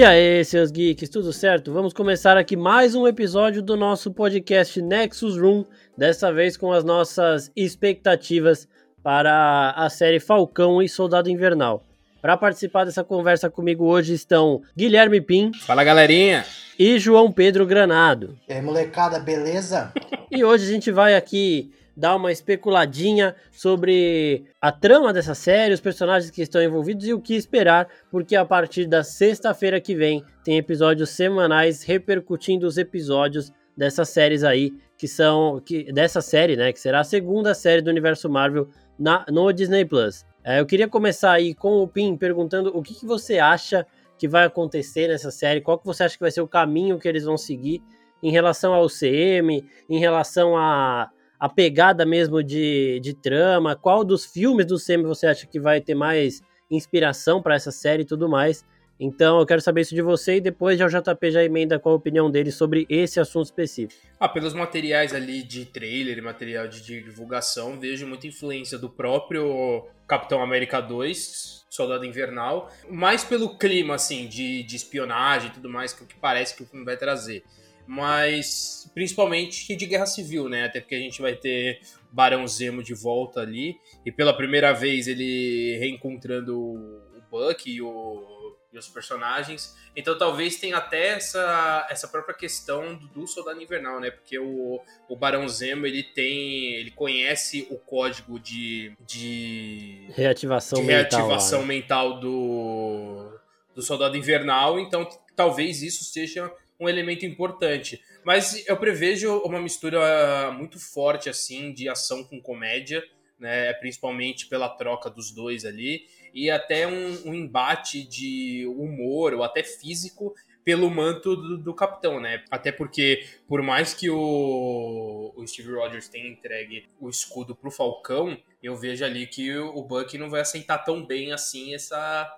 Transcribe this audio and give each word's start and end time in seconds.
E 0.00 0.02
aí, 0.02 0.42
seus 0.46 0.70
geeks, 0.70 1.10
tudo 1.10 1.30
certo? 1.30 1.74
Vamos 1.74 1.92
começar 1.92 2.34
aqui 2.38 2.56
mais 2.56 2.94
um 2.94 3.06
episódio 3.06 3.60
do 3.60 3.76
nosso 3.76 4.10
podcast 4.10 4.80
Nexus 4.80 5.36
Room, 5.38 5.62
dessa 5.94 6.32
vez 6.32 6.56
com 6.56 6.72
as 6.72 6.82
nossas 6.82 7.52
expectativas 7.54 8.66
para 9.02 9.72
a 9.76 9.90
série 9.90 10.18
Falcão 10.18 10.80
e 10.80 10.88
Soldado 10.88 11.28
Invernal. 11.28 11.84
Para 12.22 12.34
participar 12.34 12.84
dessa 12.84 13.04
conversa 13.04 13.50
comigo 13.50 13.84
hoje 13.84 14.14
estão 14.14 14.62
Guilherme 14.74 15.20
Pim. 15.20 15.52
Fala, 15.52 15.84
galerinha! 15.84 16.46
E 16.78 16.98
João 16.98 17.30
Pedro 17.30 17.66
Granado. 17.66 18.38
E 18.48 18.54
aí, 18.54 18.62
molecada, 18.62 19.18
beleza? 19.20 19.92
E 20.30 20.42
hoje 20.42 20.64
a 20.64 20.72
gente 20.72 20.90
vai 20.90 21.14
aqui 21.14 21.74
dar 22.00 22.16
uma 22.16 22.32
especuladinha 22.32 23.36
sobre 23.52 24.46
a 24.58 24.72
trama 24.72 25.12
dessa 25.12 25.34
série, 25.34 25.74
os 25.74 25.82
personagens 25.82 26.30
que 26.30 26.40
estão 26.40 26.62
envolvidos 26.62 27.06
e 27.06 27.12
o 27.12 27.20
que 27.20 27.34
esperar, 27.34 27.86
porque 28.10 28.34
a 28.34 28.44
partir 28.44 28.86
da 28.86 29.04
sexta-feira 29.04 29.78
que 29.78 29.94
vem 29.94 30.24
tem 30.42 30.56
episódios 30.56 31.10
semanais 31.10 31.82
repercutindo 31.82 32.66
os 32.66 32.78
episódios 32.78 33.52
dessas 33.76 34.08
séries 34.08 34.42
aí, 34.42 34.72
que 34.96 35.06
são 35.06 35.60
que, 35.64 35.92
dessa 35.92 36.22
série, 36.22 36.56
né, 36.56 36.72
que 36.72 36.80
será 36.80 37.00
a 37.00 37.04
segunda 37.04 37.54
série 37.54 37.82
do 37.82 37.90
universo 37.90 38.30
Marvel 38.30 38.66
na, 38.98 39.26
no 39.28 39.52
Disney 39.52 39.84
Plus. 39.84 40.24
É, 40.42 40.58
eu 40.58 40.64
queria 40.64 40.88
começar 40.88 41.32
aí 41.32 41.54
com 41.54 41.82
o 41.82 41.86
Pim 41.86 42.16
perguntando 42.16 42.74
o 42.74 42.82
que, 42.82 42.94
que 42.94 43.04
você 43.04 43.38
acha 43.38 43.86
que 44.18 44.26
vai 44.26 44.46
acontecer 44.46 45.08
nessa 45.08 45.30
série, 45.30 45.60
qual 45.60 45.78
que 45.78 45.84
você 45.84 46.04
acha 46.04 46.14
que 46.14 46.22
vai 46.22 46.30
ser 46.30 46.40
o 46.40 46.48
caminho 46.48 46.98
que 46.98 47.06
eles 47.06 47.24
vão 47.24 47.36
seguir 47.36 47.82
em 48.22 48.30
relação 48.30 48.72
ao 48.72 48.86
CM, 48.88 49.66
em 49.88 49.98
relação 49.98 50.56
a 50.56 51.10
a 51.40 51.48
pegada 51.48 52.04
mesmo 52.04 52.42
de, 52.42 53.00
de 53.00 53.14
trama? 53.14 53.74
Qual 53.74 54.04
dos 54.04 54.26
filmes 54.26 54.66
do 54.66 54.78
Sam 54.78 55.02
você 55.04 55.26
acha 55.26 55.46
que 55.46 55.58
vai 55.58 55.80
ter 55.80 55.94
mais 55.94 56.42
inspiração 56.70 57.42
para 57.42 57.54
essa 57.54 57.72
série 57.72 58.02
e 58.02 58.06
tudo 58.06 58.28
mais? 58.28 58.62
Então 59.02 59.40
eu 59.40 59.46
quero 59.46 59.62
saber 59.62 59.80
isso 59.80 59.94
de 59.94 60.02
você 60.02 60.36
e 60.36 60.40
depois 60.42 60.78
já 60.78 60.84
o 60.84 60.90
JP 60.90 61.30
já 61.30 61.42
emenda 61.42 61.78
qual 61.78 61.94
a 61.94 61.96
opinião 61.96 62.30
dele 62.30 62.52
sobre 62.52 62.84
esse 62.90 63.18
assunto 63.18 63.46
específico. 63.46 63.98
Ah, 64.20 64.28
pelos 64.28 64.52
materiais 64.52 65.14
ali 65.14 65.42
de 65.42 65.64
trailer 65.64 66.18
e 66.18 66.20
material 66.20 66.68
de 66.68 66.82
divulgação, 66.82 67.80
vejo 67.80 68.06
muita 68.06 68.26
influência 68.26 68.76
do 68.76 68.90
próprio 68.90 69.86
Capitão 70.06 70.42
América 70.42 70.82
2, 70.82 71.64
Soldado 71.70 72.04
Invernal, 72.04 72.70
mais 72.90 73.24
pelo 73.24 73.56
clima, 73.56 73.94
assim, 73.94 74.28
de, 74.28 74.62
de 74.64 74.76
espionagem 74.76 75.48
e 75.48 75.52
tudo 75.54 75.70
mais, 75.70 75.94
que, 75.94 76.04
que 76.04 76.16
parece 76.16 76.54
que 76.54 76.62
o 76.62 76.66
filme 76.66 76.84
vai 76.84 76.98
trazer 76.98 77.42
mas 77.90 78.88
principalmente 78.94 79.74
de 79.74 79.84
guerra 79.84 80.06
civil, 80.06 80.48
né? 80.48 80.66
Até 80.66 80.80
porque 80.80 80.94
a 80.94 80.98
gente 81.00 81.20
vai 81.20 81.34
ter 81.34 81.80
Barão 82.12 82.46
Zemo 82.46 82.84
de 82.84 82.94
volta 82.94 83.40
ali 83.40 83.80
e 84.06 84.12
pela 84.12 84.32
primeira 84.32 84.72
vez 84.72 85.08
ele 85.08 85.76
reencontrando 85.76 86.56
o 86.56 87.20
Buck 87.28 87.68
e, 87.68 87.82
o, 87.82 88.56
e 88.72 88.78
os 88.78 88.88
personagens. 88.88 89.76
Então 89.96 90.16
talvez 90.16 90.54
tenha 90.54 90.76
até 90.76 91.14
essa, 91.14 91.88
essa 91.90 92.06
própria 92.06 92.32
questão 92.32 92.94
do, 92.94 93.08
do 93.08 93.26
Soldado 93.26 93.60
Invernal, 93.60 93.98
né? 93.98 94.12
Porque 94.12 94.38
o, 94.38 94.80
o 95.08 95.16
Barão 95.16 95.48
Zemo 95.48 95.84
ele 95.84 96.04
tem, 96.04 96.74
ele 96.74 96.92
conhece 96.92 97.66
o 97.70 97.76
código 97.76 98.38
de, 98.38 98.96
de 99.04 100.06
reativação, 100.14 100.80
de 100.80 100.86
reativação 100.86 101.66
mental, 101.66 102.10
mental 102.10 102.20
do 102.20 103.40
do 103.74 103.82
Soldado 103.82 104.16
Invernal. 104.16 104.78
Então 104.78 105.08
talvez 105.34 105.82
isso 105.82 106.04
seja 106.04 106.52
um 106.80 106.88
elemento 106.88 107.26
importante. 107.26 108.02
Mas 108.24 108.66
eu 108.66 108.76
prevejo 108.76 109.38
uma 109.38 109.60
mistura 109.60 110.50
muito 110.52 110.80
forte 110.80 111.28
assim 111.28 111.72
de 111.72 111.88
ação 111.88 112.24
com 112.24 112.40
comédia, 112.40 113.04
né? 113.38 113.72
Principalmente 113.74 114.46
pela 114.46 114.68
troca 114.68 115.10
dos 115.10 115.30
dois 115.30 115.64
ali 115.64 116.06
e 116.32 116.50
até 116.50 116.86
um, 116.86 117.28
um 117.28 117.34
embate 117.34 118.02
de 118.02 118.66
humor 118.66 119.34
ou 119.34 119.42
até 119.42 119.62
físico 119.62 120.34
pelo 120.64 120.90
manto 120.90 121.34
do, 121.34 121.58
do, 121.58 121.74
capitão, 121.74 122.20
né? 122.20 122.44
Até 122.50 122.70
porque, 122.70 123.26
por 123.48 123.62
mais 123.62 123.94
que 123.94 124.10
o, 124.10 125.32
o 125.34 125.46
Steve 125.46 125.72
Rogers 125.72 126.08
tenha 126.08 126.28
entregue 126.28 126.86
o 127.00 127.08
escudo 127.08 127.56
pro 127.56 127.70
Falcão, 127.70 128.38
eu 128.62 128.76
vejo 128.76 129.04
ali 129.04 129.26
que 129.26 129.56
o 129.56 129.82
Buck 129.82 130.16
não 130.18 130.28
vai 130.28 130.42
aceitar 130.42 130.78
tão 130.78 131.04
bem 131.04 131.32
assim 131.32 131.74
essa, 131.74 132.30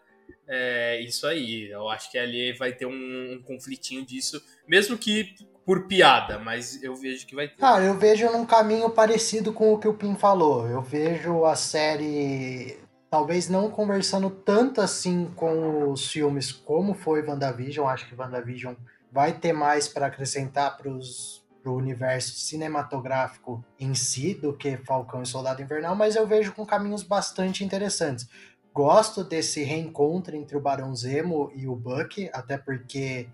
é 0.47 1.01
isso 1.01 1.27
aí. 1.27 1.71
Eu 1.71 1.89
acho 1.89 2.11
que 2.11 2.19
ali 2.19 2.53
vai 2.53 2.73
ter 2.73 2.87
um, 2.87 3.33
um 3.33 3.43
conflitinho 3.43 4.05
disso, 4.05 4.43
mesmo 4.67 4.97
que 4.97 5.35
por 5.65 5.87
piada, 5.87 6.39
mas 6.39 6.83
eu 6.83 6.95
vejo 6.97 7.27
que 7.27 7.35
vai 7.35 7.49
ter. 7.49 7.57
Ah, 7.61 7.81
eu 7.81 7.97
vejo 7.97 8.31
num 8.31 8.45
caminho 8.45 8.91
parecido 8.91 9.53
com 9.53 9.73
o 9.73 9.79
que 9.79 9.89
o 9.89 9.95
Pim 9.95 10.17
falou. 10.17 10.69
Eu 10.69 10.83
vejo 10.83 11.45
a 11.45 11.55
série 11.55 12.79
talvez 13.13 13.47
não 13.47 13.71
conversando 13.71 14.31
tanto 14.31 14.81
assim 14.81 15.27
com 15.37 15.91
os 15.91 16.11
filmes 16.11 16.51
como 16.51 16.95
foi 16.95 17.23
WandaVision. 17.23 17.87
Acho 17.87 18.09
que 18.09 18.15
WandaVision 18.15 18.75
vai 19.13 19.35
ter 19.35 19.53
mais 19.53 19.87
para 19.87 20.07
acrescentar 20.07 20.79
para 20.79 20.89
o 20.91 21.75
universo 21.77 22.35
cinematográfico 22.35 23.63
em 23.79 23.95
si 23.95 24.33
do 24.33 24.57
que 24.57 24.79
Falcão 24.79 25.23
e 25.23 25.27
Soldado 25.27 25.61
Invernal, 25.61 25.95
mas 25.95 26.17
eu 26.17 26.27
vejo 26.27 26.53
com 26.55 26.65
caminhos 26.65 27.03
bastante 27.03 27.63
interessantes. 27.63 28.27
Gosto 28.75 29.23
desse 29.23 29.63
reencontro 29.63 30.35
entre 30.35 30.57
o 30.57 30.61
Barão 30.61 30.95
Zemo 30.95 31.53
e 31.55 31.69
o 31.69 31.77
Buck, 31.77 32.31
até 32.33 32.57
porque 32.57 33.29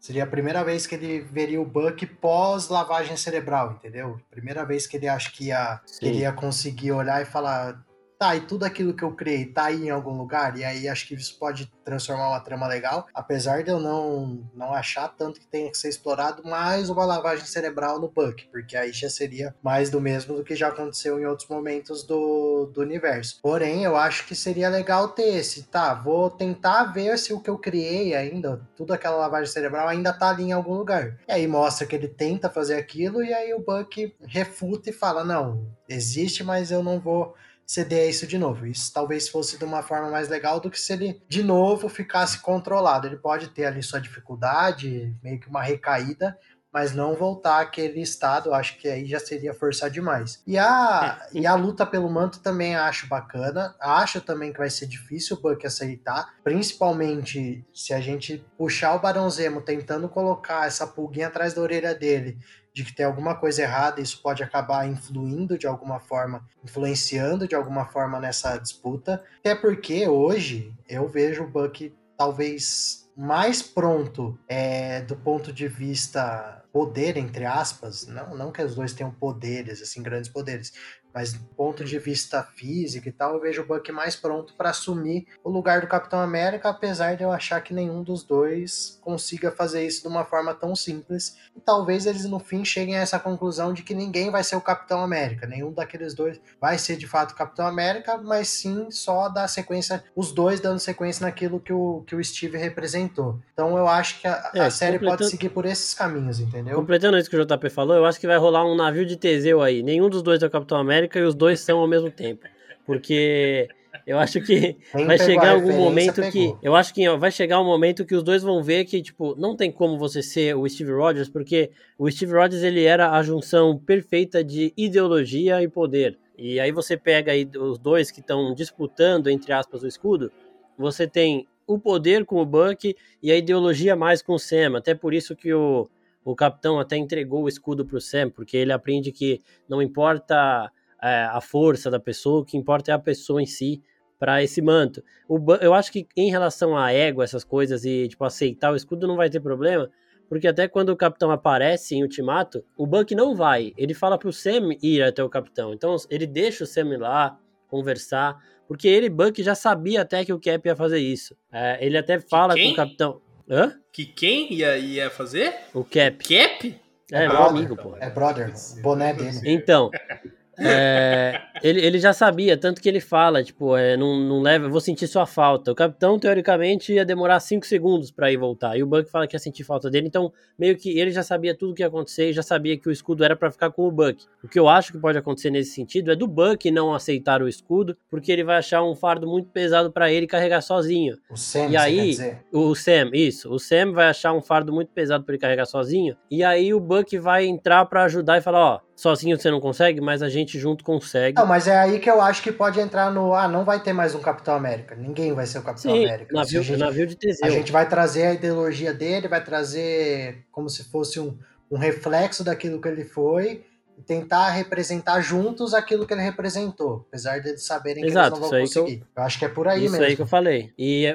seria 0.00 0.24
a 0.24 0.26
primeira 0.26 0.64
vez 0.64 0.86
que 0.86 0.94
ele 0.94 1.20
veria 1.20 1.60
o 1.60 1.66
Buck 1.66 2.06
pós 2.06 2.68
lavagem 2.68 3.16
cerebral, 3.16 3.72
entendeu? 3.72 4.18
Primeira 4.30 4.64
vez 4.64 4.86
que 4.86 4.96
ele 4.96 5.08
acha 5.08 5.30
que 5.30 5.48
ia, 5.48 5.80
que 5.98 6.06
ele 6.06 6.18
ia 6.20 6.32
conseguir 6.32 6.92
olhar 6.92 7.20
e 7.20 7.26
falar: 7.26 7.84
tá, 8.18 8.34
e 8.34 8.40
tudo 8.40 8.64
aquilo 8.64 8.92
que 8.92 9.04
eu 9.04 9.12
criei 9.12 9.46
tá 9.46 9.66
aí 9.66 9.86
em 9.86 9.90
algum 9.90 10.16
lugar, 10.16 10.58
e 10.58 10.64
aí 10.64 10.88
acho 10.88 11.06
que 11.06 11.14
isso 11.14 11.38
pode 11.38 11.70
transformar 11.84 12.30
uma 12.30 12.40
trama 12.40 12.66
legal, 12.66 13.06
apesar 13.14 13.62
de 13.62 13.70
eu 13.70 13.78
não, 13.78 14.44
não 14.54 14.74
achar 14.74 15.08
tanto 15.08 15.40
que 15.40 15.46
tenha 15.46 15.70
que 15.70 15.78
ser 15.78 15.88
explorado 15.88 16.42
mais 16.44 16.90
uma 16.90 17.04
lavagem 17.04 17.46
cerebral 17.46 18.00
no 18.00 18.08
Buck, 18.08 18.46
porque 18.50 18.76
aí 18.76 18.92
já 18.92 19.08
seria 19.08 19.54
mais 19.62 19.88
do 19.88 20.00
mesmo 20.00 20.36
do 20.36 20.44
que 20.44 20.56
já 20.56 20.68
aconteceu 20.68 21.18
em 21.18 21.26
outros 21.26 21.48
momentos 21.48 22.02
do, 22.02 22.70
do 22.74 22.80
universo. 22.80 23.38
Porém, 23.40 23.84
eu 23.84 23.96
acho 23.96 24.26
que 24.26 24.34
seria 24.34 24.68
legal 24.68 25.08
ter 25.08 25.36
esse, 25.36 25.62
tá, 25.62 25.94
vou 25.94 26.28
tentar 26.28 26.84
ver 26.92 27.16
se 27.18 27.32
o 27.32 27.40
que 27.40 27.48
eu 27.48 27.58
criei 27.58 28.14
ainda, 28.14 28.60
tudo 28.76 28.92
aquela 28.92 29.16
lavagem 29.16 29.52
cerebral 29.52 29.86
ainda 29.86 30.12
tá 30.12 30.30
ali 30.30 30.44
em 30.44 30.52
algum 30.52 30.74
lugar. 30.74 31.18
E 31.28 31.32
aí 31.32 31.46
mostra 31.46 31.86
que 31.86 31.94
ele 31.94 32.08
tenta 32.08 32.50
fazer 32.50 32.74
aquilo, 32.74 33.22
e 33.22 33.32
aí 33.32 33.54
o 33.54 33.60
Buck 33.60 34.14
refuta 34.26 34.90
e 34.90 34.92
fala, 34.92 35.24
não, 35.24 35.70
existe, 35.88 36.42
mas 36.42 36.70
eu 36.70 36.82
não 36.82 36.98
vou 36.98 37.34
ceder 37.68 38.06
a 38.06 38.10
isso 38.10 38.26
de 38.26 38.38
novo. 38.38 38.66
Isso 38.66 38.90
talvez 38.90 39.28
fosse 39.28 39.58
de 39.58 39.64
uma 39.64 39.82
forma 39.82 40.10
mais 40.10 40.28
legal 40.28 40.58
do 40.58 40.70
que 40.70 40.80
se 40.80 40.94
ele 40.94 41.22
de 41.28 41.42
novo 41.42 41.88
ficasse 41.88 42.40
controlado. 42.40 43.06
Ele 43.06 43.18
pode 43.18 43.48
ter 43.48 43.66
ali 43.66 43.82
sua 43.82 44.00
dificuldade, 44.00 45.14
meio 45.22 45.38
que 45.38 45.48
uma 45.48 45.62
recaída, 45.62 46.36
mas 46.72 46.94
não 46.94 47.14
voltar 47.14 47.60
àquele 47.60 48.00
estado, 48.00 48.52
acho 48.52 48.78
que 48.78 48.88
aí 48.88 49.06
já 49.06 49.18
seria 49.18 49.54
forçar 49.54 49.90
demais. 49.90 50.42
E 50.46 50.58
a, 50.58 51.26
e 51.32 51.46
a 51.46 51.54
luta 51.54 51.86
pelo 51.86 52.10
manto 52.10 52.40
também 52.40 52.76
acho 52.76 53.06
bacana, 53.08 53.74
acho 53.80 54.20
também 54.20 54.52
que 54.52 54.58
vai 54.58 54.70
ser 54.70 54.86
difícil 54.86 55.36
o 55.36 55.40
Buck 55.40 55.66
aceitar, 55.66 56.34
principalmente 56.44 57.64
se 57.72 57.92
a 57.94 58.00
gente 58.00 58.44
puxar 58.56 58.94
o 58.94 59.00
Barão 59.00 59.28
Zemo 59.30 59.62
tentando 59.62 60.08
colocar 60.08 60.66
essa 60.66 60.86
pulguinha 60.86 61.28
atrás 61.28 61.54
da 61.54 61.62
orelha 61.62 61.94
dele 61.94 62.38
de 62.78 62.84
que 62.84 62.94
tem 62.94 63.04
alguma 63.04 63.34
coisa 63.34 63.62
errada, 63.62 64.00
isso 64.00 64.22
pode 64.22 64.40
acabar 64.40 64.86
influindo 64.86 65.58
de 65.58 65.66
alguma 65.66 65.98
forma, 65.98 66.46
influenciando 66.62 67.48
de 67.48 67.56
alguma 67.56 67.86
forma 67.86 68.20
nessa 68.20 68.56
disputa. 68.56 69.20
Até 69.40 69.52
porque 69.52 70.06
hoje 70.06 70.72
eu 70.88 71.08
vejo 71.08 71.42
o 71.42 71.48
Buck 71.48 71.92
talvez 72.16 73.07
mais 73.18 73.60
pronto 73.60 74.38
é, 74.46 75.00
do 75.00 75.16
ponto 75.16 75.52
de 75.52 75.66
vista 75.66 76.64
poder, 76.72 77.16
entre 77.16 77.44
aspas, 77.44 78.06
não, 78.06 78.36
não 78.36 78.52
que 78.52 78.62
os 78.62 78.76
dois 78.76 78.92
tenham 78.92 79.10
poderes, 79.10 79.82
assim, 79.82 80.00
grandes 80.04 80.30
poderes, 80.30 80.72
mas 81.12 81.32
do 81.32 81.40
ponto 81.56 81.84
de 81.84 81.98
vista 81.98 82.42
físico 82.42 83.08
e 83.08 83.12
tal, 83.12 83.34
eu 83.34 83.40
vejo 83.40 83.62
o 83.62 83.66
Buck 83.66 83.90
mais 83.90 84.14
pronto 84.14 84.54
para 84.54 84.70
assumir 84.70 85.26
o 85.42 85.50
lugar 85.50 85.80
do 85.80 85.86
Capitão 85.86 86.20
América, 86.20 86.68
apesar 86.68 87.16
de 87.16 87.22
eu 87.22 87.32
achar 87.32 87.60
que 87.60 87.74
nenhum 87.74 88.02
dos 88.02 88.22
dois 88.22 88.98
consiga 89.02 89.50
fazer 89.50 89.84
isso 89.84 90.02
de 90.02 90.08
uma 90.08 90.24
forma 90.24 90.54
tão 90.54 90.76
simples. 90.76 91.36
E 91.56 91.60
talvez 91.60 92.06
eles 92.06 92.24
no 92.24 92.38
fim 92.38 92.64
cheguem 92.64 92.96
a 92.96 93.00
essa 93.00 93.18
conclusão 93.18 93.72
de 93.72 93.82
que 93.82 93.94
ninguém 93.94 94.30
vai 94.30 94.44
ser 94.44 94.56
o 94.56 94.60
Capitão 94.60 95.02
América, 95.02 95.46
nenhum 95.46 95.72
daqueles 95.72 96.14
dois 96.14 96.40
vai 96.60 96.78
ser 96.78 96.96
de 96.96 97.06
fato 97.06 97.32
o 97.32 97.36
Capitão 97.36 97.66
América, 97.66 98.16
mas 98.18 98.48
sim 98.48 98.90
só 98.90 99.28
dar 99.28 99.48
sequência, 99.48 100.04
os 100.14 100.32
dois 100.32 100.60
dando 100.60 100.78
sequência 100.78 101.24
naquilo 101.26 101.58
que 101.58 101.72
o, 101.72 102.04
que 102.06 102.14
o 102.14 102.22
Steve 102.22 102.56
representou. 102.56 103.40
Então 103.52 103.76
eu 103.76 103.88
acho 103.88 104.20
que 104.20 104.28
a, 104.28 104.50
é, 104.54 104.60
a 104.60 104.70
série 104.70 104.98
pode 104.98 105.28
seguir 105.28 105.48
por 105.48 105.64
esses 105.64 105.94
caminhos, 105.94 106.38
entendeu? 106.38 106.76
Completando 106.76 107.18
isso 107.18 107.28
que 107.28 107.36
o 107.36 107.44
JP 107.44 107.70
falou, 107.70 107.96
eu 107.96 108.04
acho 108.04 108.20
que 108.20 108.26
vai 108.26 108.36
rolar 108.36 108.64
um 108.64 108.76
navio 108.76 109.04
de 109.04 109.16
Teseu 109.16 109.62
aí. 109.62 109.82
Nenhum 109.82 110.08
dos 110.08 110.22
dois 110.22 110.42
é 110.42 110.46
o 110.46 110.50
Capitão 110.50 110.78
América 110.78 110.97
América 110.98 111.18
e 111.18 111.22
os 111.22 111.34
dois 111.34 111.60
são 111.60 111.78
ao 111.78 111.86
mesmo 111.86 112.10
tempo. 112.10 112.46
Porque 112.84 113.68
eu 114.06 114.18
acho 114.18 114.40
que 114.40 114.74
Quem 114.92 115.06
vai 115.06 115.18
chegar 115.18 115.52
algum 115.52 115.72
momento 115.72 116.16
pegou. 116.16 116.30
que. 116.32 116.54
Eu 116.62 116.74
acho 116.74 116.92
que 116.92 117.08
vai 117.16 117.30
chegar 117.30 117.60
um 117.60 117.64
momento 117.64 118.04
que 118.04 118.14
os 118.14 118.22
dois 118.22 118.42
vão 118.42 118.62
ver 118.62 118.84
que, 118.84 119.02
tipo, 119.02 119.34
não 119.36 119.56
tem 119.56 119.70
como 119.70 119.98
você 119.98 120.22
ser 120.22 120.56
o 120.56 120.68
Steve 120.68 120.92
Rogers, 120.92 121.28
porque 121.28 121.70
o 121.98 122.10
Steve 122.10 122.32
Rogers 122.32 122.62
ele 122.62 122.84
era 122.84 123.12
a 123.12 123.22
junção 123.22 123.78
perfeita 123.78 124.42
de 124.42 124.72
ideologia 124.76 125.62
e 125.62 125.68
poder. 125.68 126.18
E 126.36 126.60
aí 126.60 126.72
você 126.72 126.96
pega 126.96 127.32
aí 127.32 127.48
os 127.58 127.78
dois 127.78 128.10
que 128.10 128.20
estão 128.20 128.54
disputando, 128.54 129.28
entre 129.28 129.52
aspas, 129.52 129.82
o 129.82 129.86
escudo. 129.86 130.30
Você 130.78 131.06
tem 131.06 131.46
o 131.66 131.78
poder 131.78 132.24
com 132.24 132.40
o 132.40 132.46
Buck 132.46 132.96
e 133.22 133.30
a 133.30 133.36
ideologia 133.36 133.94
mais 133.94 134.22
com 134.22 134.34
o 134.34 134.38
Sam. 134.38 134.78
Até 134.78 134.94
por 134.94 135.12
isso 135.12 135.36
que 135.36 135.52
o, 135.52 135.86
o 136.24 136.34
capitão 136.34 136.78
até 136.78 136.96
entregou 136.96 137.42
o 137.42 137.48
escudo 137.48 137.84
pro 137.84 138.00
Sam, 138.00 138.30
porque 138.30 138.56
ele 138.56 138.72
aprende 138.72 139.12
que 139.12 139.40
não 139.68 139.82
importa 139.82 140.70
é, 141.02 141.24
a 141.24 141.40
força 141.40 141.90
da 141.90 142.00
pessoa, 142.00 142.40
o 142.40 142.44
que 142.44 142.56
importa 142.56 142.90
é 142.90 142.94
a 142.94 142.98
pessoa 142.98 143.42
em 143.42 143.46
si 143.46 143.82
para 144.18 144.42
esse 144.42 144.60
manto. 144.60 145.02
O, 145.28 145.38
eu 145.60 145.72
acho 145.74 145.92
que 145.92 146.06
em 146.16 146.30
relação 146.30 146.76
a 146.76 146.92
ego, 146.92 147.22
essas 147.22 147.44
coisas 147.44 147.84
e 147.84 148.08
tipo 148.08 148.24
aceitar 148.24 148.72
o 148.72 148.76
escudo 148.76 149.06
não 149.06 149.16
vai 149.16 149.30
ter 149.30 149.40
problema, 149.40 149.88
porque 150.28 150.46
até 150.46 150.68
quando 150.68 150.90
o 150.90 150.96
capitão 150.96 151.30
aparece 151.30 151.94
em 151.94 152.02
Ultimato, 152.02 152.64
o 152.76 152.86
Buck 152.86 153.14
não 153.14 153.34
vai. 153.34 153.72
Ele 153.76 153.94
fala 153.94 154.18
pro 154.18 154.32
Sam 154.32 154.70
ir 154.82 155.02
até 155.02 155.22
o 155.22 155.28
capitão. 155.28 155.72
Então 155.72 155.96
ele 156.10 156.26
deixa 156.26 156.64
o 156.64 156.66
Sam 156.66 156.98
lá 156.98 157.38
conversar, 157.68 158.36
porque 158.66 158.88
ele, 158.88 159.08
Buck, 159.08 159.42
já 159.42 159.54
sabia 159.54 160.02
até 160.02 160.24
que 160.24 160.32
o 160.32 160.40
Cap 160.40 160.66
ia 160.66 160.76
fazer 160.76 160.98
isso. 160.98 161.34
É, 161.52 161.84
ele 161.84 161.96
até 161.96 162.18
fala 162.18 162.54
com 162.54 162.68
o 162.68 162.74
capitão. 162.74 163.20
Hã? 163.48 163.72
Que 163.90 164.04
quem 164.04 164.52
ia, 164.52 164.76
ia 164.76 165.08
fazer? 165.08 165.54
O 165.72 165.82
Cap. 165.82 166.18
Cap? 166.18 166.80
É, 167.10 167.24
é 167.24 167.28
meu 167.28 167.42
amigo, 167.44 167.76
pô. 167.76 167.96
É 167.98 168.10
brother, 168.10 168.52
boné 168.82 169.14
dele. 169.14 169.40
Então, 169.44 169.90
é, 170.58 171.40
ele, 171.62 171.80
ele 171.84 171.98
já 171.98 172.12
sabia, 172.12 172.56
tanto 172.56 172.80
que 172.80 172.88
ele 172.88 173.00
fala, 173.00 173.42
tipo, 173.42 173.76
é, 173.76 173.96
não, 173.96 174.18
não 174.18 174.40
leva, 174.40 174.66
eu 174.66 174.70
vou 174.70 174.80
sentir 174.80 175.06
sua 175.06 175.26
falta. 175.26 175.70
O 175.70 175.74
capitão, 175.74 176.18
teoricamente, 176.18 176.92
ia 176.92 177.04
demorar 177.04 177.38
5 177.40 177.64
segundos 177.66 178.10
para 178.10 178.32
ir 178.32 178.36
voltar. 178.36 178.76
E 178.76 178.82
o 178.82 178.86
Buck 178.86 179.08
fala 179.10 179.26
que 179.26 179.36
ia 179.36 179.38
sentir 179.38 179.64
falta 179.64 179.90
dele, 179.90 180.08
então 180.08 180.32
meio 180.58 180.76
que 180.76 180.98
ele 180.98 181.10
já 181.10 181.22
sabia 181.22 181.54
tudo 181.54 181.72
o 181.72 181.74
que 181.74 181.82
ia 181.82 181.86
acontecer 181.86 182.30
e 182.30 182.32
já 182.32 182.42
sabia 182.42 182.76
que 182.76 182.88
o 182.88 182.92
escudo 182.92 183.24
era 183.24 183.36
para 183.36 183.50
ficar 183.50 183.70
com 183.70 183.86
o 183.86 183.92
Buck. 183.92 184.24
O 184.42 184.48
que 184.48 184.58
eu 184.58 184.68
acho 184.68 184.92
que 184.92 184.98
pode 184.98 185.16
acontecer 185.16 185.50
nesse 185.50 185.72
sentido 185.72 186.10
é 186.10 186.16
do 186.16 186.26
Buck 186.26 186.70
não 186.70 186.94
aceitar 186.94 187.40
o 187.42 187.48
escudo, 187.48 187.96
porque 188.10 188.32
ele 188.32 188.44
vai 188.44 188.56
achar 188.56 188.82
um 188.82 188.94
fardo 188.94 189.26
muito 189.26 189.48
pesado 189.50 189.92
para 189.92 190.10
ele 190.10 190.26
carregar 190.26 190.60
sozinho. 190.60 191.16
O 191.30 191.36
Sam, 191.36 191.68
e 191.68 191.76
aí, 191.76 192.16
o 192.52 192.74
Sam, 192.74 193.10
isso, 193.12 193.52
o 193.52 193.58
Sam 193.58 193.92
vai 193.92 194.08
achar 194.08 194.32
um 194.32 194.42
fardo 194.42 194.72
muito 194.72 194.90
pesado 194.92 195.24
para 195.24 195.34
ele 195.34 195.40
carregar 195.40 195.66
sozinho, 195.66 196.16
e 196.30 196.42
aí 196.42 196.74
o 196.74 196.80
Buck 196.80 197.16
vai 197.18 197.46
entrar 197.46 197.84
para 197.86 198.04
ajudar 198.04 198.38
e 198.38 198.40
falar, 198.40 198.74
ó, 198.74 198.87
sozinho 198.98 199.38
você 199.38 199.48
não 199.48 199.60
consegue, 199.60 200.00
mas 200.00 200.22
a 200.22 200.28
gente 200.28 200.58
junto 200.58 200.82
consegue. 200.82 201.38
Não, 201.38 201.46
mas 201.46 201.68
é 201.68 201.78
aí 201.78 202.00
que 202.00 202.10
eu 202.10 202.20
acho 202.20 202.42
que 202.42 202.50
pode 202.50 202.80
entrar 202.80 203.12
no. 203.12 203.32
Ah, 203.32 203.46
não 203.46 203.64
vai 203.64 203.80
ter 203.80 203.92
mais 203.92 204.14
um 204.14 204.20
Capitão 204.20 204.54
América. 204.54 204.96
Ninguém 204.96 205.32
vai 205.32 205.46
ser 205.46 205.60
o 205.60 205.62
Capitão 205.62 205.92
Sim, 205.92 206.04
América. 206.04 206.34
Navio, 206.34 206.62
gente, 206.62 206.78
navio 206.78 207.06
de 207.06 207.14
Teseu. 207.14 207.46
A 207.46 207.50
gente 207.50 207.70
vai 207.70 207.88
trazer 207.88 208.26
a 208.26 208.34
ideologia 208.34 208.92
dele, 208.92 209.28
vai 209.28 209.42
trazer 209.42 210.44
como 210.50 210.68
se 210.68 210.82
fosse 210.84 211.20
um, 211.20 211.38
um 211.70 211.78
reflexo 211.78 212.42
daquilo 212.42 212.80
que 212.80 212.88
ele 212.88 213.04
foi 213.04 213.64
e 213.98 214.02
tentar 214.02 214.50
representar 214.50 215.20
juntos 215.20 215.74
aquilo 215.74 216.06
que 216.06 216.14
ele 216.14 216.22
representou, 216.22 217.04
apesar 217.08 217.40
de 217.40 217.48
eles 217.48 217.64
saberem 217.64 218.04
que 218.04 218.08
Exato, 218.08 218.36
eles 218.36 218.40
não 218.40 218.48
vão 218.48 218.60
conseguir. 218.60 219.00
Eu, 219.00 219.06
eu, 219.16 219.22
acho 219.24 219.38
que 219.38 219.44
é 219.44 219.48
por 219.48 219.66
aí 219.66 219.84
isso 219.84 219.92
mesmo. 219.92 219.96
Isso 219.96 220.10
aí 220.10 220.16
que 220.16 220.22
eu 220.22 220.26
falei. 220.26 220.72
E, 220.78 221.06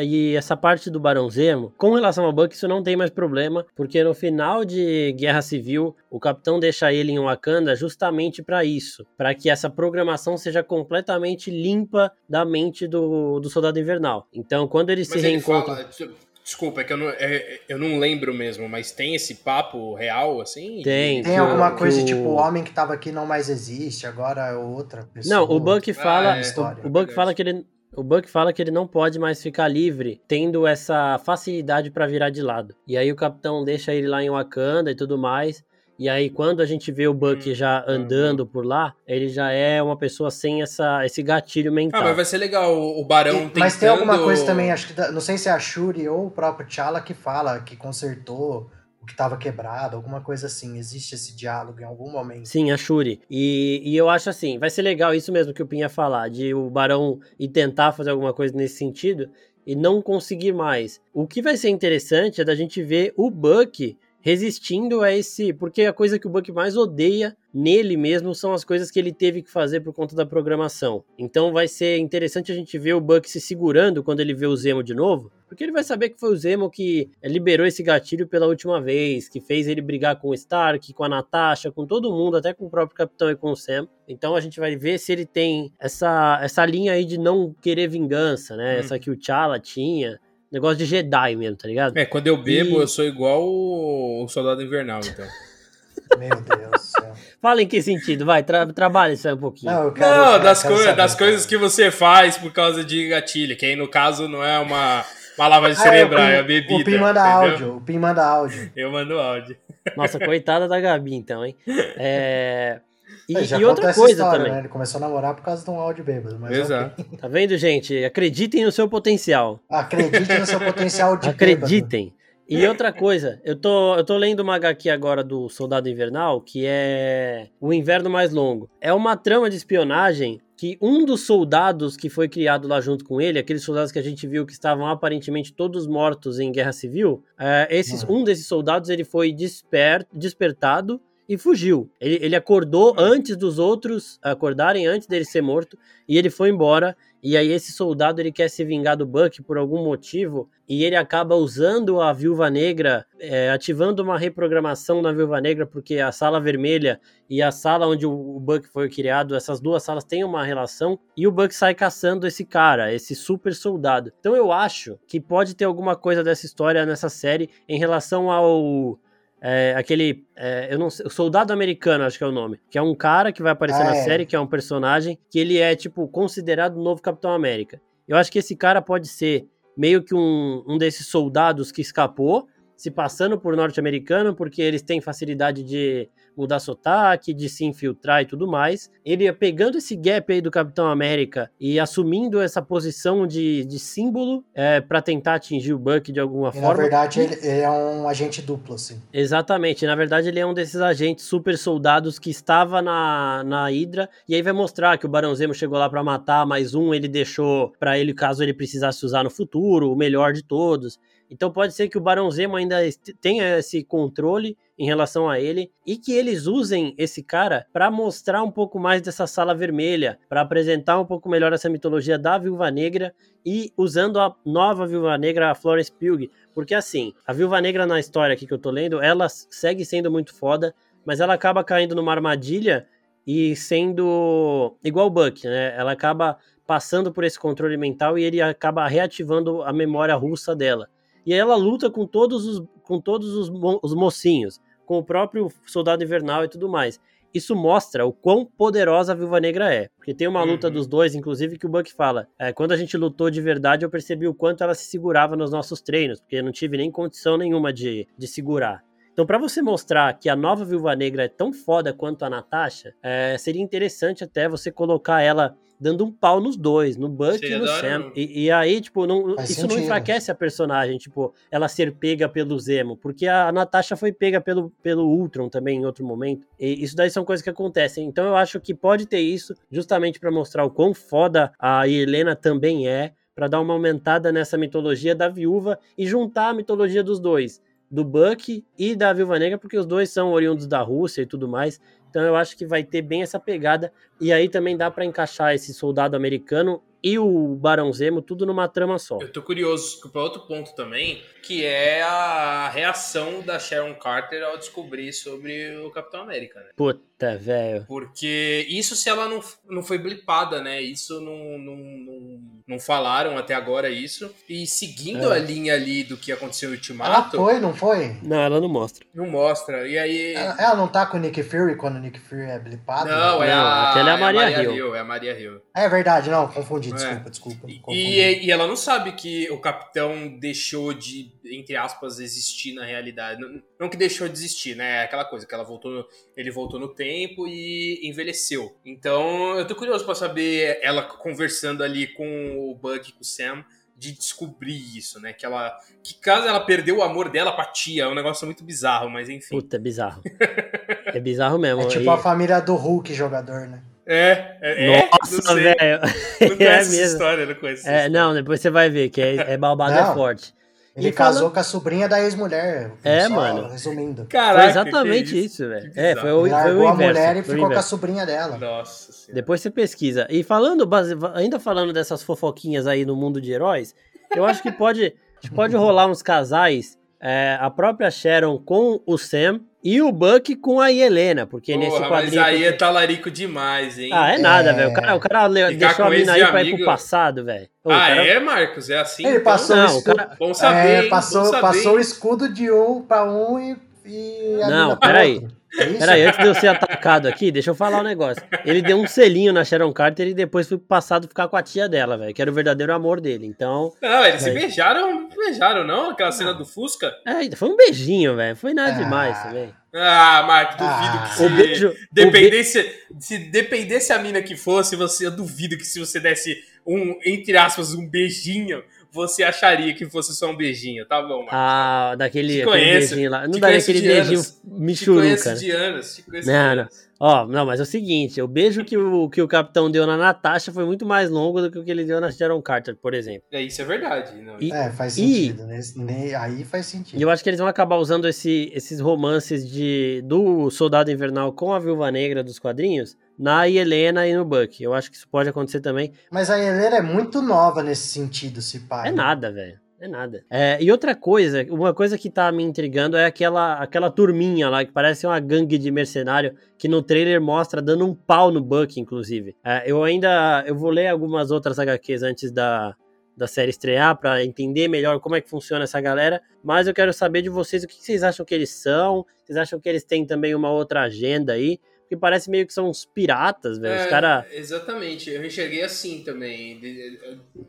e 0.00 0.34
essa 0.34 0.56
parte 0.56 0.90
do 0.90 0.98
Barão 0.98 1.30
Zemo, 1.30 1.72
com 1.78 1.94
relação 1.94 2.24
ao 2.24 2.32
Buck, 2.32 2.52
isso 2.52 2.66
não 2.66 2.82
tem 2.82 2.96
mais 2.96 3.10
problema, 3.10 3.64
porque 3.76 4.02
no 4.02 4.12
final 4.12 4.64
de 4.64 5.12
Guerra 5.12 5.40
Civil, 5.40 5.94
o 6.10 6.18
Capitão 6.18 6.58
deixa 6.58 6.92
ele 6.92 7.12
em 7.12 7.20
Wakanda 7.20 7.76
justamente 7.76 8.42
para 8.42 8.64
isso, 8.64 9.06
para 9.16 9.32
que 9.34 9.48
essa 9.48 9.70
programação 9.70 10.36
seja 10.36 10.64
completamente 10.64 11.48
limpa 11.48 12.10
da 12.28 12.44
mente 12.44 12.88
do, 12.88 13.38
do 13.38 13.48
Soldado 13.48 13.78
Invernal. 13.78 14.26
Então, 14.32 14.66
quando 14.66 14.90
eles 14.90 15.08
Mas 15.08 15.20
se 15.20 15.26
ele 15.26 15.36
reencontram... 15.36 15.76
Fala 15.76 16.31
Desculpa, 16.44 16.80
é 16.80 16.84
que 16.84 16.92
eu 16.92 16.96
não, 16.96 17.08
é, 17.08 17.60
eu 17.68 17.78
não 17.78 17.98
lembro 17.98 18.34
mesmo, 18.34 18.68
mas 18.68 18.90
tem 18.90 19.14
esse 19.14 19.36
papo 19.36 19.94
real, 19.94 20.40
assim? 20.40 20.82
Tem. 20.82 21.22
Tem 21.22 21.38
alguma 21.38 21.70
coisa 21.72 22.04
tipo, 22.04 22.22
o 22.22 22.34
homem 22.34 22.64
que 22.64 22.72
tava 22.72 22.94
aqui 22.94 23.12
não 23.12 23.24
mais 23.24 23.48
existe, 23.48 24.06
agora 24.06 24.48
é 24.48 24.54
outra 24.54 25.04
pessoa. 25.04 25.36
Não, 25.36 25.44
o 25.44 25.60
Buck 25.60 25.92
fala, 25.92 26.34
ah, 26.34 26.38
é. 26.38 26.84
o, 26.84 26.86
o 26.88 26.90
Buck 26.90 27.12
fala 27.14 27.32
que 27.32 27.42
ele 27.42 27.64
o 27.94 28.02
Buck 28.02 28.28
fala 28.28 28.52
que 28.54 28.62
ele 28.62 28.70
não 28.70 28.86
pode 28.86 29.18
mais 29.18 29.42
ficar 29.42 29.68
livre, 29.68 30.20
tendo 30.26 30.66
essa 30.66 31.18
facilidade 31.18 31.90
para 31.90 32.06
virar 32.06 32.30
de 32.30 32.40
lado. 32.40 32.74
E 32.86 32.96
aí 32.96 33.12
o 33.12 33.16
capitão 33.16 33.62
deixa 33.62 33.92
ele 33.92 34.08
lá 34.08 34.22
em 34.22 34.30
Wakanda 34.30 34.90
e 34.90 34.94
tudo 34.94 35.18
mais. 35.18 35.62
E 36.02 36.08
aí, 36.08 36.28
quando 36.28 36.60
a 36.60 36.66
gente 36.66 36.90
vê 36.90 37.06
o 37.06 37.14
Buck 37.14 37.48
hum, 37.48 37.54
já 37.54 37.84
andando 37.86 38.44
por 38.44 38.66
lá, 38.66 38.92
ele 39.06 39.28
já 39.28 39.52
é 39.52 39.80
uma 39.80 39.96
pessoa 39.96 40.32
sem 40.32 40.60
essa, 40.60 41.06
esse 41.06 41.22
gatilho 41.22 41.72
mental. 41.72 42.00
Ah, 42.00 42.04
mas 42.06 42.16
vai 42.16 42.24
ser 42.24 42.38
legal 42.38 42.76
o 42.76 43.04
Barão 43.04 43.34
e, 43.34 43.38
tentando... 43.42 43.58
Mas 43.60 43.76
tem 43.76 43.88
alguma 43.88 44.18
coisa 44.18 44.44
também, 44.44 44.72
acho 44.72 44.92
que 44.92 45.00
não 45.12 45.20
sei 45.20 45.38
se 45.38 45.48
é 45.48 45.52
a 45.52 45.60
Shuri 45.60 46.08
ou 46.08 46.26
o 46.26 46.30
próprio 46.32 46.66
T'Challa 46.66 47.00
que 47.00 47.14
fala, 47.14 47.60
que 47.60 47.76
consertou 47.76 48.68
o 49.00 49.06
que 49.06 49.12
estava 49.12 49.36
quebrado, 49.36 49.94
alguma 49.94 50.20
coisa 50.20 50.48
assim. 50.48 50.76
Existe 50.76 51.14
esse 51.14 51.36
diálogo 51.36 51.80
em 51.80 51.84
algum 51.84 52.10
momento. 52.10 52.48
Sim, 52.48 52.72
a 52.72 52.76
Shuri. 52.76 53.20
E, 53.30 53.80
e 53.84 53.96
eu 53.96 54.08
acho 54.08 54.28
assim, 54.28 54.58
vai 54.58 54.70
ser 54.70 54.82
legal 54.82 55.14
isso 55.14 55.30
mesmo 55.30 55.54
que 55.54 55.62
o 55.62 55.66
Pinha 55.68 55.88
falar, 55.88 56.28
de 56.30 56.52
o 56.52 56.68
Barão 56.68 57.20
ir 57.38 57.46
tentar 57.46 57.92
fazer 57.92 58.10
alguma 58.10 58.34
coisa 58.34 58.52
nesse 58.56 58.76
sentido 58.76 59.30
e 59.64 59.76
não 59.76 60.02
conseguir 60.02 60.52
mais. 60.52 61.00
O 61.14 61.28
que 61.28 61.40
vai 61.40 61.56
ser 61.56 61.68
interessante 61.68 62.40
é 62.40 62.44
da 62.44 62.56
gente 62.56 62.82
ver 62.82 63.14
o 63.16 63.30
Buck 63.30 63.96
resistindo 64.22 65.02
a 65.02 65.12
esse. 65.12 65.52
Porque 65.52 65.82
a 65.82 65.92
coisa 65.92 66.18
que 66.18 66.26
o 66.26 66.30
Buck 66.30 66.50
mais 66.52 66.76
odeia 66.76 67.36
nele 67.52 67.96
mesmo 67.96 68.34
são 68.34 68.54
as 68.54 68.64
coisas 68.64 68.90
que 68.90 68.98
ele 68.98 69.12
teve 69.12 69.42
que 69.42 69.50
fazer 69.50 69.80
por 69.80 69.92
conta 69.92 70.16
da 70.16 70.24
programação. 70.24 71.04
Então 71.18 71.52
vai 71.52 71.68
ser 71.68 71.98
interessante 71.98 72.50
a 72.50 72.54
gente 72.54 72.78
ver 72.78 72.94
o 72.94 73.00
Buck 73.00 73.28
se 73.28 73.40
segurando 73.40 74.02
quando 74.02 74.20
ele 74.20 74.32
vê 74.32 74.46
o 74.46 74.56
Zemo 74.56 74.82
de 74.82 74.94
novo. 74.94 75.30
Porque 75.46 75.62
ele 75.62 75.72
vai 75.72 75.84
saber 75.84 76.08
que 76.08 76.18
foi 76.18 76.32
o 76.32 76.36
Zemo 76.36 76.70
que 76.70 77.10
liberou 77.22 77.66
esse 77.66 77.82
gatilho 77.82 78.26
pela 78.26 78.46
última 78.46 78.80
vez, 78.80 79.28
que 79.28 79.38
fez 79.38 79.68
ele 79.68 79.82
brigar 79.82 80.18
com 80.18 80.28
o 80.28 80.34
Stark, 80.34 80.94
com 80.94 81.04
a 81.04 81.08
Natasha, 81.10 81.70
com 81.70 81.86
todo 81.86 82.10
mundo, 82.10 82.38
até 82.38 82.54
com 82.54 82.64
o 82.64 82.70
próprio 82.70 82.96
Capitão 82.96 83.30
e 83.30 83.36
com 83.36 83.50
o 83.50 83.56
Sam. 83.56 83.86
Então 84.08 84.34
a 84.34 84.40
gente 84.40 84.58
vai 84.58 84.76
ver 84.76 84.98
se 84.98 85.12
ele 85.12 85.26
tem 85.26 85.70
essa, 85.78 86.38
essa 86.42 86.64
linha 86.64 86.92
aí 86.94 87.04
de 87.04 87.18
não 87.18 87.54
querer 87.60 87.86
vingança, 87.86 88.56
né? 88.56 88.76
Hum. 88.76 88.78
Essa 88.78 88.98
que 88.98 89.10
o 89.10 89.16
T'Challa 89.16 89.60
tinha 89.60 90.18
Negócio 90.52 90.76
de 90.76 90.84
Jedi 90.84 91.34
mesmo, 91.34 91.56
tá 91.56 91.66
ligado? 91.66 91.96
É, 91.96 92.04
quando 92.04 92.26
eu 92.26 92.36
bebo, 92.36 92.76
e... 92.76 92.82
eu 92.82 92.86
sou 92.86 93.04
igual 93.06 93.42
o, 93.42 94.26
Soldado 94.28 94.62
Invernal, 94.62 95.00
então. 95.02 95.26
Meu 96.18 96.28
Deus 96.28 96.70
do 96.70 96.78
céu. 96.78 97.14
Fala 97.40 97.62
em 97.62 97.66
que 97.66 97.80
sentido, 97.80 98.26
vai, 98.26 98.42
tra 98.42 98.66
trabalha 98.66 99.14
isso 99.14 99.26
aí 99.26 99.34
um 99.34 99.38
pouquinho. 99.38 99.72
Não, 99.72 99.90
quero, 99.90 100.14
não 100.14 100.38
das, 100.38 100.62
co 100.62 100.74
das 100.94 101.14
coisas 101.14 101.46
que 101.46 101.56
você 101.56 101.90
faz 101.90 102.36
por 102.36 102.52
causa 102.52 102.84
de 102.84 103.08
gatilho, 103.08 103.56
que 103.56 103.64
aí 103.64 103.74
no 103.74 103.88
caso 103.88 104.28
não 104.28 104.44
é 104.44 104.58
uma, 104.58 105.04
uma 105.38 105.48
lavagem 105.48 105.78
ah, 105.78 105.82
cerebral, 105.82 106.22
é, 106.22 106.34
é 106.34 106.38
a 106.40 106.42
bebida. 106.42 106.82
O 106.82 106.84
Pim 106.84 106.98
manda 106.98 107.20
entendeu? 107.20 107.50
áudio, 107.50 107.76
o 107.76 107.80
Pim 107.80 107.98
manda 107.98 108.24
áudio. 108.24 108.72
Eu 108.76 108.92
mando 108.92 109.18
áudio. 109.18 109.56
Nossa, 109.96 110.18
coitada 110.18 110.68
da 110.68 110.78
Gabi, 110.78 111.14
então, 111.14 111.44
hein? 111.44 111.56
É... 111.96 112.80
E, 113.28 113.36
é, 113.36 113.58
e 113.58 113.64
outra 113.64 113.92
coisa 113.94 114.12
história, 114.12 114.38
também. 114.38 114.52
Né? 114.52 114.58
Ele 114.60 114.68
começou 114.68 114.98
a 114.98 115.00
namorar 115.00 115.34
por 115.34 115.42
causa 115.42 115.64
de 115.64 115.70
um 115.70 115.78
áudio 115.78 116.04
bêbado. 116.04 116.38
Mas 116.38 116.56
Exato. 116.56 117.00
Okay. 117.00 117.18
Tá 117.18 117.28
vendo, 117.28 117.56
gente? 117.56 118.04
Acreditem 118.04 118.64
no 118.64 118.72
seu 118.72 118.88
potencial. 118.88 119.60
Acreditem 119.68 120.40
no 120.40 120.46
seu 120.46 120.60
potencial 120.60 121.16
de 121.16 121.28
Acreditem. 121.28 122.06
Bêbado. 122.06 122.22
E 122.48 122.66
outra 122.66 122.92
coisa, 122.92 123.40
eu 123.44 123.56
tô, 123.56 123.96
eu 123.96 124.04
tô 124.04 124.16
lendo 124.18 124.40
uma 124.40 124.56
HQ 124.56 124.90
agora 124.90 125.24
do 125.24 125.48
Soldado 125.48 125.88
Invernal, 125.88 126.40
que 126.40 126.66
é 126.66 127.48
O 127.58 127.72
Inverno 127.72 128.10
Mais 128.10 128.30
Longo. 128.30 128.68
É 128.78 128.92
uma 128.92 129.16
trama 129.16 129.48
de 129.48 129.56
espionagem 129.56 130.38
que 130.54 130.76
um 130.80 131.04
dos 131.04 131.22
soldados 131.22 131.96
que 131.96 132.10
foi 132.10 132.28
criado 132.28 132.68
lá 132.68 132.80
junto 132.80 133.04
com 133.04 133.20
ele, 133.20 133.38
aqueles 133.38 133.62
soldados 133.62 133.90
que 133.90 133.98
a 133.98 134.02
gente 134.02 134.26
viu 134.26 134.44
que 134.44 134.52
estavam 134.52 134.86
aparentemente 134.86 135.52
todos 135.52 135.86
mortos 135.86 136.38
em 136.38 136.52
guerra 136.52 136.72
civil, 136.72 137.24
é, 137.38 137.66
esses, 137.70 138.02
uhum. 138.02 138.18
um 138.18 138.24
desses 138.24 138.46
soldados 138.46 138.90
ele 138.90 139.02
foi 139.02 139.32
desper, 139.32 140.06
despertado 140.12 141.00
e 141.28 141.38
fugiu. 141.38 141.90
Ele, 142.00 142.18
ele 142.20 142.36
acordou 142.36 142.94
antes 142.98 143.36
dos 143.36 143.58
outros 143.58 144.18
acordarem, 144.22 144.86
antes 144.86 145.06
dele 145.06 145.24
ser 145.24 145.42
morto, 145.42 145.78
e 146.08 146.18
ele 146.18 146.30
foi 146.30 146.50
embora. 146.50 146.96
E 147.22 147.36
aí 147.36 147.52
esse 147.52 147.70
soldado 147.70 148.20
ele 148.20 148.32
quer 148.32 148.48
se 148.48 148.64
vingar 148.64 148.96
do 148.96 149.06
Buck 149.06 149.40
por 149.42 149.56
algum 149.56 149.84
motivo 149.84 150.50
e 150.68 150.82
ele 150.82 150.96
acaba 150.96 151.36
usando 151.36 152.00
a 152.00 152.12
Viúva 152.12 152.50
Negra, 152.50 153.06
é, 153.20 153.48
ativando 153.50 154.02
uma 154.02 154.18
reprogramação 154.18 155.00
na 155.00 155.12
Viúva 155.12 155.40
Negra 155.40 155.64
porque 155.64 156.00
a 156.00 156.10
sala 156.10 156.40
vermelha 156.40 157.00
e 157.30 157.40
a 157.40 157.52
sala 157.52 157.86
onde 157.86 158.04
o 158.04 158.40
Buck 158.40 158.66
foi 158.66 158.90
criado, 158.90 159.36
essas 159.36 159.60
duas 159.60 159.84
salas 159.84 160.02
têm 160.02 160.24
uma 160.24 160.44
relação 160.44 160.98
e 161.16 161.24
o 161.28 161.30
Buck 161.30 161.54
sai 161.54 161.76
caçando 161.76 162.26
esse 162.26 162.44
cara, 162.44 162.92
esse 162.92 163.14
super 163.14 163.54
soldado. 163.54 164.12
Então 164.18 164.34
eu 164.34 164.50
acho 164.50 164.98
que 165.06 165.20
pode 165.20 165.54
ter 165.54 165.64
alguma 165.64 165.94
coisa 165.94 166.24
dessa 166.24 166.44
história 166.44 166.84
nessa 166.84 167.08
série 167.08 167.48
em 167.68 167.78
relação 167.78 168.32
ao 168.32 168.98
é, 169.44 169.74
aquele. 169.76 170.24
É, 170.36 170.72
eu 170.72 170.78
não 170.78 170.88
sei, 170.88 171.10
Soldado 171.10 171.52
Americano, 171.52 172.04
acho 172.04 172.16
que 172.16 172.22
é 172.22 172.26
o 172.26 172.32
nome. 172.32 172.60
Que 172.70 172.78
é 172.78 172.82
um 172.82 172.94
cara 172.94 173.32
que 173.32 173.42
vai 173.42 173.50
aparecer 173.50 173.82
ah, 173.82 173.86
na 173.86 173.96
é. 173.96 174.04
série, 174.04 174.24
que 174.24 174.36
é 174.36 174.40
um 174.40 174.46
personagem, 174.46 175.18
que 175.28 175.36
ele 175.36 175.58
é, 175.58 175.74
tipo, 175.74 176.06
considerado 176.06 176.76
o 176.76 176.82
novo 176.82 177.02
Capitão 177.02 177.32
América. 177.32 177.82
Eu 178.06 178.16
acho 178.16 178.30
que 178.30 178.38
esse 178.38 178.54
cara 178.54 178.80
pode 178.80 179.08
ser 179.08 179.48
meio 179.76 180.00
que 180.00 180.14
um, 180.14 180.62
um 180.68 180.78
desses 180.78 181.08
soldados 181.08 181.72
que 181.72 181.80
escapou, 181.80 182.46
se 182.76 182.88
passando 182.88 183.36
por 183.36 183.56
norte-americano, 183.56 184.32
porque 184.32 184.62
eles 184.62 184.80
têm 184.80 185.00
facilidade 185.00 185.64
de 185.64 186.08
mudar 186.36 186.58
sotaque, 186.58 187.32
de 187.34 187.48
se 187.48 187.64
infiltrar 187.64 188.22
e 188.22 188.26
tudo 188.26 188.46
mais. 188.46 188.90
Ele 189.04 189.24
ia 189.24 189.32
pegando 189.32 189.78
esse 189.78 189.94
gap 189.96 190.32
aí 190.32 190.40
do 190.40 190.50
Capitão 190.50 190.86
América 190.88 191.50
e 191.60 191.78
assumindo 191.78 192.40
essa 192.40 192.60
posição 192.62 193.26
de, 193.26 193.64
de 193.64 193.78
símbolo 193.78 194.44
é, 194.54 194.80
para 194.80 195.02
tentar 195.02 195.34
atingir 195.34 195.72
o 195.72 195.78
Buck 195.78 196.10
de 196.12 196.20
alguma 196.20 196.48
E, 196.50 196.52
forma. 196.52 196.68
na 196.68 196.74
verdade, 196.74 197.20
ele, 197.20 197.34
ele 197.42 197.60
é 197.60 197.70
um 197.70 198.08
agente 198.08 198.40
duplo, 198.42 198.74
assim. 198.74 199.00
Exatamente, 199.12 199.86
na 199.86 199.94
verdade 199.94 200.28
ele 200.28 200.40
é 200.40 200.46
um 200.46 200.54
desses 200.54 200.80
agentes 200.80 201.24
super 201.24 201.56
soldados 201.56 202.18
que 202.18 202.30
estava 202.30 202.82
na, 202.82 203.42
na 203.44 203.68
Hydra, 203.68 204.08
e 204.28 204.34
aí 204.34 204.42
vai 204.42 204.52
mostrar 204.52 204.98
que 204.98 205.06
o 205.06 205.08
Barão 205.08 205.34
Zemo 205.34 205.54
chegou 205.54 205.78
lá 205.78 205.88
pra 205.88 206.02
matar, 206.02 206.46
mas 206.46 206.74
um 206.74 206.92
ele 206.94 207.08
deixou 207.08 207.72
pra 207.78 207.98
ele 207.98 208.14
caso 208.14 208.42
ele 208.42 208.54
precisasse 208.54 209.04
usar 209.04 209.24
no 209.24 209.30
futuro, 209.30 209.92
o 209.92 209.96
melhor 209.96 210.32
de 210.32 210.42
todos. 210.42 210.98
Então 211.30 211.50
pode 211.50 211.72
ser 211.72 211.88
que 211.88 211.96
o 211.96 212.00
Barão 212.00 212.30
Zemo 212.30 212.56
ainda 212.56 212.76
tenha 213.20 213.58
esse 213.58 213.82
controle 213.82 214.56
em 214.78 214.86
relação 214.86 215.28
a 215.28 215.38
ele 215.38 215.70
e 215.86 215.96
que 215.96 216.12
eles 216.12 216.46
usem 216.46 216.94
esse 216.96 217.22
cara 217.22 217.66
pra 217.72 217.90
mostrar 217.90 218.42
um 218.42 218.50
pouco 218.50 218.78
mais 218.78 219.02
dessa 219.02 219.26
sala 219.26 219.54
vermelha, 219.54 220.18
pra 220.28 220.40
apresentar 220.40 220.98
um 220.98 221.04
pouco 221.04 221.28
melhor 221.28 221.52
essa 221.52 221.68
mitologia 221.68 222.18
da 222.18 222.38
Viúva 222.38 222.70
Negra 222.70 223.14
e 223.44 223.72
usando 223.76 224.18
a 224.18 224.34
nova 224.44 224.86
Viúva 224.86 225.16
Negra, 225.18 225.50
a 225.50 225.54
Florence 225.54 225.92
Pugh, 225.92 226.30
porque 226.54 226.74
assim, 226.74 227.12
a 227.26 227.32
Viúva 227.32 227.60
Negra 227.60 227.86
na 227.86 228.00
história 228.00 228.34
aqui 228.34 228.46
que 228.46 228.54
eu 228.54 228.58
tô 228.58 228.70
lendo, 228.70 229.00
ela 229.00 229.28
segue 229.28 229.84
sendo 229.84 230.10
muito 230.10 230.34
foda, 230.34 230.74
mas 231.04 231.20
ela 231.20 231.34
acaba 231.34 231.62
caindo 231.64 231.94
numa 231.94 232.12
armadilha 232.12 232.86
e 233.26 233.54
sendo 233.54 234.76
igual 234.82 235.06
o 235.06 235.10
Buck, 235.10 235.46
né? 235.46 235.74
Ela 235.76 235.92
acaba 235.92 236.38
passando 236.66 237.12
por 237.12 237.24
esse 237.24 237.38
controle 237.38 237.76
mental 237.76 238.18
e 238.18 238.24
ele 238.24 238.40
acaba 238.40 238.86
reativando 238.86 239.62
a 239.62 239.72
memória 239.72 240.14
russa 240.14 240.54
dela. 240.54 240.88
E 241.24 241.32
aí 241.32 241.38
ela 241.38 241.54
luta 241.54 241.88
com 241.90 242.06
todos 242.06 242.46
os, 242.46 242.64
com 242.82 243.00
todos 243.00 243.34
os, 243.34 243.48
mo- 243.50 243.80
os 243.82 243.94
mocinhos, 243.94 244.60
com 244.84 244.98
o 244.98 245.04
próprio 245.04 245.48
Soldado 245.66 246.02
Invernal 246.02 246.44
e 246.44 246.48
tudo 246.48 246.68
mais. 246.68 247.00
Isso 247.34 247.56
mostra 247.56 248.04
o 248.04 248.12
quão 248.12 248.44
poderosa 248.44 249.12
a 249.12 249.14
Viúva 249.14 249.40
Negra 249.40 249.72
é. 249.72 249.88
Porque 249.96 250.12
tem 250.12 250.28
uma 250.28 250.42
luta 250.44 250.66
Uhum. 250.66 250.72
dos 250.74 250.86
dois, 250.86 251.14
inclusive, 251.14 251.58
que 251.58 251.64
o 251.64 251.68
Buck 251.68 251.90
fala. 251.90 252.28
É, 252.38 252.52
quando 252.52 252.72
a 252.72 252.76
gente 252.76 252.94
lutou 252.96 253.30
de 253.30 253.40
verdade, 253.40 253.86
eu 253.86 253.90
percebi 253.90 254.28
o 254.28 254.34
quanto 254.34 254.62
ela 254.62 254.74
se 254.74 254.84
segurava 254.84 255.34
nos 255.34 255.50
nossos 255.50 255.80
treinos, 255.80 256.20
porque 256.20 256.36
eu 256.36 256.44
não 256.44 256.52
tive 256.52 256.76
nem 256.76 256.90
condição 256.90 257.38
nenhuma 257.38 257.72
de, 257.72 258.06
de 258.18 258.26
segurar. 258.26 258.84
Então, 259.12 259.26
pra 259.26 259.38
você 259.38 259.60
mostrar 259.60 260.12
que 260.18 260.28
a 260.28 260.36
nova 260.36 260.64
Viúva 260.64 260.96
Negra 260.96 261.24
é 261.24 261.28
tão 261.28 261.52
foda 261.52 261.92
quanto 261.92 262.24
a 262.24 262.30
Natasha, 262.30 262.94
é, 263.02 263.36
seria 263.38 263.60
interessante 263.62 264.24
até 264.24 264.48
você 264.48 264.70
colocar 264.72 265.20
ela 265.20 265.56
dando 265.78 266.04
um 266.04 266.12
pau 266.12 266.40
nos 266.40 266.56
dois, 266.56 266.96
no 266.96 267.08
Buck 267.08 267.44
e 267.44 267.58
no 267.58 267.66
Sam. 267.80 268.12
E, 268.14 268.44
e 268.44 268.50
aí, 268.52 268.80
tipo, 268.80 269.04
não- 269.04 269.34
Faz 269.34 269.50
isso 269.50 269.62
não 269.62 269.70
sentido. 269.70 269.84
enfraquece 269.84 270.30
a 270.30 270.34
personagem, 270.34 270.96
tipo, 270.96 271.34
ela 271.50 271.66
ser 271.66 271.92
pega 271.96 272.28
pelo 272.28 272.56
Zemo, 272.58 272.96
porque 272.96 273.26
a 273.26 273.50
Natasha 273.50 273.96
foi 273.96 274.12
pega 274.12 274.40
pelo, 274.40 274.70
pelo 274.80 275.04
Ultron 275.08 275.48
também 275.48 275.80
em 275.80 275.84
outro 275.84 276.06
momento. 276.06 276.46
E 276.58 276.82
isso 276.84 276.94
daí 276.94 277.10
são 277.10 277.24
coisas 277.24 277.42
que 277.42 277.50
acontecem. 277.50 278.06
Então 278.06 278.24
eu 278.24 278.36
acho 278.36 278.60
que 278.60 278.72
pode 278.72 279.06
ter 279.06 279.18
isso, 279.20 279.54
justamente 279.72 280.20
pra 280.20 280.30
mostrar 280.30 280.64
o 280.64 280.70
quão 280.70 280.94
foda 280.94 281.52
a 281.58 281.86
Helena 281.88 282.36
também 282.36 282.86
é, 282.86 283.12
pra 283.34 283.48
dar 283.48 283.60
uma 283.60 283.74
aumentada 283.74 284.30
nessa 284.30 284.56
mitologia 284.56 285.16
da 285.16 285.28
viúva 285.28 285.78
e 285.98 286.06
juntar 286.06 286.50
a 286.50 286.54
mitologia 286.54 287.02
dos 287.02 287.18
dois, 287.18 287.60
do 287.92 288.02
Buck 288.06 288.64
e 288.78 288.96
da 288.96 289.12
Viúva 289.12 289.38
Negra, 289.38 289.58
porque 289.58 289.76
os 289.76 289.84
dois 289.84 290.08
são 290.08 290.32
oriundos 290.32 290.66
da 290.66 290.80
Rússia 290.80 291.20
e 291.20 291.26
tudo 291.26 291.46
mais. 291.46 291.78
Então 292.08 292.22
eu 292.22 292.34
acho 292.34 292.56
que 292.56 292.66
vai 292.66 292.82
ter 292.82 293.02
bem 293.02 293.20
essa 293.20 293.38
pegada. 293.38 293.92
E 294.22 294.32
aí 294.32 294.48
também 294.48 294.76
dá 294.76 294.90
pra 294.90 295.04
encaixar 295.04 295.52
esse 295.54 295.74
soldado 295.74 296.16
americano 296.16 296.80
e 297.02 297.18
o 297.18 297.56
Barão 297.56 297.92
Zemo 297.92 298.22
tudo 298.22 298.46
numa 298.46 298.68
trama 298.68 298.96
só. 298.98 299.18
Eu 299.20 299.32
tô 299.32 299.42
curioso 299.42 300.08
para 300.12 300.22
outro 300.22 300.42
ponto 300.42 300.72
também, 300.76 301.20
que 301.42 301.64
é 301.64 302.00
a 302.02 302.68
reação 302.68 303.40
da 303.42 303.58
Sharon 303.58 303.94
Carter 303.94 304.44
ao 304.44 304.56
descobrir 304.56 305.12
sobre 305.12 305.76
o 305.78 305.90
Capitão 305.90 306.22
América, 306.22 306.60
né? 306.60 306.66
Puta, 306.76 307.36
velho. 307.36 307.84
Porque 307.88 308.64
isso 308.70 308.94
se 308.94 309.08
ela 309.08 309.28
não, 309.28 309.40
não 309.68 309.82
foi 309.82 309.98
blipada, 309.98 310.62
né? 310.62 310.80
Isso 310.80 311.20
não, 311.20 311.58
não, 311.58 311.76
não, 311.76 312.40
não 312.68 312.78
falaram 312.78 313.36
até 313.36 313.54
agora 313.54 313.90
isso. 313.90 314.32
E 314.48 314.64
seguindo 314.64 315.32
É. 315.32 315.36
a 315.36 315.38
linha 315.40 315.74
ali 315.74 316.04
do 316.04 316.16
que 316.16 316.30
aconteceu 316.30 316.68
Ela 316.68 316.76
Ultimato, 316.76 317.36
foi, 317.36 317.58
não 317.58 317.74
foi? 317.74 318.16
Não, 318.22 318.40
ela 318.40 318.60
não 318.60 318.68
mostra. 318.68 319.04
não 319.12 319.28
mostra. 319.28 319.88
E 319.88 319.98
aí. 319.98 320.34
Ela, 320.34 320.56
ela 320.56 320.76
não 320.76 320.86
tá 320.86 321.04
com 321.06 321.16
o 321.16 321.20
Nick 321.20 321.42
Fury 321.42 321.74
quando 321.76 321.96
o 321.96 322.00
Nick 322.00 322.20
Fury 322.20 322.42
é 322.42 322.60
blipado? 322.60 323.10
Não, 323.10 323.42
é 323.42 323.48
Não, 323.52 323.66
a, 323.66 323.90
aquela 323.90 324.11
é 324.12 324.14
a 324.14 324.32
Maria 324.32 324.62
Hill. 324.62 324.94
É 324.94 325.00
a 325.00 325.04
Maria 325.04 325.38
Hill. 325.38 325.60
É 325.74 325.88
verdade, 325.88 326.30
não, 326.30 326.48
confundi, 326.48 326.90
É. 326.90 326.94
desculpa, 326.94 327.30
desculpa. 327.30 327.70
E, 327.70 327.78
confundi. 327.80 327.98
e- 328.00 328.46
e 328.46 328.50
ela 328.50 328.66
não 328.66 328.76
sabe 328.76 329.12
que 329.12 329.50
o 329.50 329.58
capitão 329.60 330.38
deixou 330.38 330.92
de, 330.94 331.32
entre 331.44 331.76
aspas, 331.76 332.18
existir 332.20 332.72
na 332.74 332.84
realidade. 332.84 333.40
Não, 333.40 333.62
não 333.80 333.88
que 333.88 333.96
deixou 333.96 334.26
de 334.28 334.34
existir, 334.34 334.76
né? 334.76 334.98
É 335.00 335.02
aquela 335.04 335.24
coisa 335.24 335.46
que 335.46 335.54
ela 335.54 335.64
voltou, 335.64 336.06
ele 336.36 336.50
voltou 336.50 336.78
no 336.78 336.88
tempo 336.88 337.46
e 337.46 338.00
envelheceu. 338.02 338.76
Então 338.84 339.58
eu 339.58 339.66
tô 339.66 339.74
curioso 339.74 340.04
pra 340.04 340.14
saber 340.14 340.78
ela 340.82 341.02
conversando 341.02 341.82
ali 341.82 342.06
com 342.08 342.56
o 342.70 342.74
Buck 342.74 343.08
e 343.08 343.12
com 343.12 343.20
o 343.20 343.24
Sam 343.24 343.64
de 343.94 344.10
descobrir 344.10 344.96
isso, 344.98 345.20
né? 345.20 345.32
Que 345.32 345.46
ela, 345.46 345.78
que 346.02 346.14
caso 346.14 346.48
ela 346.48 346.58
perdeu 346.58 346.96
o 346.98 347.02
amor 347.02 347.30
dela 347.30 347.52
pra 347.52 347.66
tia, 347.66 348.02
é 348.04 348.08
um 348.08 348.14
negócio 348.16 348.44
muito 348.46 348.64
bizarro, 348.64 349.08
mas 349.08 349.28
enfim. 349.28 349.50
Puta, 349.50 349.76
é 349.76 349.78
bizarro. 349.78 350.22
é 351.06 351.20
bizarro 351.20 351.56
mesmo. 351.58 351.82
É 351.82 351.86
tipo 351.86 352.04
E- 352.04 352.08
a 352.08 352.16
família 352.16 352.58
do 352.60 352.74
Hulk 352.74 353.14
jogador, 353.14 353.68
né? 353.68 353.80
É, 354.06 354.56
é, 354.60 354.86
é, 354.98 355.08
Nossa, 355.12 355.42
não 355.48 355.54
velho. 355.54 355.76
Não 356.40 356.46
é 356.48 356.56
conheço 356.56 356.62
essa 356.64 356.90
mesmo. 356.90 357.04
história, 357.04 357.46
não 357.46 357.54
conheço 357.54 357.88
É, 357.88 358.08
não, 358.08 358.34
depois 358.34 358.60
você 358.60 358.68
vai 358.70 358.90
ver 358.90 359.10
que 359.10 359.20
é, 359.22 359.52
é 359.52 359.56
balbado 359.56 359.92
é 359.96 360.02
Não. 360.02 360.14
forte. 360.14 360.52
Ele 360.94 361.08
E 361.08 361.12
casou 361.12 361.34
falando- 361.42 361.54
com 361.54 361.60
a 361.60 361.62
sobrinha 361.62 362.08
da 362.08 362.20
ex-mulher. 362.20 362.90
É, 363.02 363.22
só 363.22 363.30
mano. 363.30 363.68
Resumindo. 363.68 364.26
Caraca, 364.28 364.60
foi 364.60 364.70
exatamente 364.70 365.38
isso, 365.44 365.66
velho. 365.68 365.90
É, 365.96 366.14
foi 366.16 366.32
o, 366.32 366.46
Ele 366.46 366.50
foi 366.54 366.60
o 366.60 366.64
largou 366.64 366.88
a 366.88 366.92
inverso. 366.94 367.12
mulher 367.14 367.36
e 367.36 367.42
ficou 367.42 367.56
com 367.58 367.64
a 367.64 367.68
inverso. 367.70 367.88
sobrinha 367.88 368.26
dela. 368.26 368.58
Nossa 368.58 369.12
senhora. 369.12 369.34
Depois 369.34 369.60
você 369.62 369.70
pesquisa. 369.70 370.26
E 370.28 370.42
falando, 370.42 370.86
ainda 371.34 371.58
falando 371.58 371.92
dessas 371.94 372.22
fofoquinhas 372.22 372.86
aí 372.86 373.06
no 373.06 373.16
mundo 373.16 373.40
de 373.40 373.52
heróis, 373.52 373.94
eu 374.36 374.44
acho 374.44 374.62
que 374.62 374.70
pode, 374.72 375.14
pode 375.54 375.74
rolar 375.76 376.08
uns 376.08 376.20
casais, 376.22 376.98
é, 377.20 377.56
a 377.58 377.70
própria 377.70 378.10
Sharon 378.10 378.58
com 378.58 379.00
o 379.06 379.16
Sam 379.16 379.60
e 379.82 380.00
o 380.00 380.12
Buck 380.12 380.54
com 380.56 380.80
a 380.80 380.92
Helena, 380.92 381.46
porque 381.46 381.76
nesse 381.76 381.96
Porra, 381.96 382.08
mas 382.08 382.22
quadrinho... 382.24 382.42
aí 382.44 382.58
que- 382.58 382.64
é 382.64 382.72
talarico 382.72 383.30
demais, 383.30 383.98
hein? 383.98 384.10
Ah, 384.12 384.34
é 384.34 384.38
nada, 384.38 384.70
É. 384.70 384.72
velho. 384.74 384.90
O 384.90 384.94
cara, 384.94 385.14
o 385.16 385.20
cara 385.20 385.48
Ficar 385.48 385.70
deixou 385.72 386.04
a 386.04 386.10
mina 386.10 386.32
aí 386.34 386.46
pra 386.46 386.58
ir 386.60 386.62
amigo- 386.62 386.76
pro 386.78 386.86
passado, 386.86 387.44
velho. 387.44 387.68
Ah, 387.84 387.88
cara- 387.88 388.26
é, 388.26 388.40
Marcos? 388.40 388.90
É 388.90 388.98
assim? 388.98 389.24
Ele 389.26 389.32
então? 389.38 389.44
passou 389.44 389.76
Não, 389.76 389.84
o 389.84 389.98
escudo, 389.98 390.16
cara- 390.16 390.36
Bom 390.38 390.54
saber, 390.54 390.88
é, 390.88 391.02
hein? 391.04 391.08
passou, 391.08 391.40
Bom 391.42 391.46
saber. 391.50 391.60
passou 391.60 391.94
o 391.96 392.00
escudo 392.00 392.48
de 392.52 392.70
um 392.70 393.02
pra 393.02 393.24
um 393.24 393.58
e, 393.58 393.76
e 394.06 394.62
a 394.62 394.68
Não, 394.68 394.96
peraí. 394.96 395.34
outro. 395.36 395.61
É 395.78 395.84
isso? 395.86 395.98
Peraí, 395.98 396.22
antes 396.22 396.38
de 396.38 396.46
eu 396.46 396.54
ser 396.54 396.68
atacado 396.68 397.26
aqui, 397.26 397.50
deixa 397.50 397.70
eu 397.70 397.74
falar 397.74 398.00
um 398.00 398.04
negócio. 398.04 398.42
Ele 398.64 398.82
deu 398.82 398.98
um 398.98 399.06
selinho 399.06 399.52
na 399.52 399.64
Sharon 399.64 399.92
Carter 399.92 400.28
e 400.28 400.34
depois 400.34 400.68
foi 400.68 400.76
passado 400.78 401.26
ficar 401.26 401.48
com 401.48 401.56
a 401.56 401.62
tia 401.62 401.88
dela, 401.88 402.18
velho, 402.18 402.34
que 402.34 402.42
era 402.42 402.50
o 402.50 402.54
verdadeiro 402.54 402.92
amor 402.92 403.20
dele. 403.20 403.46
Então, 403.46 403.92
Não, 404.02 404.24
eles 404.24 404.42
se 404.42 404.50
Aí. 404.50 404.54
beijaram, 404.54 405.28
beijaram, 405.34 405.86
não? 405.86 406.10
Aquela 406.10 406.30
cena 406.32 406.52
do 406.52 406.64
Fusca? 406.66 407.12
é, 407.26 407.56
foi 407.56 407.68
um 407.70 407.76
beijinho, 407.76 408.36
velho. 408.36 408.54
Foi 408.56 408.74
nada 408.74 408.92
Ah. 408.92 408.98
demais 409.02 409.42
também. 409.42 409.72
Ah, 409.94 410.42
Marcos, 410.46 410.76
duvido 410.76 411.18
Ah. 411.18 411.26
que 411.28 411.34
se... 411.36 411.44
O 411.44 411.50
beijo. 411.50 411.88
o 411.88 411.92
be- 411.92 411.98
Dependesse, 412.24 412.94
se 413.18 413.38
dependesse 413.38 414.12
a 414.12 414.18
mina 414.18 414.42
que 414.42 414.56
fosse, 414.56 414.94
você, 414.96 415.26
eu 415.26 415.30
duvido 415.30 415.76
que 415.76 415.84
se 415.84 415.98
você 415.98 416.20
desse 416.20 416.56
um, 416.86 417.18
entre 417.24 417.56
aspas, 417.56 417.94
um 417.94 418.06
beijinho, 418.08 418.82
você 419.12 419.42
acharia 419.42 419.94
que 419.94 420.08
fosse 420.08 420.34
só 420.34 420.50
um 420.50 420.56
beijinho, 420.56 421.04
tá 421.06 421.20
bom, 421.20 421.38
Marcos? 421.40 421.52
Ah, 421.52 422.14
daquele, 422.16 422.54
Te 422.54 422.62
aquele 422.62 422.70
conheço, 422.70 423.08
beijinho 423.10 423.30
lá. 423.30 423.46
Não 423.46 423.58
daria 423.60 423.78
aquele 423.78 424.00
beijinho 424.00 424.38
anos. 424.40 424.98
te 424.98 425.06
conheço 425.06 425.48
né? 425.50 425.54
de 425.54 425.70
anos, 425.70 426.14
te 426.16 426.22
conheço 426.22 426.48
Não, 426.48 426.70
de 426.70 426.74
não. 426.76 426.82
anos. 426.82 427.12
Ó, 427.24 427.46
não, 427.46 427.64
mas 427.64 427.78
é 427.78 427.84
o 427.84 427.86
seguinte, 427.86 428.42
o 428.42 428.48
beijo 428.48 428.84
que 428.84 428.96
o, 428.98 429.30
que 429.30 429.40
o 429.40 429.46
capitão 429.46 429.88
deu 429.88 430.04
na 430.08 430.16
Natasha 430.16 430.72
foi 430.72 430.84
muito 430.84 431.06
mais 431.06 431.30
longo 431.30 431.60
do 431.60 431.70
que 431.70 431.78
o 431.78 431.84
que 431.84 431.90
ele 431.92 432.02
deu 432.04 432.20
na 432.20 432.32
Sharon 432.32 432.60
Carter, 432.60 432.96
por 432.96 433.14
exemplo. 433.14 433.44
É, 433.52 433.62
isso 433.62 433.80
é 433.80 433.84
verdade. 433.84 434.42
Não. 434.42 434.56
E- 434.60 434.72
É, 434.72 434.90
faz 434.90 435.16
E- 435.16 435.20
sentido. 435.20 435.64
Nesse- 435.66 436.00
ne- 436.00 436.34
aí 436.34 436.64
faz 436.64 436.88
E 436.88 436.90
sentido. 436.90 437.22
eu 437.22 437.30
acho 437.30 437.40
que 437.44 437.48
eles 437.48 437.60
vão 437.60 437.68
acabar 437.68 437.96
usando 437.98 438.26
esse- 438.26 438.72
esses 438.74 438.98
romances 438.98 439.70
de 439.70 440.20
do 440.24 440.68
Soldado 440.70 441.12
Invernal 441.12 441.52
com 441.52 441.72
a 441.72 441.78
Viúva 441.78 442.10
Negra 442.10 442.42
dos 442.42 442.58
quadrinhos 442.58 443.16
na 443.42 443.68
Helena 443.68 444.24
e 444.24 444.36
no 444.36 444.44
Buck. 444.44 444.80
Eu 444.80 444.94
acho 444.94 445.10
que 445.10 445.16
isso 445.16 445.26
pode 445.28 445.48
acontecer 445.48 445.80
também. 445.80 446.12
Mas 446.30 446.48
a 446.48 446.56
Helena 446.56 446.98
é 446.98 447.02
muito 447.02 447.42
nova 447.42 447.82
nesse 447.82 448.06
sentido, 448.06 448.62
se 448.62 448.78
pá. 448.78 449.04
É 449.04 449.10
nada, 449.10 449.50
velho. 449.50 449.80
É 449.98 450.06
nada. 450.06 450.44
É, 450.48 450.80
e 450.80 450.92
outra 450.92 451.12
coisa, 451.14 451.66
uma 451.68 451.92
coisa 451.92 452.16
que 452.16 452.30
tá 452.30 452.52
me 452.52 452.62
intrigando 452.62 453.16
é 453.16 453.24
aquela, 453.24 453.74
aquela 453.74 454.10
turminha 454.12 454.68
lá, 454.68 454.84
que 454.84 454.92
parece 454.92 455.26
uma 455.26 455.40
gangue 455.40 455.76
de 455.76 455.90
mercenário, 455.90 456.54
que 456.78 456.86
no 456.86 457.02
trailer 457.02 457.40
mostra 457.40 457.82
dando 457.82 458.06
um 458.06 458.14
pau 458.14 458.52
no 458.52 458.60
Buck, 458.60 459.00
inclusive. 459.00 459.56
É, 459.64 459.90
eu 459.90 460.04
ainda. 460.04 460.62
Eu 460.64 460.76
vou 460.76 460.90
ler 460.90 461.08
algumas 461.08 461.50
outras 461.50 461.80
HQs 461.80 462.22
antes 462.22 462.52
da, 462.52 462.94
da 463.36 463.48
série 463.48 463.70
estrear 463.70 464.16
pra 464.16 464.44
entender 464.44 464.86
melhor 464.86 465.18
como 465.18 465.34
é 465.34 465.40
que 465.40 465.50
funciona 465.50 465.82
essa 465.82 466.00
galera. 466.00 466.40
Mas 466.62 466.86
eu 466.86 466.94
quero 466.94 467.12
saber 467.12 467.42
de 467.42 467.48
vocês 467.48 467.82
o 467.82 467.88
que 467.88 467.94
vocês 467.94 468.22
acham 468.22 468.46
que 468.46 468.54
eles 468.54 468.70
são. 468.70 469.26
Vocês 469.44 469.56
acham 469.56 469.80
que 469.80 469.88
eles 469.88 470.04
têm 470.04 470.24
também 470.24 470.54
uma 470.54 470.70
outra 470.70 471.02
agenda 471.02 471.54
aí? 471.54 471.80
Porque 472.12 472.20
parece 472.20 472.50
meio 472.50 472.66
que 472.66 472.74
são 472.74 472.90
uns 472.90 473.06
piratas, 473.06 473.78
velho. 473.78 473.94
Os 473.98 474.02
É, 474.02 474.08
caras. 474.10 474.44
Exatamente, 474.52 475.30
eu 475.30 475.42
enxerguei 475.46 475.82
assim 475.82 476.22
também, 476.22 476.78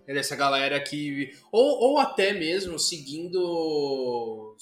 dessa 0.06 0.36
galera 0.36 0.78
que. 0.82 1.32
Ou, 1.50 1.80
ou 1.92 1.98
até 1.98 2.34
mesmo 2.34 2.78
seguindo. 2.78 4.54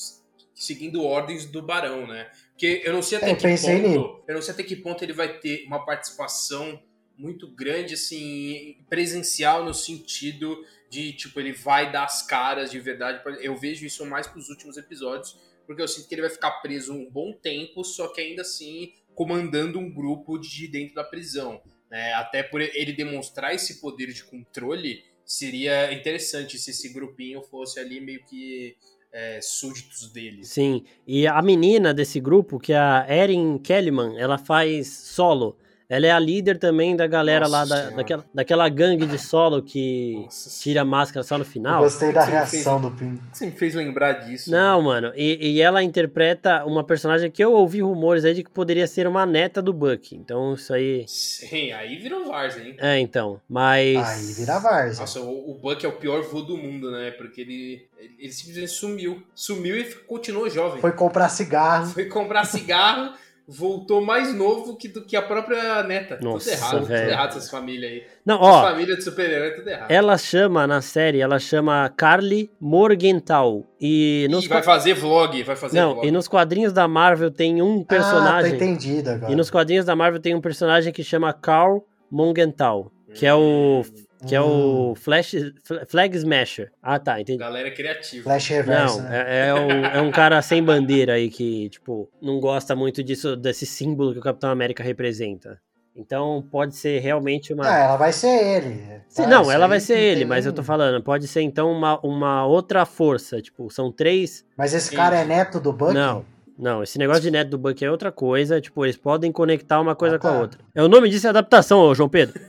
seguindo 0.53 1.03
ordens 1.03 1.45
do 1.45 1.63
barão, 1.63 2.05
né? 2.05 2.29
Porque 2.51 2.83
eu 2.85 2.93
não 2.93 3.01
sei 3.01 3.17
até 3.17 3.31
É, 3.31 3.35
que 3.35 3.41
pensei 3.41 3.77
ponto. 3.81 3.87
nele. 3.89 4.03
Eu 4.27 4.35
não 4.35 4.41
sei 4.43 4.53
até 4.53 4.61
que 4.61 4.75
ponto 4.75 5.03
ele 5.03 5.13
vai 5.13 5.39
ter 5.39 5.63
uma 5.65 5.83
participação 5.83 6.79
muito 7.17 7.47
grande, 7.47 7.95
assim, 7.95 8.77
presencial 8.87 9.65
no 9.65 9.73
sentido 9.73 10.63
de, 10.91 11.11
tipo, 11.13 11.39
ele 11.39 11.53
vai 11.53 11.91
dar 11.91 12.03
as 12.03 12.21
caras 12.21 12.69
de 12.69 12.79
verdade. 12.79 13.19
Eu 13.41 13.55
vejo 13.57 13.83
isso 13.83 14.05
mais 14.05 14.27
pros 14.27 14.47
últimos 14.49 14.77
episódios, 14.77 15.35
porque 15.65 15.81
eu 15.81 15.87
sinto 15.87 16.07
que 16.07 16.13
ele 16.13 16.21
vai 16.21 16.29
ficar 16.29 16.51
preso 16.61 16.93
um 16.93 17.09
bom 17.09 17.33
tempo, 17.33 17.83
só 17.83 18.07
que 18.09 18.21
ainda 18.21 18.41
assim 18.43 18.93
comandando 19.15 19.79
um 19.79 19.91
grupo 19.91 20.37
de 20.37 20.67
dentro 20.67 20.95
da 20.95 21.03
prisão. 21.03 21.61
Né? 21.89 22.13
Até 22.13 22.41
por 22.43 22.61
ele 22.61 22.93
demonstrar 22.93 23.53
esse 23.53 23.81
poder 23.81 24.13
de 24.13 24.23
controle, 24.23 25.03
seria 25.25 25.93
interessante 25.93 26.57
se 26.57 26.71
esse 26.71 26.89
grupinho 26.93 27.41
fosse 27.43 27.79
ali 27.79 27.99
meio 28.01 28.23
que 28.25 28.75
é, 29.11 29.39
súditos 29.41 30.11
dele. 30.11 30.43
Sim, 30.43 30.83
e 31.05 31.27
a 31.27 31.41
menina 31.41 31.93
desse 31.93 32.19
grupo, 32.19 32.59
que 32.59 32.73
é 32.73 32.77
a 32.77 33.05
Erin 33.09 33.57
Kellyman, 33.57 34.17
ela 34.17 34.37
faz 34.37 34.87
solo. 34.87 35.57
Ela 35.91 36.07
é 36.07 36.11
a 36.11 36.19
líder 36.19 36.57
também 36.57 36.95
da 36.95 37.05
galera 37.05 37.49
Nossa 37.49 37.57
lá, 37.57 37.65
da, 37.65 37.89
daquela, 37.97 38.25
daquela 38.33 38.69
gangue 38.69 39.05
de 39.05 39.17
solo 39.17 39.61
que 39.61 40.21
Nossa, 40.23 40.61
tira 40.61 40.81
a 40.83 40.85
máscara 40.85 41.21
só 41.21 41.37
no 41.37 41.43
Eu 41.43 41.45
final. 41.45 41.83
gostei 41.83 42.13
da 42.13 42.23
reação 42.23 42.79
do 42.79 42.89
Pim. 42.91 43.19
Você 43.33 43.47
me 43.47 43.51
fez 43.51 43.75
lembrar 43.75 44.13
disso. 44.13 44.49
Não, 44.49 44.81
mano, 44.81 45.11
e, 45.17 45.55
e 45.55 45.61
ela 45.61 45.83
interpreta 45.83 46.63
uma 46.63 46.81
personagem 46.81 47.29
que 47.29 47.43
eu 47.43 47.51
ouvi 47.51 47.81
rumores 47.81 48.23
aí 48.23 48.33
de 48.33 48.41
que 48.41 48.49
poderia 48.49 48.87
ser 48.87 49.05
uma 49.05 49.25
neta 49.25 49.61
do 49.61 49.73
Buck. 49.73 50.15
Então, 50.15 50.53
isso 50.53 50.73
aí. 50.73 51.03
Sim, 51.09 51.73
aí 51.73 51.97
virou 51.97 52.25
Varsa, 52.25 52.61
hein? 52.61 52.77
É, 52.79 52.97
então. 52.97 53.41
Mas. 53.49 53.97
Aí 53.97 54.33
vira 54.33 54.59
Várzea. 54.59 55.01
Nossa, 55.01 55.19
o, 55.19 55.51
o 55.51 55.55
Buck 55.55 55.85
é 55.85 55.89
o 55.89 55.97
pior 55.97 56.23
vô 56.23 56.41
do 56.41 56.55
mundo, 56.55 56.89
né? 56.89 57.11
Porque 57.11 57.41
ele, 57.41 57.85
ele, 57.97 58.15
ele 58.17 58.31
simplesmente 58.31 58.71
sumiu. 58.71 59.21
Sumiu 59.35 59.77
e 59.77 59.83
continuou 60.07 60.49
jovem. 60.49 60.79
Foi 60.79 60.93
comprar 60.93 61.27
cigarro. 61.27 61.87
Foi 61.87 62.05
comprar 62.05 62.45
cigarro, 62.45 63.13
voltou 63.53 64.01
mais 64.01 64.33
novo 64.33 64.77
que, 64.77 64.87
do 64.87 65.03
que 65.05 65.15
a 65.15 65.21
própria 65.21 65.83
neta. 65.83 66.17
Nossa, 66.21 66.51
tudo 66.51 66.57
errado, 66.61 66.85
velho. 66.85 67.01
tudo 67.01 67.11
errado 67.11 67.29
essas 67.31 67.49
famílias 67.49 67.91
aí. 67.91 68.03
Não, 68.25 68.39
ó. 68.39 68.61
famílias 68.61 68.97
de 68.99 69.03
super-herói, 69.03 69.51
tudo 69.51 69.67
errado. 69.69 69.91
Ela 69.91 70.17
chama 70.17 70.65
na 70.65 70.81
série, 70.81 71.19
ela 71.19 71.37
chama 71.37 71.89
Carly 71.95 72.49
Morgenthau. 72.59 73.65
E 73.79 74.27
nos, 74.29 74.45
Ih, 74.45 74.47
vai 74.47 74.63
fazer 74.63 74.93
vlog, 74.93 75.43
vai 75.43 75.55
fazer 75.55 75.79
não, 75.79 75.93
vlog. 75.93 76.07
e 76.07 76.11
nos 76.11 76.27
quadrinhos 76.27 76.71
da 76.73 76.87
Marvel 76.87 77.31
tem 77.31 77.61
um 77.61 77.75
Ah, 77.75 77.79
tô 77.79 77.85
personagem. 77.85 78.55
entendido 78.55 79.09
agora. 79.09 79.31
e 79.31 79.35
nos 79.35 79.49
quadrinhos 79.49 79.85
da 79.85 79.95
Marvel 79.95 80.21
tem 80.21 80.33
um 80.35 80.41
personagem 80.41 80.93
que 80.93 81.03
chama 81.03 81.33
Carl 81.33 81.79
Morgenthau, 82.09 82.91
que 83.13 83.25
é 83.25 83.33
o 83.33 83.83
que 84.27 84.35
é 84.35 84.41
o 84.41 84.93
Flash 84.95 85.31
Fl- 85.63 85.85
Flag 85.87 86.15
Smasher. 86.17 86.71
Ah, 86.81 86.99
tá, 86.99 87.19
entendi. 87.19 87.37
Galera 87.39 87.71
criativa. 87.71 88.23
Flash 88.23 88.47
reverso, 88.47 88.97
Não, 88.97 89.03
né? 89.09 89.25
é, 89.27 89.47
é 89.47 89.53
um, 89.53 89.85
é 89.85 90.01
um 90.01 90.11
cara 90.11 90.41
sem 90.41 90.63
bandeira 90.63 91.13
aí 91.13 91.29
que, 91.29 91.69
tipo, 91.69 92.09
não 92.21 92.39
gosta 92.39 92.75
muito 92.75 93.03
disso, 93.03 93.35
desse 93.35 93.65
símbolo 93.65 94.13
que 94.13 94.19
o 94.19 94.23
Capitão 94.23 94.49
América 94.49 94.83
representa. 94.83 95.59
Então 95.95 96.41
pode 96.49 96.75
ser 96.75 96.99
realmente 96.99 97.53
uma. 97.53 97.67
Ah, 97.67 97.77
ela 97.77 97.97
vai 97.97 98.13
ser 98.13 98.27
ele. 98.29 98.81
Sim, 99.09 99.23
Tá, 99.23 99.27
não, 99.27 99.51
ela 99.51 99.67
vai 99.67 99.79
ser 99.81 99.97
ele, 99.99 100.19
tem 100.21 100.25
mas 100.27 100.45
eu 100.45 100.53
tô 100.53 100.63
falando, 100.63 101.03
pode 101.03 101.27
ser 101.27 101.41
então 101.41 101.69
uma, 101.69 101.99
uma 101.99 102.45
outra 102.45 102.85
força. 102.85 103.41
Tipo, 103.41 103.69
são 103.69 103.91
três. 103.91 104.45
Mas 104.57 104.73
esse 104.73 104.95
cara 104.95 105.17
é 105.19 105.25
neto 105.25 105.59
do 105.59 105.73
Buck? 105.73 105.93
Não, 105.93 106.23
não, 106.57 106.81
esse 106.81 106.97
negócio 106.97 107.21
de 107.21 107.29
neto 107.29 107.49
do 107.49 107.57
Buck 107.57 107.83
é 107.83 107.91
outra 107.91 108.09
coisa. 108.09 108.61
Tipo, 108.61 108.85
eles 108.85 108.95
podem 108.95 109.33
conectar 109.33 109.81
uma 109.81 109.93
coisa 109.93 110.15
Ah, 110.15 110.19
com 110.19 110.27
a 110.29 110.31
tá. 110.31 110.39
outra. 110.39 110.59
É, 110.73 110.81
o 110.81 110.87
nome 110.87 111.09
disso 111.09 111.27
é 111.27 111.29
adaptação, 111.29 111.79
ô 111.79 111.93
João 111.93 112.07
Pedro. 112.07 112.39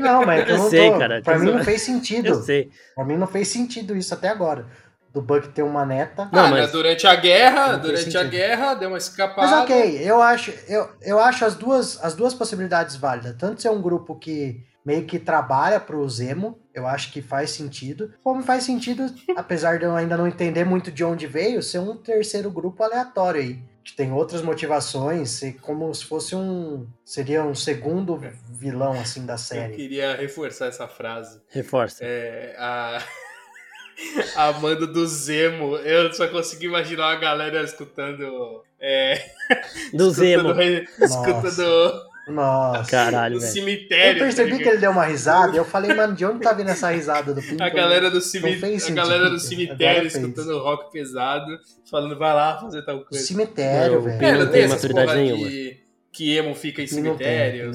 Não, 0.00 0.24
mas 0.24 0.48
eu, 0.48 0.54
Eu 0.54 0.58
não 0.62 0.70
sei, 0.70 0.90
tô. 0.90 0.98
cara, 0.98 1.20
Pra 1.22 1.38
mim 1.38 1.50
não 1.52 1.64
fez 1.64 1.82
sentido. 1.82 2.26
Eu 2.28 2.42
sei. 2.42 2.70
Pra 2.94 3.04
mim 3.04 3.16
não 3.16 3.26
fez 3.26 3.48
sentido 3.48 3.96
isso 3.96 4.12
até 4.14 4.28
agora. 4.28 4.66
Do 5.12 5.22
Buck 5.22 5.48
ter 5.48 5.62
uma 5.62 5.86
neta. 5.86 6.28
Não, 6.32 6.44
ah, 6.44 6.48
mas- 6.50 6.66
né, 6.66 6.72
durante 6.72 7.06
a 7.06 7.14
guerra, 7.14 7.76
durante 7.76 8.08
a 8.08 8.20
sentido. 8.20 8.30
guerra, 8.30 8.74
deu 8.74 8.88
uma 8.90 8.98
escapada. 8.98 9.48
Mas 9.50 9.60
ok, 9.62 9.98
eu 10.02 10.20
acho, 10.20 10.52
eu, 10.68 10.90
eu 11.00 11.18
acho 11.18 11.44
as 11.44 11.54
duas, 11.54 11.98
as 12.04 12.14
duas 12.14 12.34
possibilidades 12.34 12.96
válidas. 12.96 13.34
Tanto 13.38 13.62
ser 13.62 13.70
um 13.70 13.80
grupo 13.80 14.14
que 14.18 14.62
meio 14.86 15.04
que 15.04 15.18
trabalha 15.18 15.80
pro 15.80 16.08
Zemo, 16.08 16.58
eu 16.72 16.86
acho 16.86 17.12
que 17.12 17.20
faz 17.20 17.50
sentido. 17.50 18.14
Como 18.22 18.40
faz 18.44 18.62
sentido, 18.62 19.12
apesar 19.36 19.80
de 19.80 19.84
eu 19.84 19.96
ainda 19.96 20.16
não 20.16 20.28
entender 20.28 20.64
muito 20.64 20.92
de 20.92 21.02
onde 21.02 21.26
veio, 21.26 21.60
ser 21.60 21.80
um 21.80 21.96
terceiro 21.96 22.50
grupo 22.52 22.84
aleatório 22.84 23.40
aí. 23.40 23.58
Que 23.82 23.94
tem 23.94 24.12
outras 24.12 24.42
motivações, 24.42 25.40
como 25.62 25.92
se 25.94 26.04
fosse 26.04 26.34
um. 26.34 26.86
Seria 27.04 27.44
um 27.44 27.54
segundo 27.54 28.20
vilão, 28.50 28.92
assim, 28.92 29.24
da 29.24 29.34
Eu 29.34 29.38
série. 29.38 29.74
queria 29.74 30.16
reforçar 30.16 30.66
essa 30.66 30.88
frase. 30.88 31.40
Reforça. 31.48 32.04
É, 32.04 32.56
a... 32.58 33.00
a 34.36 34.48
Amanda 34.48 34.88
do 34.88 35.06
Zemo. 35.06 35.76
Eu 35.76 36.12
só 36.12 36.26
consigo 36.26 36.64
imaginar 36.64 37.12
a 37.12 37.16
galera 37.16 37.62
escutando. 37.62 38.64
É, 38.80 39.24
Do 39.94 40.10
Zemo. 40.10 40.50
escutando, 40.50 40.84
escutando 41.00 42.05
Nossa. 42.28 42.90
Caralho, 42.90 43.34
no 43.36 43.40
velho. 43.40 43.52
cemitério. 43.52 44.18
Eu 44.20 44.24
percebi 44.24 44.50
tá 44.50 44.56
que 44.58 44.68
ele 44.68 44.78
deu 44.78 44.90
uma 44.90 45.04
risada 45.04 45.54
e 45.54 45.58
eu 45.58 45.64
falei, 45.64 45.94
mano, 45.94 46.14
de 46.14 46.24
onde 46.24 46.40
tá 46.40 46.52
vindo 46.52 46.70
essa 46.70 46.90
risada 46.90 47.32
do 47.32 47.40
Pinto? 47.40 47.62
A 47.62 47.68
galera 47.68 48.10
do, 48.10 48.14
Não 48.16 48.20
cemi... 48.20 48.56
fez 48.56 48.88
a 48.88 48.92
galera 48.92 49.30
do 49.30 49.38
cemitério 49.38 50.10
fez. 50.10 50.14
escutando 50.16 50.58
rock 50.58 50.90
pesado, 50.92 51.46
falando, 51.90 52.18
vai 52.18 52.34
lá 52.34 52.58
fazer 52.60 52.82
tal 52.84 53.00
coisa. 53.04 53.24
Cemitério, 53.24 53.96
Não, 53.96 54.02
velho. 54.02 54.18
Pinto 54.18 54.24
É, 54.34 54.38
não 54.44 54.50
tem 54.50 54.68
maturidade 54.68 55.14
nenhuma. 55.14 55.48
que, 55.48 55.80
que 56.12 56.36
emo 56.36 56.54
fica 56.54 56.82
em 56.82 56.86
Não 56.86 57.02
não 57.02 57.16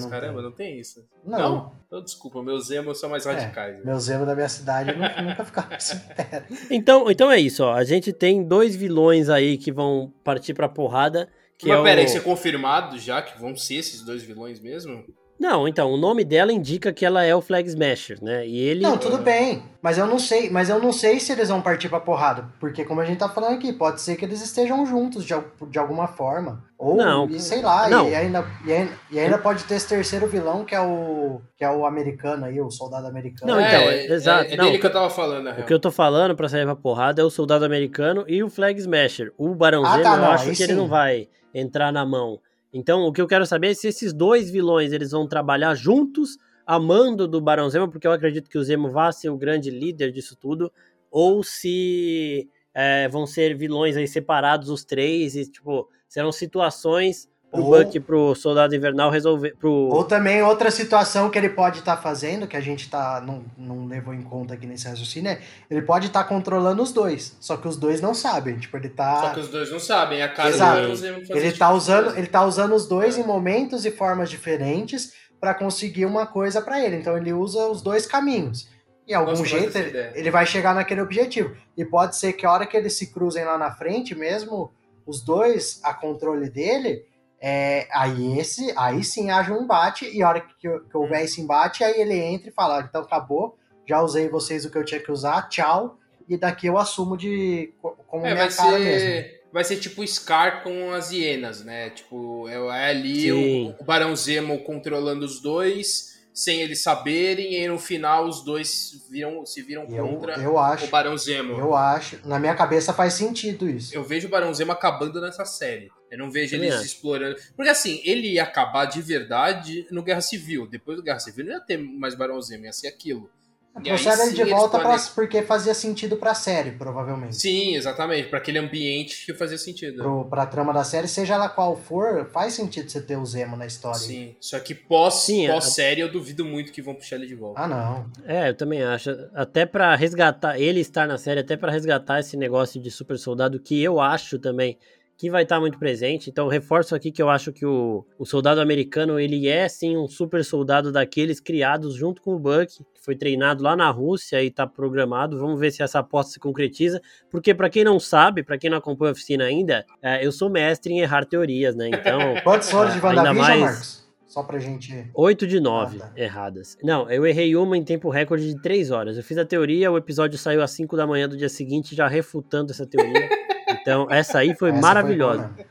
caramba, 0.09 0.33
tem. 0.35 0.43
não 0.43 0.51
tem 0.51 0.79
isso. 0.79 1.05
Não. 1.25 1.71
Então, 1.87 2.01
desculpa, 2.03 2.41
meus 2.41 2.69
emos 2.71 2.99
são 2.99 3.09
mais 3.09 3.25
radicais. 3.25 3.75
né? 3.77 3.81
Meu 3.85 3.99
Zemo 3.99 4.25
da 4.25 4.33
minha 4.33 4.49
cidade 4.49 4.91
nu- 4.93 5.23
nunca 5.29 5.45
ficava 5.45 5.75
no 5.75 5.79
cemitério. 5.81 6.45
Então, 6.69 7.09
então 7.11 7.31
é 7.31 7.39
isso, 7.39 7.63
ó. 7.63 7.73
A 7.73 7.83
gente 7.83 8.11
tem 8.11 8.43
dois 8.43 8.75
vilões 8.75 9.29
aí 9.29 9.57
que 9.57 9.71
vão 9.71 10.11
partir 10.23 10.53
pra 10.53 10.67
porrada. 10.67 11.29
Que 11.61 11.67
Mas 11.69 11.79
é 11.79 11.83
peraí, 11.83 12.03
o... 12.03 12.07
isso 12.07 12.17
é 12.17 12.21
confirmado 12.21 12.97
já 12.97 13.21
que 13.21 13.39
vão 13.39 13.55
ser 13.55 13.75
esses 13.75 14.01
dois 14.01 14.23
vilões 14.23 14.59
mesmo? 14.59 15.03
Não, 15.39 15.67
então, 15.67 15.91
o 15.91 15.97
nome 15.97 16.23
dela 16.23 16.53
indica 16.53 16.93
que 16.93 17.03
ela 17.03 17.23
é 17.23 17.35
o 17.35 17.41
Flag 17.41 17.67
Smasher, 17.67 18.19
né? 18.23 18.45
E 18.47 18.59
ele. 18.59 18.81
Não, 18.83 18.95
tudo 18.95 19.17
bem. 19.17 19.63
Mas 19.81 19.97
eu 19.97 20.05
não 20.05 20.19
sei, 20.19 20.51
mas 20.51 20.69
eu 20.69 20.79
não 20.79 20.91
sei 20.91 21.19
se 21.19 21.31
eles 21.31 21.49
vão 21.49 21.59
partir 21.63 21.89
pra 21.89 21.99
porrada. 21.99 22.47
Porque, 22.59 22.85
como 22.85 23.01
a 23.01 23.05
gente 23.05 23.17
tá 23.17 23.27
falando 23.27 23.55
aqui, 23.55 23.73
pode 23.73 24.01
ser 24.01 24.15
que 24.17 24.23
eles 24.23 24.39
estejam 24.39 24.85
juntos 24.85 25.25
de, 25.25 25.33
de 25.67 25.79
alguma 25.79 26.07
forma. 26.07 26.63
Ou, 26.77 26.95
Não. 26.95 27.27
e 27.27 27.39
sei 27.39 27.59
lá, 27.63 27.89
Não. 27.89 28.07
E, 28.07 28.13
ainda, 28.13 28.45
e, 28.63 28.71
ainda, 28.71 28.91
e 29.09 29.19
ainda 29.19 29.37
pode 29.39 29.63
ter 29.63 29.75
esse 29.75 29.87
terceiro 29.87 30.27
vilão, 30.27 30.63
que 30.63 30.75
é 30.75 30.81
o. 30.81 31.41
que 31.57 31.63
é 31.65 31.71
o 31.71 31.87
americano 31.87 32.45
aí, 32.45 32.61
o 32.61 32.69
soldado 32.69 33.07
americano. 33.07 33.51
Não, 33.53 33.59
então, 33.59 33.79
é, 33.81 34.05
exato, 34.13 34.43
É, 34.51 34.53
é 34.53 34.57
não. 34.57 34.65
dele 34.65 34.77
que 34.77 34.85
eu 34.85 34.93
tava 34.93 35.09
falando, 35.09 35.43
na 35.45 35.51
O 35.51 35.53
real. 35.55 35.65
que 35.65 35.73
eu 35.73 35.79
tô 35.79 35.89
falando 35.89 36.35
pra 36.35 36.47
sair 36.49 36.65
pra 36.65 36.75
porrada 36.75 37.19
é 37.19 37.25
o 37.25 37.31
soldado 37.31 37.65
americano 37.65 38.25
e 38.27 38.43
o 38.43 38.49
Flag 38.49 38.79
Smasher. 38.79 39.33
O 39.39 39.55
Barão 39.55 39.83
Ah, 39.83 39.93
Zemo, 39.93 40.03
tá, 40.03 40.13
eu 40.13 40.17
não, 40.21 40.31
acho 40.33 40.43
que 40.43 40.49
ele 40.61 40.73
sim. 40.73 40.77
não 40.79 40.87
vai 40.87 41.27
entrar 41.53 41.91
na 41.91 42.05
mão. 42.05 42.39
Então, 42.73 43.01
o 43.01 43.11
que 43.11 43.21
eu 43.21 43.27
quero 43.27 43.45
saber 43.45 43.71
é 43.71 43.73
se 43.73 43.87
esses 43.87 44.13
dois 44.13 44.49
vilões 44.49 44.93
eles 44.93 45.11
vão 45.11 45.27
trabalhar 45.27 45.75
juntos, 45.75 46.37
amando 46.65 47.27
do 47.27 47.41
Barão 47.41 47.69
Zemo, 47.69 47.89
porque 47.89 48.07
eu 48.07 48.11
acredito 48.11 48.49
que 48.49 48.57
o 48.57 48.63
Zemo 48.63 48.89
vai 48.89 49.11
ser 49.11 49.29
o 49.29 49.37
grande 49.37 49.69
líder 49.69 50.11
disso 50.11 50.35
tudo, 50.35 50.71
ou 51.09 51.43
se 51.43 52.49
é, 52.73 53.07
vão 53.09 53.25
ser 53.25 53.57
vilões 53.57 53.97
aí 53.97 54.07
separados 54.07 54.69
os 54.69 54.85
três 54.85 55.35
e, 55.35 55.49
tipo, 55.49 55.89
serão 56.07 56.31
situações 56.31 57.29
pro 57.51 57.61
Ou- 57.63 57.83
Buck 57.83 57.99
pro 57.99 58.33
Soldado 58.35 58.73
Invernal 58.75 59.09
resolver. 59.11 59.55
Pro... 59.59 59.69
Ou 59.71 60.03
também 60.05 60.41
outra 60.41 60.71
situação 60.71 61.29
que 61.29 61.37
ele 61.37 61.49
pode 61.49 61.79
estar 61.79 61.97
fazendo, 61.97 62.47
que 62.47 62.55
a 62.55 62.61
gente 62.61 62.89
tá, 62.89 63.21
não, 63.25 63.43
não 63.57 63.85
levou 63.87 64.13
em 64.13 64.21
conta 64.21 64.53
aqui 64.53 64.65
nesse 64.65 64.87
raciocínio, 64.87 65.31
é 65.31 65.41
ele 65.69 65.81
pode 65.81 66.07
estar 66.07 66.23
controlando 66.23 66.81
os 66.81 66.91
dois. 66.91 67.35
Só 67.39 67.57
que 67.57 67.67
os 67.67 67.75
dois 67.77 67.99
não 68.01 68.13
sabem. 68.13 68.57
Tipo, 68.57 68.77
ele 68.77 68.89
tá. 68.89 69.19
Só 69.21 69.29
que 69.33 69.39
os 69.41 69.49
dois 69.49 69.69
não 69.71 69.79
sabem, 69.79 70.21
a 70.21 70.29
cara 70.29 70.49
Exato. 70.49 70.81
do 70.81 71.05
Ele 71.35 71.47
tipo 71.49 71.59
tá, 71.59 71.69
de 71.71 71.77
usando, 71.77 72.03
coisa. 72.05 72.17
ele 72.19 72.27
tá 72.27 72.45
usando 72.45 72.73
os 72.73 72.87
dois 72.87 73.17
É. 73.17 73.21
em 73.21 73.25
momentos 73.25 73.85
e 73.85 73.91
formas 73.91 74.29
diferentes 74.29 75.13
pra 75.39 75.53
conseguir 75.53 76.05
uma 76.05 76.25
coisa 76.25 76.61
pra 76.61 76.79
ele. 76.83 76.95
Então 76.95 77.17
ele 77.17 77.33
usa 77.33 77.67
os 77.67 77.81
dois 77.81 78.05
caminhos. 78.05 78.69
E 79.07 79.13
algum 79.13 79.33
mais 79.35 79.49
jeito 79.49 79.75
ele, 79.77 80.11
ele 80.15 80.31
vai 80.31 80.45
chegar 80.45 80.73
naquele 80.73 81.01
objetivo. 81.01 81.53
E 81.75 81.83
pode 81.83 82.15
ser 82.15 82.33
que 82.33 82.45
a 82.45 82.51
hora 82.51 82.65
que 82.65 82.77
eles 82.77 82.93
se 82.93 83.11
cruzem 83.11 83.43
lá 83.43 83.57
na 83.57 83.71
frente, 83.71 84.15
mesmo 84.15 84.71
os 85.05 85.21
dois 85.21 85.81
a 85.83 85.93
controle 85.93 86.49
dele, 86.49 87.03
é, 87.41 87.87
aí 87.91 88.37
esse, 88.39 88.71
aí 88.77 89.03
sim 89.03 89.31
haja 89.31 89.51
um 89.51 89.63
embate, 89.63 90.05
e 90.05 90.21
a 90.21 90.29
hora 90.29 90.41
que, 90.41 90.53
que 90.59 90.97
houver 90.97 91.23
esse 91.23 91.41
embate, 91.41 91.83
aí 91.83 91.99
ele 91.99 92.15
entra 92.15 92.49
e 92.49 92.53
fala, 92.53 92.77
"Ah, 92.79 92.85
então 92.87 93.01
acabou, 93.01 93.57
já 93.87 93.99
usei 94.01 94.29
vocês 94.29 94.63
o 94.63 94.69
que 94.71 94.77
eu 94.77 94.85
tinha 94.85 94.99
que 95.01 95.11
usar, 95.11 95.49
tchau, 95.49 95.97
e 96.29 96.37
daqui 96.37 96.67
eu 96.67 96.77
assumo 96.77 97.17
de 97.17 97.73
co- 97.81 97.97
como 98.07 98.25
É, 98.25 98.33
minha 98.33 98.45
vai 98.45 98.49
cara 98.55 98.79
mesmo. 98.79 98.99
ser, 99.09 99.41
vai 99.51 99.63
ser 99.63 99.77
tipo 99.77 100.05
Scar 100.07 100.63
com 100.63 100.91
as 100.93 101.11
hienas, 101.11 101.63
né? 101.65 101.89
Tipo, 101.89 102.47
é, 102.47 102.53
é 102.53 102.89
ali 102.89 103.31
o, 103.31 103.75
o 103.79 103.83
Barão 103.83 104.15
Zemo 104.15 104.59
controlando 104.63 105.25
os 105.25 105.41
dois, 105.41 106.10
sem 106.43 106.61
eles 106.61 106.81
saberem, 106.81 107.53
e 107.53 107.67
no 107.67 107.77
final 107.77 108.25
os 108.27 108.43
dois 108.43 109.05
viram, 109.09 109.45
se 109.45 109.61
viram 109.61 109.85
Eu, 109.89 110.07
contra 110.07 110.35
eu 110.41 110.57
acho, 110.57 110.85
o 110.85 110.87
Barão 110.89 111.17
Zemo. 111.17 111.53
eu 111.59 111.75
acho, 111.75 112.19
na 112.25 112.39
minha 112.39 112.55
cabeça 112.55 112.93
faz 112.93 113.13
sentido 113.13 113.69
isso. 113.69 113.93
Eu 113.93 114.03
vejo 114.03 114.27
o 114.27 114.31
Barão 114.31 114.53
Zemo 114.53 114.71
acabando 114.71 115.21
nessa 115.21 115.45
série. 115.45 115.89
Eu 116.09 116.17
não 116.17 116.29
vejo 116.29 116.55
eles 116.55 116.73
acho. 116.73 116.85
explorando. 116.85 117.37
Porque 117.55 117.69
assim, 117.69 118.01
ele 118.03 118.33
ia 118.33 118.43
acabar 118.43 118.85
de 118.85 119.01
verdade 119.01 119.85
no 119.91 120.03
Guerra 120.03 120.21
Civil. 120.21 120.67
Depois 120.67 120.97
do 120.97 121.03
Guerra 121.03 121.19
Civil 121.19 121.45
não 121.45 121.53
ia 121.53 121.59
ter 121.61 121.77
mais 121.77 122.15
Barão 122.15 122.41
Zemo, 122.41 122.65
ia 122.65 122.73
ser 122.73 122.87
aquilo. 122.87 123.29
Trouxeram 123.73 124.23
ele 124.23 124.33
de 124.33 124.43
volta 124.43 124.79
pra, 124.79 124.97
porque 125.15 125.41
fazia 125.41 125.73
sentido 125.73 126.17
pra 126.17 126.33
série, 126.33 126.71
provavelmente. 126.71 127.37
Sim, 127.37 127.75
exatamente. 127.75 128.27
para 128.27 128.39
aquele 128.39 128.59
ambiente 128.59 129.25
que 129.25 129.33
fazia 129.33 129.57
sentido. 129.57 130.03
Pro, 130.03 130.25
pra 130.25 130.45
trama 130.45 130.73
da 130.73 130.83
série, 130.83 131.07
seja 131.07 131.35
ela 131.35 131.47
qual 131.47 131.77
for, 131.77 132.29
faz 132.31 132.53
sentido 132.53 132.89
você 132.89 133.01
ter 133.01 133.17
o 133.17 133.25
Zemo 133.25 133.55
na 133.55 133.65
história. 133.65 133.97
Sim, 133.97 134.35
só 134.41 134.59
que 134.59 134.75
pós-série 134.75 135.51
pós 135.51 135.77
eu 135.77 136.11
duvido 136.11 136.43
muito 136.43 136.71
que 136.71 136.81
vão 136.81 136.93
puxar 136.93 137.15
ele 137.15 137.27
de 137.27 137.35
volta. 137.35 137.61
Ah, 137.61 137.67
não. 137.67 138.05
É, 138.25 138.49
eu 138.49 138.55
também 138.55 138.83
acho. 138.83 139.09
Até 139.33 139.65
para 139.65 139.95
resgatar, 139.95 140.59
ele 140.59 140.81
estar 140.81 141.07
na 141.07 141.17
série, 141.17 141.39
até 141.39 141.55
para 141.55 141.71
resgatar 141.71 142.19
esse 142.19 142.35
negócio 142.35 142.81
de 142.81 142.91
super 142.91 143.17
soldado, 143.17 143.59
que 143.59 143.81
eu 143.81 144.01
acho 144.01 144.37
também 144.37 144.77
que 145.21 145.29
vai 145.29 145.43
estar 145.43 145.59
muito 145.59 145.77
presente. 145.77 146.31
Então, 146.31 146.47
reforço 146.47 146.95
aqui 146.95 147.11
que 147.11 147.21
eu 147.21 147.29
acho 147.29 147.53
que 147.53 147.63
o, 147.63 148.03
o 148.17 148.25
soldado 148.25 148.59
americano, 148.59 149.19
ele 149.19 149.47
é 149.47 149.69
sim 149.69 149.95
um 149.95 150.07
super 150.07 150.43
soldado 150.43 150.91
daqueles 150.91 151.39
criados 151.39 151.93
junto 151.93 152.23
com 152.23 152.33
o 152.33 152.39
Buck, 152.39 152.83
que 152.91 153.05
foi 153.05 153.15
treinado 153.15 153.63
lá 153.63 153.75
na 153.75 153.87
Rússia 153.91 154.41
e 154.41 154.47
está 154.47 154.65
programado. 154.65 155.37
Vamos 155.37 155.59
ver 155.59 155.69
se 155.69 155.83
essa 155.83 155.99
aposta 155.99 156.31
se 156.31 156.39
concretiza, 156.39 156.99
porque 157.29 157.53
para 157.53 157.69
quem 157.69 157.83
não 157.83 157.99
sabe, 157.99 158.41
para 158.41 158.57
quem 158.57 158.71
não 158.71 158.79
acompanha 158.79 159.11
a 159.11 159.13
oficina 159.13 159.43
ainda, 159.43 159.85
é, 160.01 160.25
eu 160.25 160.31
sou 160.31 160.49
mestre 160.49 160.91
em 160.91 161.01
errar 161.01 161.23
teorias, 161.23 161.75
né? 161.75 161.89
Então, 161.89 162.19
quantas 162.43 162.73
horas 162.73 162.93
de 162.95 162.99
é, 162.99 163.03
WandaVision, 163.03 163.37
mais... 163.37 163.61
Marcos? 163.61 164.01
Só 164.25 164.41
pra 164.41 164.57
gente. 164.57 165.07
8 165.13 165.45
de 165.45 165.59
9 165.59 165.97
ah, 165.97 165.99
tá. 165.99 166.11
erradas. 166.15 166.77
Não, 166.81 167.07
eu 167.11 167.27
errei 167.27 167.55
uma 167.55 167.77
em 167.77 167.83
tempo 167.83 168.09
recorde 168.09 168.47
de 168.47 168.59
3 168.59 168.89
horas. 168.89 169.17
Eu 169.17 169.23
fiz 169.23 169.37
a 169.37 169.45
teoria, 169.45 169.91
o 169.91 169.97
episódio 169.97 170.39
saiu 170.39 170.63
às 170.63 170.71
5 170.71 170.97
da 170.97 171.05
manhã 171.05 171.29
do 171.29 171.37
dia 171.37 171.49
seguinte, 171.49 171.95
já 171.95 172.07
refutando 172.07 172.71
essa 172.71 172.87
teoria. 172.87 173.29
Então, 173.81 174.07
essa 174.09 174.39
aí 174.39 174.55
foi 174.55 174.69
essa 174.69 174.79
maravilhosa. 174.79 175.51
Foi 175.55 175.65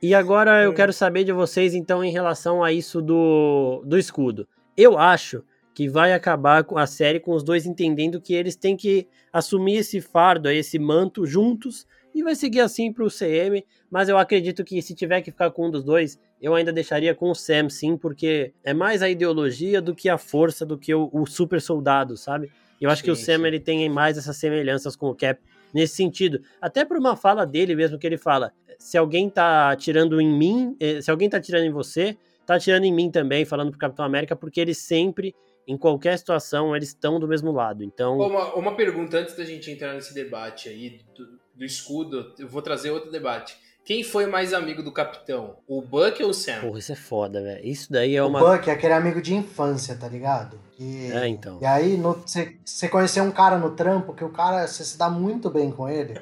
e 0.00 0.14
agora 0.14 0.62
eu 0.62 0.72
quero 0.72 0.92
saber 0.92 1.24
de 1.24 1.32
vocês, 1.32 1.74
então, 1.74 2.04
em 2.04 2.12
relação 2.12 2.62
a 2.62 2.72
isso 2.72 3.02
do, 3.02 3.82
do 3.84 3.98
escudo. 3.98 4.46
Eu 4.76 4.96
acho 4.96 5.42
que 5.74 5.88
vai 5.88 6.12
acabar 6.12 6.62
com 6.62 6.78
a 6.78 6.86
série 6.86 7.18
com 7.18 7.32
os 7.32 7.42
dois 7.42 7.66
entendendo 7.66 8.20
que 8.20 8.32
eles 8.32 8.54
têm 8.54 8.76
que 8.76 9.08
assumir 9.32 9.78
esse 9.78 10.00
fardo, 10.00 10.48
esse 10.48 10.78
manto 10.78 11.26
juntos, 11.26 11.84
e 12.14 12.22
vai 12.22 12.36
seguir 12.36 12.60
assim 12.60 12.92
para 12.92 13.04
o 13.04 13.10
CM. 13.10 13.64
Mas 13.90 14.08
eu 14.08 14.16
acredito 14.16 14.62
que 14.62 14.80
se 14.80 14.94
tiver 14.94 15.20
que 15.20 15.32
ficar 15.32 15.50
com 15.50 15.66
um 15.66 15.70
dos 15.70 15.82
dois, 15.82 16.16
eu 16.40 16.54
ainda 16.54 16.72
deixaria 16.72 17.12
com 17.12 17.30
o 17.30 17.34
Sam, 17.34 17.68
sim, 17.68 17.96
porque 17.96 18.52
é 18.62 18.72
mais 18.72 19.02
a 19.02 19.10
ideologia 19.10 19.82
do 19.82 19.96
que 19.96 20.08
a 20.08 20.16
força, 20.16 20.64
do 20.64 20.78
que 20.78 20.94
o, 20.94 21.10
o 21.12 21.26
super 21.26 21.60
soldado, 21.60 22.16
sabe? 22.16 22.52
Eu 22.80 22.88
acho 22.88 23.00
sim, 23.00 23.06
que 23.06 23.10
o 23.10 23.16
Sam 23.16 23.48
ele 23.48 23.58
tem 23.58 23.88
mais 23.88 24.16
essas 24.16 24.36
semelhanças 24.36 24.94
com 24.94 25.08
o 25.08 25.14
Cap 25.14 25.40
nesse 25.72 25.94
sentido. 25.96 26.40
Até 26.60 26.84
por 26.84 26.96
uma 26.96 27.16
fala 27.16 27.44
dele 27.46 27.74
mesmo, 27.74 27.98
que 27.98 28.06
ele 28.06 28.18
fala: 28.18 28.52
se 28.78 28.96
alguém 28.96 29.28
tá 29.28 29.70
atirando 29.70 30.20
em 30.20 30.30
mim, 30.30 30.76
eh, 30.80 31.00
se 31.00 31.10
alguém 31.10 31.28
tá 31.28 31.38
atirando 31.38 31.66
em 31.66 31.70
você, 31.70 32.16
tá 32.46 32.54
atirando 32.54 32.84
em 32.84 32.92
mim 32.92 33.10
também, 33.10 33.44
falando 33.44 33.70
pro 33.70 33.78
Capitão 33.78 34.04
América, 34.04 34.34
porque 34.34 34.60
eles 34.60 34.78
sempre, 34.78 35.34
em 35.66 35.76
qualquer 35.76 36.18
situação, 36.18 36.74
eles 36.74 36.88
estão 36.88 37.20
do 37.20 37.28
mesmo 37.28 37.52
lado. 37.52 37.84
Então. 37.84 38.18
Uma, 38.18 38.54
uma 38.54 38.74
pergunta 38.74 39.18
antes 39.18 39.36
da 39.36 39.44
gente 39.44 39.70
entrar 39.70 39.94
nesse 39.94 40.14
debate 40.14 40.68
aí 40.68 41.00
do, 41.14 41.38
do 41.54 41.64
escudo, 41.64 42.34
eu 42.38 42.48
vou 42.48 42.62
trazer 42.62 42.90
outro 42.90 43.10
debate. 43.10 43.56
Quem 43.88 44.02
foi 44.02 44.26
mais 44.26 44.52
amigo 44.52 44.82
do 44.82 44.92
capitão? 44.92 45.56
O 45.66 45.80
Buck 45.80 46.22
ou 46.22 46.28
o 46.28 46.34
Sam? 46.34 46.60
Porra, 46.60 46.78
isso 46.78 46.92
é 46.92 46.94
foda, 46.94 47.42
velho. 47.42 47.66
Isso 47.66 47.90
daí 47.90 48.16
é 48.16 48.22
uma. 48.22 48.38
O 48.38 48.46
Buck 48.46 48.68
é 48.68 48.74
aquele 48.74 48.92
amigo 48.92 49.22
de 49.22 49.34
infância, 49.34 49.96
tá 49.96 50.06
ligado? 50.06 50.60
E, 50.78 51.10
é, 51.10 51.26
então. 51.26 51.58
E 51.58 51.64
aí, 51.64 51.98
você 52.62 52.86
conheceu 52.86 53.24
um 53.24 53.30
cara 53.30 53.56
no 53.56 53.70
trampo 53.70 54.12
que 54.12 54.22
o 54.22 54.28
cara, 54.28 54.66
você 54.66 54.84
se 54.84 54.98
dá 54.98 55.08
muito 55.08 55.48
bem 55.48 55.70
com 55.70 55.88
ele. 55.88 56.20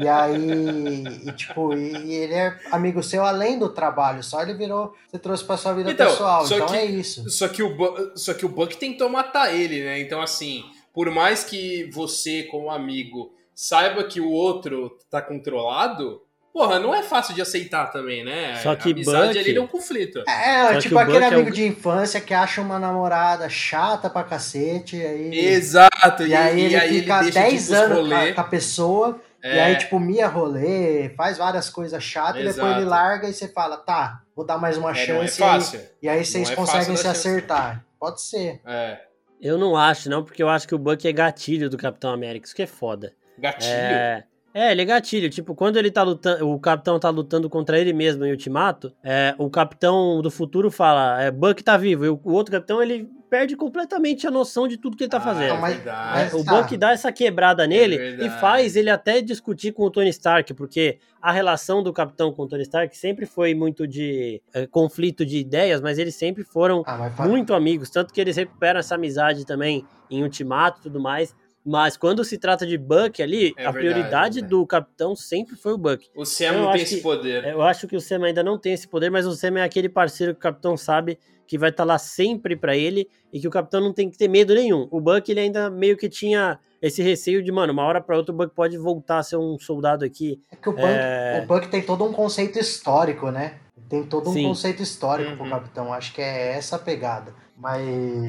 e 0.00 0.08
aí, 0.08 1.04
e, 1.28 1.32
tipo, 1.34 1.72
e, 1.74 1.92
e, 1.92 2.12
ele 2.12 2.34
é 2.34 2.58
amigo 2.72 3.00
seu 3.04 3.24
além 3.24 3.56
do 3.56 3.68
trabalho, 3.68 4.20
só 4.24 4.42
ele 4.42 4.54
virou, 4.54 4.92
você 5.06 5.16
trouxe 5.16 5.44
pra 5.44 5.56
sua 5.56 5.74
vida 5.74 5.92
então, 5.92 6.10
pessoal. 6.10 6.44
Então 6.44 6.66
que, 6.66 6.74
é 6.74 6.84
isso. 6.86 7.30
Só 7.30 7.46
que, 7.46 7.62
o, 7.62 8.16
só 8.16 8.34
que 8.34 8.44
o 8.44 8.48
Buck 8.48 8.76
tentou 8.76 9.08
matar 9.08 9.54
ele, 9.54 9.84
né? 9.84 10.00
Então, 10.00 10.20
assim, 10.20 10.64
por 10.92 11.08
mais 11.12 11.44
que 11.44 11.88
você, 11.92 12.42
como 12.50 12.68
amigo, 12.68 13.32
saiba 13.54 14.02
que 14.02 14.20
o 14.20 14.28
outro 14.28 14.98
tá 15.08 15.22
controlado 15.22 16.25
porra, 16.56 16.78
não 16.78 16.94
é 16.94 17.02
fácil 17.02 17.34
de 17.34 17.42
aceitar 17.42 17.92
também, 17.92 18.24
né? 18.24 18.56
Só 18.62 18.74
que 18.74 18.88
a 18.88 18.92
amizade 18.92 19.34
Buck... 19.34 19.38
ali 19.38 19.56
é 19.56 19.60
um 19.60 19.66
conflito. 19.66 20.24
É, 20.26 20.72
Só 20.72 20.78
tipo 20.78 20.98
aquele 20.98 21.24
amigo 21.24 21.48
é 21.48 21.52
o... 21.52 21.54
de 21.54 21.66
infância 21.66 22.18
que 22.18 22.32
acha 22.32 22.62
uma 22.62 22.78
namorada 22.78 23.46
chata 23.50 24.08
pra 24.08 24.24
cacete. 24.24 24.96
Aí... 24.96 25.38
Exato. 25.38 26.22
E, 26.22 26.28
e 26.28 26.34
aí 26.34 26.60
ele 26.62 26.74
e 26.74 26.76
aí 26.76 27.00
fica 27.00 27.20
ele 27.20 27.30
10 27.30 27.72
anos 27.72 28.08
com, 28.08 28.34
com 28.34 28.40
a 28.40 28.44
pessoa. 28.44 29.20
É. 29.42 29.56
E 29.56 29.60
aí, 29.60 29.76
tipo, 29.76 30.00
mia 30.00 30.26
rolê, 30.26 31.10
faz 31.10 31.36
várias 31.36 31.68
coisas 31.68 32.02
chatas, 32.02 32.40
Exato. 32.40 32.50
e 32.50 32.54
depois 32.54 32.76
ele 32.78 32.86
larga 32.86 33.28
e 33.28 33.34
você 33.34 33.46
fala, 33.46 33.76
tá, 33.76 34.22
vou 34.34 34.44
dar 34.44 34.56
mais 34.56 34.78
uma 34.78 34.92
é, 34.92 34.94
chance. 34.94 35.38
Não 35.38 35.46
é 35.46 35.52
fácil. 35.52 35.80
E 36.02 36.08
aí, 36.08 36.24
vocês 36.24 36.50
é 36.50 36.54
conseguem 36.56 36.96
se 36.96 37.06
acertar. 37.06 37.74
Chance. 37.74 37.84
Pode 38.00 38.22
ser. 38.22 38.60
É. 38.66 38.98
Eu 39.40 39.58
não 39.58 39.76
acho, 39.76 40.08
não, 40.08 40.24
porque 40.24 40.42
eu 40.42 40.48
acho 40.48 40.66
que 40.66 40.74
o 40.74 40.78
Buck 40.78 41.06
é 41.06 41.12
gatilho 41.12 41.68
do 41.68 41.76
Capitão 41.76 42.10
América. 42.10 42.46
Isso 42.46 42.56
que 42.56 42.62
é 42.62 42.66
foda. 42.66 43.12
Gatilho? 43.38 43.70
É. 43.70 44.24
É, 44.56 44.72
ele 44.72 44.80
é 44.80 44.84
gatilho. 44.86 45.28
Tipo, 45.28 45.54
quando 45.54 45.76
ele 45.76 45.90
tá 45.90 46.02
lutando, 46.02 46.48
o 46.48 46.58
capitão 46.58 46.98
tá 46.98 47.10
lutando 47.10 47.50
contra 47.50 47.78
ele 47.78 47.92
mesmo 47.92 48.24
em 48.24 48.30
Ultimato, 48.30 48.90
é, 49.04 49.34
o 49.36 49.50
capitão 49.50 50.22
do 50.22 50.30
futuro 50.30 50.70
fala, 50.70 51.22
é, 51.22 51.30
Buck 51.30 51.62
tá 51.62 51.76
vivo. 51.76 52.06
E 52.06 52.08
o, 52.08 52.18
o 52.24 52.32
outro 52.32 52.52
capitão, 52.52 52.82
ele 52.82 53.06
perde 53.28 53.54
completamente 53.54 54.26
a 54.26 54.30
noção 54.30 54.66
de 54.66 54.78
tudo 54.78 54.96
que 54.96 55.04
ele 55.04 55.10
tá 55.10 55.18
ah, 55.18 55.20
fazendo. 55.20 55.56
É 55.56 55.60
mas, 55.60 55.84
mas, 55.84 56.32
o 56.32 56.42
tá. 56.42 56.62
Buck 56.62 56.74
dá 56.74 56.92
essa 56.92 57.12
quebrada 57.12 57.64
é 57.64 57.66
nele 57.66 57.96
é 57.96 58.24
e 58.24 58.30
faz 58.30 58.76
ele 58.76 58.88
até 58.88 59.20
discutir 59.20 59.72
com 59.72 59.82
o 59.82 59.90
Tony 59.90 60.08
Stark, 60.08 60.54
porque 60.54 61.00
a 61.20 61.32
relação 61.32 61.82
do 61.82 61.92
capitão 61.92 62.32
com 62.32 62.44
o 62.44 62.48
Tony 62.48 62.62
Stark 62.62 62.96
sempre 62.96 63.26
foi 63.26 63.54
muito 63.54 63.86
de 63.86 64.40
é, 64.54 64.66
conflito 64.66 65.26
de 65.26 65.36
ideias, 65.36 65.82
mas 65.82 65.98
eles 65.98 66.14
sempre 66.14 66.42
foram 66.44 66.82
ah, 66.86 67.10
muito 67.26 67.52
amigos, 67.52 67.90
tanto 67.90 68.14
que 68.14 68.20
eles 68.22 68.36
recuperam 68.36 68.80
essa 68.80 68.94
amizade 68.94 69.44
também 69.44 69.84
em 70.10 70.22
Ultimato 70.22 70.80
e 70.80 70.82
tudo 70.84 70.98
mais. 70.98 71.34
Mas 71.66 71.96
quando 71.96 72.22
se 72.22 72.38
trata 72.38 72.64
de 72.64 72.78
Buck 72.78 73.20
ali, 73.20 73.52
é 73.56 73.66
a 73.66 73.72
verdade, 73.72 73.78
prioridade 73.78 74.40
do 74.40 74.64
capitão 74.64 75.16
sempre 75.16 75.56
foi 75.56 75.72
o 75.72 75.78
Buck. 75.78 76.08
O 76.14 76.24
Sam 76.24 76.44
então, 76.44 76.62
não 76.62 76.72
tem 76.72 76.82
esse 76.82 77.00
poder. 77.00 77.44
Eu 77.44 77.60
acho 77.60 77.88
que 77.88 77.96
o 77.96 78.00
Sam 78.00 78.24
ainda 78.24 78.44
não 78.44 78.56
tem 78.56 78.72
esse 78.72 78.86
poder, 78.86 79.10
mas 79.10 79.26
o 79.26 79.34
Sam 79.34 79.58
é 79.58 79.64
aquele 79.64 79.88
parceiro 79.88 80.32
que 80.32 80.38
o 80.38 80.42
capitão 80.42 80.76
sabe 80.76 81.18
que 81.44 81.58
vai 81.58 81.70
estar 81.70 81.82
tá 81.82 81.88
lá 81.88 81.98
sempre 81.98 82.54
para 82.54 82.76
ele 82.76 83.08
e 83.32 83.40
que 83.40 83.48
o 83.48 83.50
capitão 83.50 83.80
não 83.80 83.92
tem 83.92 84.08
que 84.08 84.16
ter 84.16 84.28
medo 84.28 84.54
nenhum. 84.54 84.86
O 84.92 85.00
Buck 85.00 85.28
ele 85.28 85.40
ainda 85.40 85.68
meio 85.68 85.96
que 85.96 86.08
tinha 86.08 86.56
esse 86.80 87.02
receio 87.02 87.42
de, 87.42 87.50
mano, 87.50 87.72
uma 87.72 87.82
hora 87.82 88.00
para 88.00 88.16
outra 88.16 88.32
o 88.32 88.36
Buck 88.36 88.54
pode 88.54 88.78
voltar 88.78 89.18
a 89.18 89.22
ser 89.24 89.36
um 89.36 89.58
soldado 89.58 90.04
aqui. 90.04 90.40
É 90.52 90.54
que 90.54 90.68
o 90.68 90.72
Buck, 90.72 90.86
é... 90.86 91.40
o 91.42 91.46
Buck 91.48 91.66
tem 91.66 91.82
todo 91.82 92.04
um 92.04 92.12
conceito 92.12 92.60
histórico, 92.60 93.28
né? 93.32 93.56
Tem 93.88 94.04
todo 94.04 94.30
um 94.30 94.32
Sim. 94.32 94.44
conceito 94.44 94.82
histórico 94.84 95.30
uhum. 95.30 95.36
pro 95.36 95.50
capitão. 95.50 95.92
Acho 95.92 96.12
que 96.14 96.22
é 96.22 96.56
essa 96.56 96.76
a 96.76 96.78
pegada. 96.78 97.34
Mas. 97.58 97.82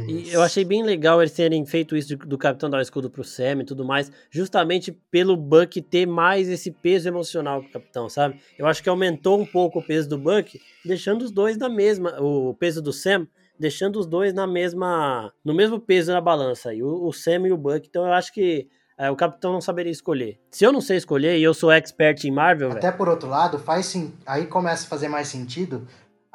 E 0.07 0.29
eu 0.31 0.41
achei 0.41 0.63
bem 0.63 0.83
legal 0.83 1.21
eles 1.21 1.33
terem 1.33 1.65
feito 1.65 1.97
isso 1.97 2.15
do 2.15 2.37
Capitão 2.37 2.69
dar 2.69 2.77
o 2.77 2.81
escudo 2.81 3.09
pro 3.09 3.23
Sam 3.23 3.61
e 3.61 3.65
tudo 3.65 3.83
mais, 3.83 4.09
justamente 4.31 4.91
pelo 5.11 5.35
Buck 5.35 5.81
ter 5.81 6.05
mais 6.05 6.47
esse 6.47 6.71
peso 6.71 7.09
emocional 7.09 7.61
pro 7.61 7.73
Capitão, 7.73 8.07
sabe? 8.07 8.39
Eu 8.57 8.65
acho 8.67 8.81
que 8.81 8.87
aumentou 8.87 9.39
um 9.39 9.45
pouco 9.45 9.79
o 9.79 9.83
peso 9.83 10.07
do 10.07 10.17
Buck, 10.17 10.59
deixando 10.85 11.23
os 11.23 11.31
dois 11.31 11.57
na 11.57 11.67
mesma. 11.67 12.17
O 12.21 12.53
peso 12.53 12.81
do 12.81 12.93
Sam, 12.93 13.27
deixando 13.59 13.99
os 13.99 14.07
dois 14.07 14.33
na 14.33 14.47
mesma. 14.47 15.33
no 15.43 15.53
mesmo 15.53 15.77
peso 15.77 16.13
na 16.13 16.21
balança 16.21 16.69
aí, 16.69 16.81
o, 16.81 17.05
o 17.05 17.11
Sam 17.11 17.47
e 17.47 17.51
o 17.51 17.57
Buck. 17.57 17.85
Então 17.87 18.05
eu 18.05 18.13
acho 18.13 18.33
que. 18.33 18.67
É, 18.99 19.11
o 19.11 19.15
capitão 19.15 19.53
não 19.53 19.61
saberia 19.61 19.91
escolher. 19.91 20.39
Se 20.49 20.65
eu 20.65 20.71
não 20.71 20.81
sei 20.81 20.97
escolher 20.97 21.37
e 21.37 21.43
eu 21.43 21.53
sou 21.53 21.71
expert 21.71 22.23
em 22.23 22.31
Marvel. 22.31 22.71
Até 22.71 22.87
véio, 22.87 22.97
por 22.97 23.07
outro 23.07 23.29
lado, 23.29 23.59
faz 23.59 23.85
sim. 23.85 24.11
Aí 24.25 24.47
começa 24.47 24.87
a 24.87 24.89
fazer 24.89 25.07
mais 25.07 25.27
sentido 25.27 25.85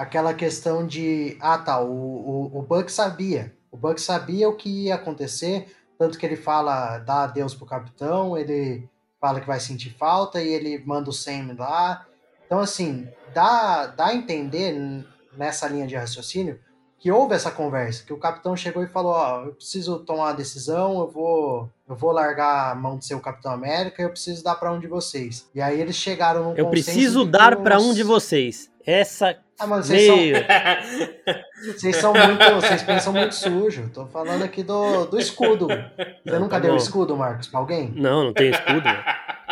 aquela 0.02 0.34
questão 0.34 0.84
de, 0.84 1.36
ah 1.40 1.56
tá, 1.56 1.80
o, 1.80 1.88
o, 1.88 2.58
o 2.58 2.62
Buck 2.62 2.90
sabia. 2.90 3.54
O 3.70 3.76
Buck 3.76 4.00
sabia 4.00 4.48
o 4.48 4.56
que 4.56 4.86
ia 4.86 4.96
acontecer, 4.96 5.74
tanto 5.96 6.18
que 6.18 6.26
ele 6.26 6.36
fala, 6.36 6.98
dá 6.98 7.22
adeus 7.22 7.54
pro 7.54 7.64
capitão, 7.64 8.36
ele 8.36 8.88
fala 9.20 9.40
que 9.40 9.46
vai 9.46 9.60
sentir 9.60 9.90
falta 9.90 10.42
e 10.42 10.48
ele 10.48 10.82
manda 10.84 11.08
o 11.08 11.12
Sam 11.12 11.54
lá. 11.56 12.04
Então, 12.44 12.58
assim, 12.58 13.08
dá, 13.32 13.86
dá 13.86 14.06
a 14.06 14.14
entender 14.14 15.06
nessa 15.36 15.68
linha 15.68 15.86
de 15.86 15.94
raciocínio 15.94 16.58
que 16.98 17.10
houve 17.10 17.34
essa 17.34 17.50
conversa, 17.50 18.04
que 18.04 18.12
o 18.12 18.18
capitão 18.18 18.56
chegou 18.56 18.82
e 18.82 18.88
falou, 18.88 19.12
ó, 19.12 19.40
oh, 19.42 19.46
eu 19.46 19.54
preciso 19.54 20.00
tomar 20.00 20.24
uma 20.24 20.34
decisão, 20.34 21.00
eu 21.00 21.10
vou, 21.10 21.70
eu 21.88 21.96
vou 21.96 22.12
largar 22.12 22.72
a 22.72 22.74
mão 22.74 22.96
de 22.96 23.04
ser 23.04 23.16
o 23.16 23.20
Capitão 23.20 23.50
América, 23.50 24.00
eu 24.00 24.10
preciso 24.10 24.44
dar 24.44 24.54
para 24.54 24.72
um 24.72 24.78
de 24.78 24.86
vocês. 24.86 25.48
E 25.52 25.60
aí 25.60 25.80
eles 25.80 25.96
chegaram 25.96 26.50
no 26.50 26.56
Eu 26.56 26.70
preciso 26.70 27.24
dar 27.24 27.56
para 27.56 27.80
um 27.80 27.92
de 27.92 28.04
vocês. 28.04 28.70
Essa 28.86 29.36
ah, 29.58 29.66
mas 29.66 29.86
vocês 29.86 30.06
são, 30.06 30.16
vocês 31.74 31.96
são 31.96 32.12
muito. 32.14 32.54
Vocês 32.54 32.82
pensam 32.82 33.12
muito 33.12 33.34
sujo. 33.34 33.90
Tô 33.92 34.06
falando 34.06 34.42
aqui 34.42 34.62
do, 34.62 35.06
do 35.06 35.18
escudo. 35.18 35.66
Você 35.68 36.32
não, 36.32 36.40
nunca 36.40 36.56
tá 36.56 36.60
deu 36.60 36.72
bom. 36.72 36.76
escudo, 36.76 37.16
Marcos, 37.16 37.48
pra 37.48 37.60
alguém? 37.60 37.92
Não, 37.94 38.24
não 38.24 38.32
tem 38.32 38.50
escudo. 38.50 38.88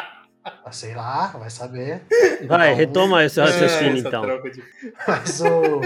Ah, 0.64 0.72
sei 0.72 0.94
lá, 0.94 1.26
vai 1.26 1.50
saber. 1.50 2.06
Vai, 2.46 2.68
então, 2.68 2.76
retoma 2.76 3.24
esse 3.24 3.40
raciocínio 3.40 3.96
é, 3.96 3.98
então. 3.98 4.22
De... 4.22 4.62
Mas 5.06 5.40
o. 5.40 5.80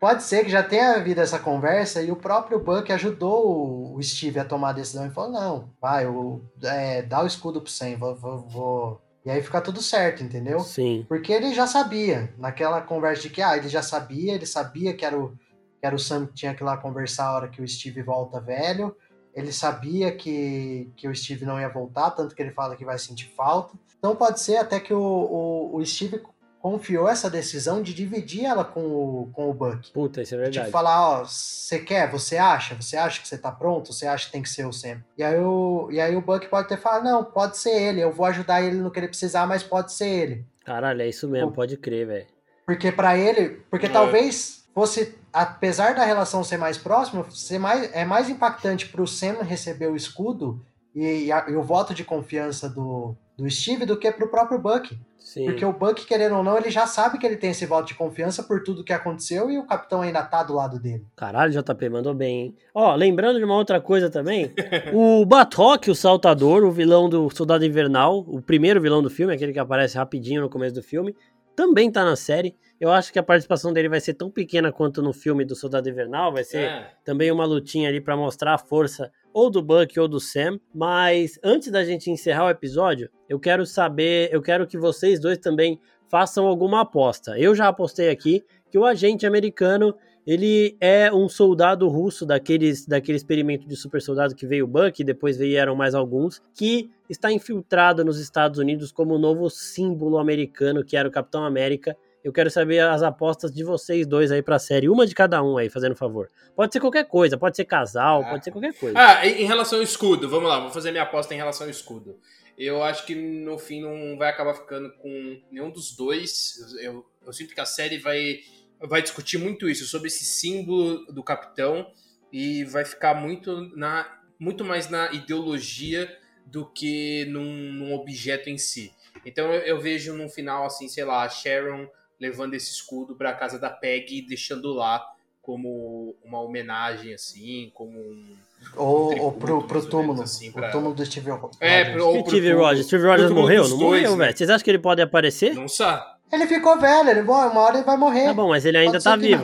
Pode 0.00 0.22
ser 0.22 0.44
que 0.44 0.50
já 0.50 0.62
tenha 0.62 0.96
havido 0.96 1.20
essa 1.20 1.38
conversa 1.38 2.02
e 2.02 2.10
o 2.10 2.16
próprio 2.16 2.60
Buck 2.60 2.92
ajudou 2.92 3.94
o 3.94 4.02
Steve 4.02 4.38
a 4.38 4.44
tomar 4.44 4.70
a 4.70 4.74
decisão 4.74 5.06
e 5.06 5.10
falou: 5.10 5.32
não, 5.32 5.70
vai, 5.80 6.06
o, 6.06 6.42
é, 6.62 7.02
dá 7.02 7.22
o 7.22 7.26
escudo 7.26 7.60
pro 7.60 7.70
Sam, 7.70 7.96
vou, 7.96 8.14
vou, 8.14 8.38
vou 8.48 9.03
e 9.24 9.30
aí 9.30 9.42
fica 9.42 9.60
tudo 9.60 9.80
certo, 9.80 10.22
entendeu? 10.22 10.60
Sim. 10.60 11.06
Porque 11.08 11.32
ele 11.32 11.54
já 11.54 11.66
sabia, 11.66 12.32
naquela 12.36 12.82
conversa 12.82 13.22
de 13.22 13.30
que, 13.30 13.40
ah, 13.40 13.56
ele 13.56 13.68
já 13.68 13.82
sabia, 13.82 14.34
ele 14.34 14.44
sabia 14.44 14.92
que 14.94 15.04
era 15.04 15.18
o, 15.18 15.30
que 15.30 15.86
era 15.86 15.96
o 15.96 15.98
Sam 15.98 16.26
que 16.26 16.34
tinha 16.34 16.54
que 16.54 16.62
ir 16.62 16.66
lá 16.66 16.76
conversar 16.76 17.26
a 17.26 17.34
hora 17.34 17.48
que 17.48 17.62
o 17.62 17.68
Steve 17.68 18.02
volta 18.02 18.40
velho. 18.40 18.94
ele 19.34 19.50
sabia 19.50 20.14
que, 20.14 20.90
que 20.96 21.08
o 21.08 21.14
Steve 21.14 21.44
não 21.44 21.58
ia 21.58 21.68
voltar, 21.68 22.10
tanto 22.10 22.34
que 22.34 22.42
ele 22.42 22.52
fala 22.52 22.76
que 22.76 22.84
vai 22.84 22.98
sentir 22.98 23.32
falta. 23.34 23.76
Então 23.98 24.14
pode 24.14 24.40
ser 24.40 24.58
até 24.58 24.78
que 24.78 24.92
o, 24.92 25.00
o, 25.00 25.76
o 25.76 25.86
Steve 25.86 26.22
confiou 26.64 27.06
essa 27.06 27.28
decisão 27.28 27.82
de 27.82 27.92
dividir 27.92 28.46
ela 28.46 28.64
com 28.64 28.80
o, 28.80 29.30
com 29.34 29.50
o 29.50 29.52
Buck. 29.52 29.92
Puta, 29.92 30.22
isso 30.22 30.34
é 30.34 30.38
verdade. 30.38 30.60
Tipo, 30.60 30.70
falar, 30.70 31.20
ó, 31.20 31.24
você 31.24 31.78
quer, 31.78 32.10
você 32.10 32.38
acha, 32.38 32.74
você 32.74 32.96
acha 32.96 33.20
que 33.20 33.28
você 33.28 33.36
tá 33.36 33.52
pronto, 33.52 33.92
você 33.92 34.06
acha 34.06 34.24
que 34.24 34.32
tem 34.32 34.40
que 34.40 34.48
ser 34.48 34.66
o 34.66 34.72
Sam. 34.72 35.04
E 35.18 35.22
aí 35.22 35.38
o, 35.38 35.90
e 35.92 36.00
aí 36.00 36.16
o 36.16 36.22
Buck 36.22 36.48
pode 36.48 36.66
ter 36.66 36.78
falado, 36.78 37.04
não, 37.04 37.22
pode 37.22 37.58
ser 37.58 37.68
ele, 37.68 38.00
eu 38.00 38.10
vou 38.10 38.24
ajudar 38.24 38.62
ele 38.62 38.78
no 38.78 38.90
que 38.90 38.98
ele 38.98 39.08
precisar, 39.08 39.46
mas 39.46 39.62
pode 39.62 39.92
ser 39.92 40.08
ele. 40.08 40.46
Caralho, 40.64 41.02
é 41.02 41.06
isso 41.06 41.28
mesmo, 41.28 41.52
pode 41.52 41.76
crer, 41.76 42.06
velho. 42.06 42.26
Porque 42.64 42.90
para 42.90 43.14
ele, 43.14 43.60
porque 43.70 43.84
é. 43.84 43.90
talvez 43.90 44.64
fosse, 44.72 45.14
apesar 45.30 45.94
da 45.94 46.06
relação 46.06 46.42
ser 46.42 46.56
mais 46.56 46.78
próxima, 46.78 47.26
ser 47.30 47.58
mais, 47.58 47.94
é 47.94 48.06
mais 48.06 48.30
impactante 48.30 48.88
pro 48.88 49.06
Sam 49.06 49.42
receber 49.42 49.88
o 49.88 49.96
escudo 49.96 50.64
e, 50.94 51.32
a, 51.32 51.46
e 51.48 51.56
o 51.56 51.62
voto 51.62 51.92
de 51.92 52.04
confiança 52.04 52.68
do, 52.68 53.16
do 53.36 53.48
Steve 53.50 53.84
do 53.84 53.96
que 53.96 54.10
pro 54.12 54.30
próprio 54.30 54.58
Buck. 54.58 54.96
Sim. 55.18 55.46
Porque 55.46 55.64
o 55.64 55.72
Buck, 55.72 56.04
querendo 56.04 56.36
ou 56.36 56.44
não, 56.44 56.56
ele 56.58 56.70
já 56.70 56.86
sabe 56.86 57.18
que 57.18 57.26
ele 57.26 57.38
tem 57.38 57.50
esse 57.50 57.64
voto 57.64 57.88
de 57.88 57.94
confiança 57.94 58.42
por 58.42 58.62
tudo 58.62 58.84
que 58.84 58.92
aconteceu 58.92 59.50
e 59.50 59.58
o 59.58 59.66
capitão 59.66 60.02
ainda 60.02 60.22
tá 60.22 60.42
do 60.42 60.54
lado 60.54 60.78
dele. 60.78 61.06
Caralho, 61.16 61.50
JP 61.50 61.88
mandou 61.88 62.14
bem, 62.14 62.40
hein? 62.40 62.56
Ó, 62.74 62.94
lembrando 62.94 63.38
de 63.38 63.44
uma 63.44 63.56
outra 63.56 63.80
coisa 63.80 64.10
também, 64.10 64.52
o 64.92 65.24
Batroc, 65.26 65.88
o 65.88 65.94
saltador, 65.94 66.62
o 66.62 66.70
vilão 66.70 67.08
do 67.08 67.30
Soldado 67.30 67.64
Invernal, 67.64 68.18
o 68.18 68.42
primeiro 68.42 68.82
vilão 68.82 69.02
do 69.02 69.08
filme, 69.08 69.32
aquele 69.32 69.54
que 69.54 69.58
aparece 69.58 69.96
rapidinho 69.96 70.42
no 70.42 70.50
começo 70.50 70.74
do 70.74 70.82
filme, 70.82 71.16
também 71.56 71.90
tá 71.90 72.04
na 72.04 72.16
série. 72.16 72.54
Eu 72.78 72.90
acho 72.90 73.10
que 73.10 73.18
a 73.18 73.22
participação 73.22 73.72
dele 73.72 73.88
vai 73.88 74.00
ser 74.00 74.12
tão 74.12 74.30
pequena 74.30 74.70
quanto 74.70 75.00
no 75.00 75.14
filme 75.14 75.44
do 75.44 75.56
Soldado 75.56 75.88
Invernal, 75.88 76.34
vai 76.34 76.44
ser 76.44 76.64
é. 76.64 76.90
também 77.02 77.32
uma 77.32 77.46
lutinha 77.46 77.88
ali 77.88 78.00
para 78.00 78.14
mostrar 78.14 78.54
a 78.54 78.58
força 78.58 79.10
ou 79.34 79.50
do 79.50 79.60
Buck 79.60 79.98
ou 79.98 80.08
do 80.08 80.20
Sam. 80.20 80.58
Mas 80.72 81.38
antes 81.42 81.70
da 81.70 81.84
gente 81.84 82.10
encerrar 82.10 82.46
o 82.46 82.50
episódio, 82.50 83.10
eu 83.28 83.38
quero 83.38 83.66
saber, 83.66 84.30
eu 84.32 84.40
quero 84.40 84.66
que 84.66 84.78
vocês 84.78 85.20
dois 85.20 85.36
também 85.36 85.78
façam 86.08 86.46
alguma 86.46 86.82
aposta. 86.82 87.38
Eu 87.38 87.54
já 87.54 87.68
apostei 87.68 88.08
aqui 88.08 88.42
que 88.70 88.78
o 88.78 88.84
agente 88.84 89.26
americano 89.26 89.94
ele 90.26 90.76
é 90.80 91.12
um 91.12 91.28
soldado 91.28 91.86
russo 91.88 92.24
daqueles, 92.24 92.86
daquele 92.86 93.16
experimento 93.16 93.68
de 93.68 93.76
super 93.76 94.00
soldado 94.00 94.34
que 94.34 94.46
veio 94.46 94.64
o 94.64 94.68
Buck 94.68 95.00
e 95.00 95.04
depois 95.04 95.36
vieram 95.36 95.76
mais 95.76 95.94
alguns, 95.94 96.40
que 96.54 96.90
está 97.10 97.30
infiltrado 97.30 98.02
nos 98.04 98.18
Estados 98.18 98.58
Unidos 98.58 98.90
como 98.90 99.14
o 99.14 99.18
novo 99.18 99.50
símbolo 99.50 100.16
americano 100.16 100.82
que 100.82 100.96
era 100.96 101.06
o 101.06 101.12
Capitão 101.12 101.44
América 101.44 101.94
eu 102.24 102.32
quero 102.32 102.50
saber 102.50 102.80
as 102.80 103.02
apostas 103.02 103.52
de 103.52 103.62
vocês 103.62 104.06
dois 104.06 104.32
aí 104.32 104.42
pra 104.42 104.58
série. 104.58 104.88
Uma 104.88 105.06
de 105.06 105.14
cada 105.14 105.42
um 105.42 105.58
aí, 105.58 105.68
fazendo 105.68 105.94
favor. 105.94 106.30
Pode 106.56 106.72
ser 106.72 106.80
qualquer 106.80 107.04
coisa, 107.04 107.36
pode 107.36 107.54
ser 107.54 107.66
casal, 107.66 108.22
ah. 108.22 108.30
pode 108.30 108.44
ser 108.44 108.50
qualquer 108.50 108.72
coisa. 108.72 108.98
Ah, 108.98 109.26
em 109.26 109.44
relação 109.44 109.78
ao 109.78 109.84
escudo, 109.84 110.26
vamos 110.26 110.48
lá, 110.48 110.58
vou 110.58 110.70
fazer 110.70 110.90
minha 110.90 111.02
aposta 111.02 111.34
em 111.34 111.36
relação 111.36 111.66
ao 111.66 111.70
escudo. 111.70 112.18
Eu 112.56 112.82
acho 112.82 113.04
que 113.04 113.14
no 113.14 113.58
fim 113.58 113.82
não 113.82 114.16
vai 114.16 114.30
acabar 114.30 114.54
ficando 114.54 114.90
com 114.94 115.38
nenhum 115.50 115.70
dos 115.70 115.94
dois. 115.94 116.74
Eu, 116.80 117.04
eu 117.26 117.32
sinto 117.32 117.54
que 117.54 117.60
a 117.60 117.66
série 117.66 117.98
vai, 117.98 118.38
vai 118.80 119.02
discutir 119.02 119.36
muito 119.36 119.68
isso, 119.68 119.84
sobre 119.84 120.08
esse 120.08 120.24
símbolo 120.24 121.04
do 121.12 121.22
capitão, 121.22 121.86
e 122.32 122.64
vai 122.64 122.86
ficar 122.86 123.14
muito, 123.14 123.76
na, 123.76 124.10
muito 124.38 124.64
mais 124.64 124.88
na 124.88 125.12
ideologia 125.12 126.10
do 126.46 126.64
que 126.64 127.26
num, 127.26 127.72
num 127.72 127.92
objeto 127.92 128.48
em 128.48 128.56
si. 128.56 128.92
Então 129.26 129.52
eu, 129.52 129.60
eu 129.60 129.80
vejo 129.80 130.14
no 130.14 130.28
final, 130.28 130.64
assim, 130.64 130.88
sei 130.88 131.04
lá, 131.04 131.22
a 131.22 131.28
Sharon 131.28 131.86
levando 132.24 132.54
esse 132.54 132.70
escudo 132.70 133.14
para 133.14 133.30
a 133.30 133.34
casa 133.34 133.58
da 133.58 133.68
Peg 133.68 134.18
e 134.18 134.26
deixando 134.26 134.72
lá 134.72 135.04
como 135.42 136.16
uma 136.24 136.40
homenagem, 136.40 137.12
assim, 137.12 137.70
como 137.74 137.98
um. 137.98 138.34
Ou, 138.76 139.14
um 139.14 139.20
ou 139.20 139.32
pro, 139.32 139.62
pro 139.64 139.84
túmulo. 139.84 140.22
Assim, 140.22 140.50
pra... 140.50 140.68
O 140.68 140.72
túmulo 140.72 140.94
do 140.94 141.04
Steve 141.04 141.30
Rogers. 141.30 141.56
É, 141.60 141.84
pro, 141.84 142.22
pro, 142.22 142.30
Steve 142.30 142.52
Rogers. 142.52 142.86
Steve 142.86 143.06
Rogers 143.06 143.30
morreu? 143.30 143.68
Não 143.68 143.76
morreu, 143.76 144.12
né? 144.12 144.24
velho. 144.24 144.38
Vocês 144.38 144.48
acham 144.48 144.64
que 144.64 144.70
ele 144.70 144.78
pode 144.78 145.02
aparecer? 145.02 145.54
Não 145.54 145.68
sabe. 145.68 146.14
Ele 146.32 146.46
ficou 146.46 146.76
velho, 146.80 147.10
ele, 147.10 147.20
uma 147.20 147.60
hora 147.60 147.76
ele 147.76 147.84
vai 147.84 147.96
morrer. 147.96 148.24
Tá 148.24 148.34
bom, 148.34 148.48
mas 148.48 148.64
ele 148.64 148.78
ainda 148.78 149.00
tá 149.00 149.14
vivo. 149.14 149.42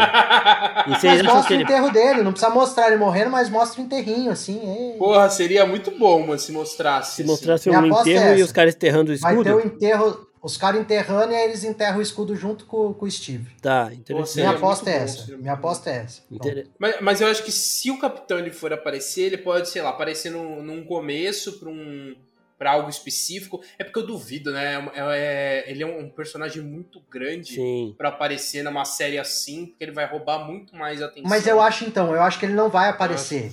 e 0.89 0.91
vocês 0.91 1.23
mas 1.23 1.35
mostra 1.35 1.57
o 1.57 1.61
enterro 1.61 1.91
dele, 1.91 2.23
não 2.23 2.33
precisa 2.33 2.51
mostrar 2.53 2.89
ele 2.89 2.97
morrendo, 2.97 3.31
mas 3.31 3.49
mostra 3.49 3.81
o 3.81 3.85
enterrinho, 3.85 4.33
assim. 4.33 4.59
Ei. 4.65 4.99
Porra, 4.99 5.29
seria 5.29 5.65
muito 5.67 5.93
bom, 5.93 6.27
mano, 6.27 6.39
se 6.39 6.51
mostrasse. 6.51 7.17
Se 7.17 7.25
mostrasse 7.25 7.71
assim. 7.71 7.79
um 7.79 7.87
enterro 7.87 8.25
é 8.25 8.39
e 8.39 8.43
os 8.43 8.51
caras 8.51 8.75
enterrando 8.75 9.13
o 9.13 9.15
escudo. 9.15 9.35
Vai 9.35 9.45
ter 9.45 9.55
o 9.55 9.61
enterro, 9.61 10.27
os 10.43 10.57
caras 10.57 10.81
enterrando 10.81 11.33
e 11.33 11.37
aí 11.37 11.45
eles 11.45 11.65
enterram 11.65 11.99
o 11.99 12.03
escudo 12.03 12.35
junto 12.35 12.65
com, 12.65 12.95
com 12.95 13.05
o 13.05 13.11
Steve. 13.11 13.51
Tá, 13.61 13.91
interessante. 13.93 14.37
Minha 14.37 14.51
aposta 14.51 14.91
é 14.91 14.97
essa. 14.97 15.37
Minha 15.37 15.53
aposta 15.53 15.91
é 15.91 15.97
essa. 15.97 16.23
Mas, 16.79 17.01
mas 17.01 17.21
eu 17.21 17.29
acho 17.29 17.45
que 17.45 17.53
se 17.53 17.91
o 17.91 17.99
capitão 17.99 18.39
ele 18.39 18.51
for 18.51 18.73
aparecer, 18.73 19.23
ele 19.23 19.39
pode, 19.39 19.69
sei 19.69 19.83
lá, 19.83 19.91
aparecer 19.91 20.31
num, 20.31 20.63
num 20.63 20.85
começo 20.85 21.59
pra 21.59 21.69
um 21.69 22.15
para 22.59 22.73
algo 22.73 22.91
específico. 22.91 23.63
É 23.79 23.85
porque 23.85 23.99
eu 23.99 24.07
duvido, 24.07 24.53
né? 24.53 24.75
É, 24.95 25.01
é, 25.01 25.71
ele 25.71 25.83
é 25.83 25.87
um 25.87 26.11
personagem 26.11 26.63
muito 26.63 27.01
grande 27.11 27.59
para 27.97 28.11
aparecer 28.11 28.63
numa 28.63 28.85
série 28.85 29.19
assim, 29.19 29.65
porque 29.65 29.83
ele 29.83 29.93
vai 29.93 30.05
roubar 30.05 30.47
muito 30.47 30.77
mais 30.77 31.01
atenção. 31.01 31.31
Mas 31.31 31.47
eu 31.47 31.59
acho 31.59 31.87
então, 31.87 32.15
eu 32.15 32.21
acho 32.21 32.39
que 32.39 32.45
ele 32.45 32.53
não 32.53 32.69
vai 32.69 32.91
aparecer. 32.91 33.51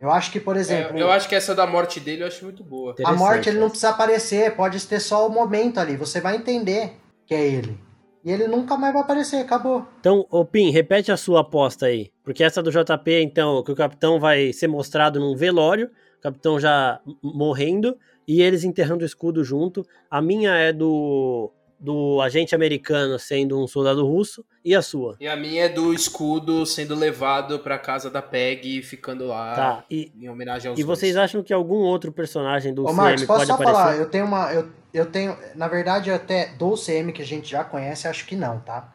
Eu 0.00 0.10
acho, 0.10 0.30
que, 0.30 0.38
por 0.38 0.56
exemplo. 0.56 0.96
É, 0.96 1.02
eu 1.02 1.10
acho 1.10 1.28
que 1.28 1.34
essa 1.34 1.54
da 1.54 1.66
morte 1.66 1.98
dele 1.98 2.22
eu 2.22 2.28
acho 2.28 2.44
muito 2.44 2.62
boa. 2.62 2.94
A 3.04 3.12
morte 3.12 3.48
ele 3.48 3.58
não 3.58 3.68
precisa 3.68 3.90
aparecer, 3.90 4.54
pode 4.54 4.84
ter 4.86 5.00
só 5.00 5.26
o 5.26 5.30
momento 5.30 5.78
ali. 5.78 5.96
Você 5.96 6.20
vai 6.20 6.36
entender 6.36 6.92
que 7.26 7.34
é 7.34 7.46
ele. 7.46 7.78
E 8.24 8.30
ele 8.30 8.46
nunca 8.46 8.76
mais 8.76 8.92
vai 8.92 9.02
aparecer, 9.02 9.36
acabou. 9.38 9.86
Então, 10.00 10.26
ô 10.30 10.44
Pim, 10.44 10.70
repete 10.70 11.10
a 11.10 11.16
sua 11.16 11.40
aposta 11.40 11.86
aí. 11.86 12.10
Porque 12.22 12.44
essa 12.44 12.62
do 12.62 12.70
JP, 12.70 13.22
então, 13.22 13.62
que 13.62 13.72
o 13.72 13.76
capitão 13.76 14.20
vai 14.20 14.52
ser 14.52 14.68
mostrado 14.68 15.18
num 15.18 15.36
velório, 15.36 15.90
o 16.18 16.20
capitão 16.20 16.60
já 16.60 17.00
morrendo, 17.22 17.96
e 18.26 18.42
eles 18.42 18.64
enterrando 18.64 19.02
o 19.02 19.06
escudo 19.06 19.42
junto. 19.42 19.86
A 20.10 20.20
minha 20.20 20.54
é 20.54 20.72
do 20.72 21.50
do 21.78 22.20
agente 22.20 22.54
americano 22.54 23.18
sendo 23.18 23.62
um 23.62 23.66
soldado 23.66 24.04
russo 24.06 24.44
e 24.64 24.74
a 24.74 24.82
sua? 24.82 25.16
E 25.20 25.28
a 25.28 25.36
minha 25.36 25.64
é 25.64 25.68
do 25.68 25.94
escudo 25.94 26.66
sendo 26.66 26.94
levado 26.94 27.58
para 27.60 27.78
casa 27.78 28.10
da 28.10 28.20
Peg 28.20 28.78
e 28.78 28.82
ficando 28.82 29.26
lá 29.26 29.54
tá, 29.54 29.84
e, 29.90 30.12
em 30.18 30.28
homenagem 30.28 30.70
aos 30.70 30.78
E 30.78 30.84
dois. 30.84 30.98
vocês 30.98 31.16
acham 31.16 31.42
que 31.42 31.52
algum 31.52 31.78
outro 31.78 32.10
personagem 32.10 32.74
do 32.74 32.82
Ô, 32.82 32.86
CM 32.86 32.96
Marcos, 32.96 33.24
posso 33.24 33.38
pode 33.38 33.46
só 33.46 33.54
aparecer? 33.54 33.76
falar, 33.76 33.96
eu 33.96 34.10
tenho 34.10 34.24
uma 34.24 34.52
eu, 34.52 34.68
eu 34.92 35.06
tenho, 35.06 35.36
na 35.54 35.68
verdade, 35.68 36.10
até 36.10 36.48
do 36.54 36.74
CM 36.74 37.12
que 37.12 37.22
a 37.22 37.26
gente 37.26 37.48
já 37.48 37.62
conhece, 37.62 38.08
acho 38.08 38.26
que 38.26 38.34
não, 38.34 38.58
tá? 38.60 38.92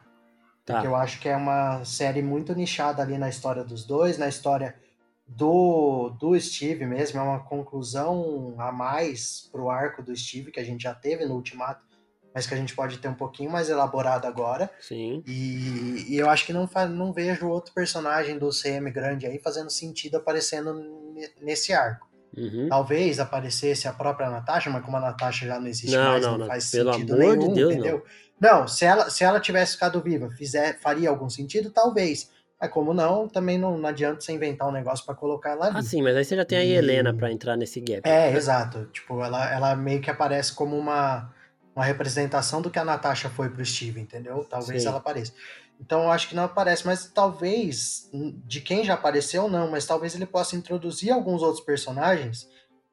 tá? 0.65 0.73
Porque 0.75 0.87
eu 0.87 0.95
acho 0.95 1.19
que 1.19 1.29
é 1.29 1.35
uma 1.35 1.83
série 1.85 2.21
muito 2.21 2.53
nichada 2.53 3.01
ali 3.01 3.17
na 3.17 3.29
história 3.29 3.63
dos 3.63 3.85
dois, 3.85 4.17
na 4.17 4.27
história 4.27 4.75
do, 5.25 6.09
do 6.19 6.39
Steve 6.39 6.85
mesmo, 6.85 7.19
é 7.19 7.23
uma 7.23 7.39
conclusão 7.39 8.55
a 8.57 8.71
mais 8.71 9.47
pro 9.51 9.69
arco 9.69 10.03
do 10.03 10.15
Steve 10.15 10.51
que 10.51 10.59
a 10.59 10.63
gente 10.63 10.83
já 10.83 10.93
teve 10.93 11.25
no 11.25 11.35
Ultimato 11.35 11.92
mas 12.33 12.47
que 12.47 12.53
a 12.53 12.57
gente 12.57 12.75
pode 12.75 12.97
ter 12.97 13.07
um 13.07 13.13
pouquinho 13.13 13.51
mais 13.51 13.69
elaborado 13.69 14.25
agora. 14.25 14.69
Sim. 14.79 15.23
E, 15.27 16.05
e 16.09 16.17
eu 16.17 16.29
acho 16.29 16.45
que 16.45 16.53
não, 16.53 16.67
não 16.89 17.13
vejo 17.13 17.47
outro 17.47 17.73
personagem 17.73 18.37
do 18.37 18.49
CM 18.49 18.89
grande 18.91 19.25
aí 19.25 19.39
fazendo 19.39 19.69
sentido 19.69 20.17
aparecendo 20.17 20.73
nesse 21.41 21.73
arco. 21.73 22.07
Uhum. 22.35 22.67
Talvez 22.67 23.19
aparecesse 23.19 23.87
a 23.87 23.93
própria 23.93 24.29
Natasha, 24.29 24.69
mas 24.69 24.83
como 24.83 24.97
a 24.97 24.99
Natasha 24.99 25.45
já 25.45 25.59
não 25.59 25.67
existe 25.67 25.95
não, 25.95 26.03
mais, 26.03 26.25
não, 26.25 26.37
não, 26.39 26.47
faz 26.47 26.71
Pelo 26.71 26.93
sentido 26.93 27.13
amor 27.13 27.37
nenhum, 27.37 27.47
de 27.49 27.53
Deus, 27.53 27.73
entendeu? 27.73 28.03
Não. 28.39 28.59
não, 28.59 28.67
se, 28.67 28.85
ela, 28.85 29.09
se 29.09 29.23
ela 29.23 29.39
tivesse 29.39 29.73
ficado 29.73 30.01
viva, 30.01 30.31
fizer, 30.31 30.79
faria 30.79 31.09
algum 31.09 31.29
sentido? 31.29 31.69
Talvez. 31.69 32.31
Mas 32.59 32.71
como 32.71 32.93
não, 32.93 33.27
também 33.27 33.59
não, 33.59 33.77
não 33.77 33.89
adianta 33.89 34.21
você 34.21 34.31
inventar 34.31 34.67
um 34.67 34.71
negócio 34.71 35.05
para 35.05 35.13
colocar 35.13 35.51
ela 35.51 35.67
ali. 35.67 35.77
Ah, 35.77 35.83
sim, 35.83 36.01
mas 36.01 36.15
aí 36.15 36.25
você 36.25 36.35
já 36.35 36.45
tem 36.45 36.57
a 36.57 36.65
Helena 36.65 37.13
para 37.13 37.31
entrar 37.31 37.55
nesse 37.55 37.79
gap. 37.81 38.01
É, 38.03 38.33
exato. 38.33 38.85
Tipo, 38.85 39.21
ela, 39.21 39.51
ela 39.51 39.75
meio 39.75 40.01
que 40.01 40.09
aparece 40.09 40.53
como 40.53 40.75
uma 40.75 41.31
uma 41.75 41.85
representação 41.85 42.61
do 42.61 42.69
que 42.69 42.79
a 42.79 42.85
Natasha 42.85 43.29
foi 43.29 43.49
pro 43.49 43.65
Steve, 43.65 43.99
entendeu? 43.99 44.45
Talvez 44.49 44.83
Sim. 44.83 44.87
ela 44.87 44.97
apareça. 44.97 45.33
Então 45.79 46.03
eu 46.03 46.11
acho 46.11 46.29
que 46.29 46.35
não 46.35 46.43
aparece, 46.43 46.85
mas 46.85 47.05
talvez, 47.07 48.09
de 48.45 48.61
quem 48.61 48.83
já 48.83 48.93
apareceu, 48.93 49.49
não, 49.49 49.69
mas 49.69 49.85
talvez 49.85 50.15
ele 50.15 50.25
possa 50.25 50.55
introduzir 50.55 51.11
alguns 51.11 51.41
outros 51.41 51.63
personagens. 51.63 52.47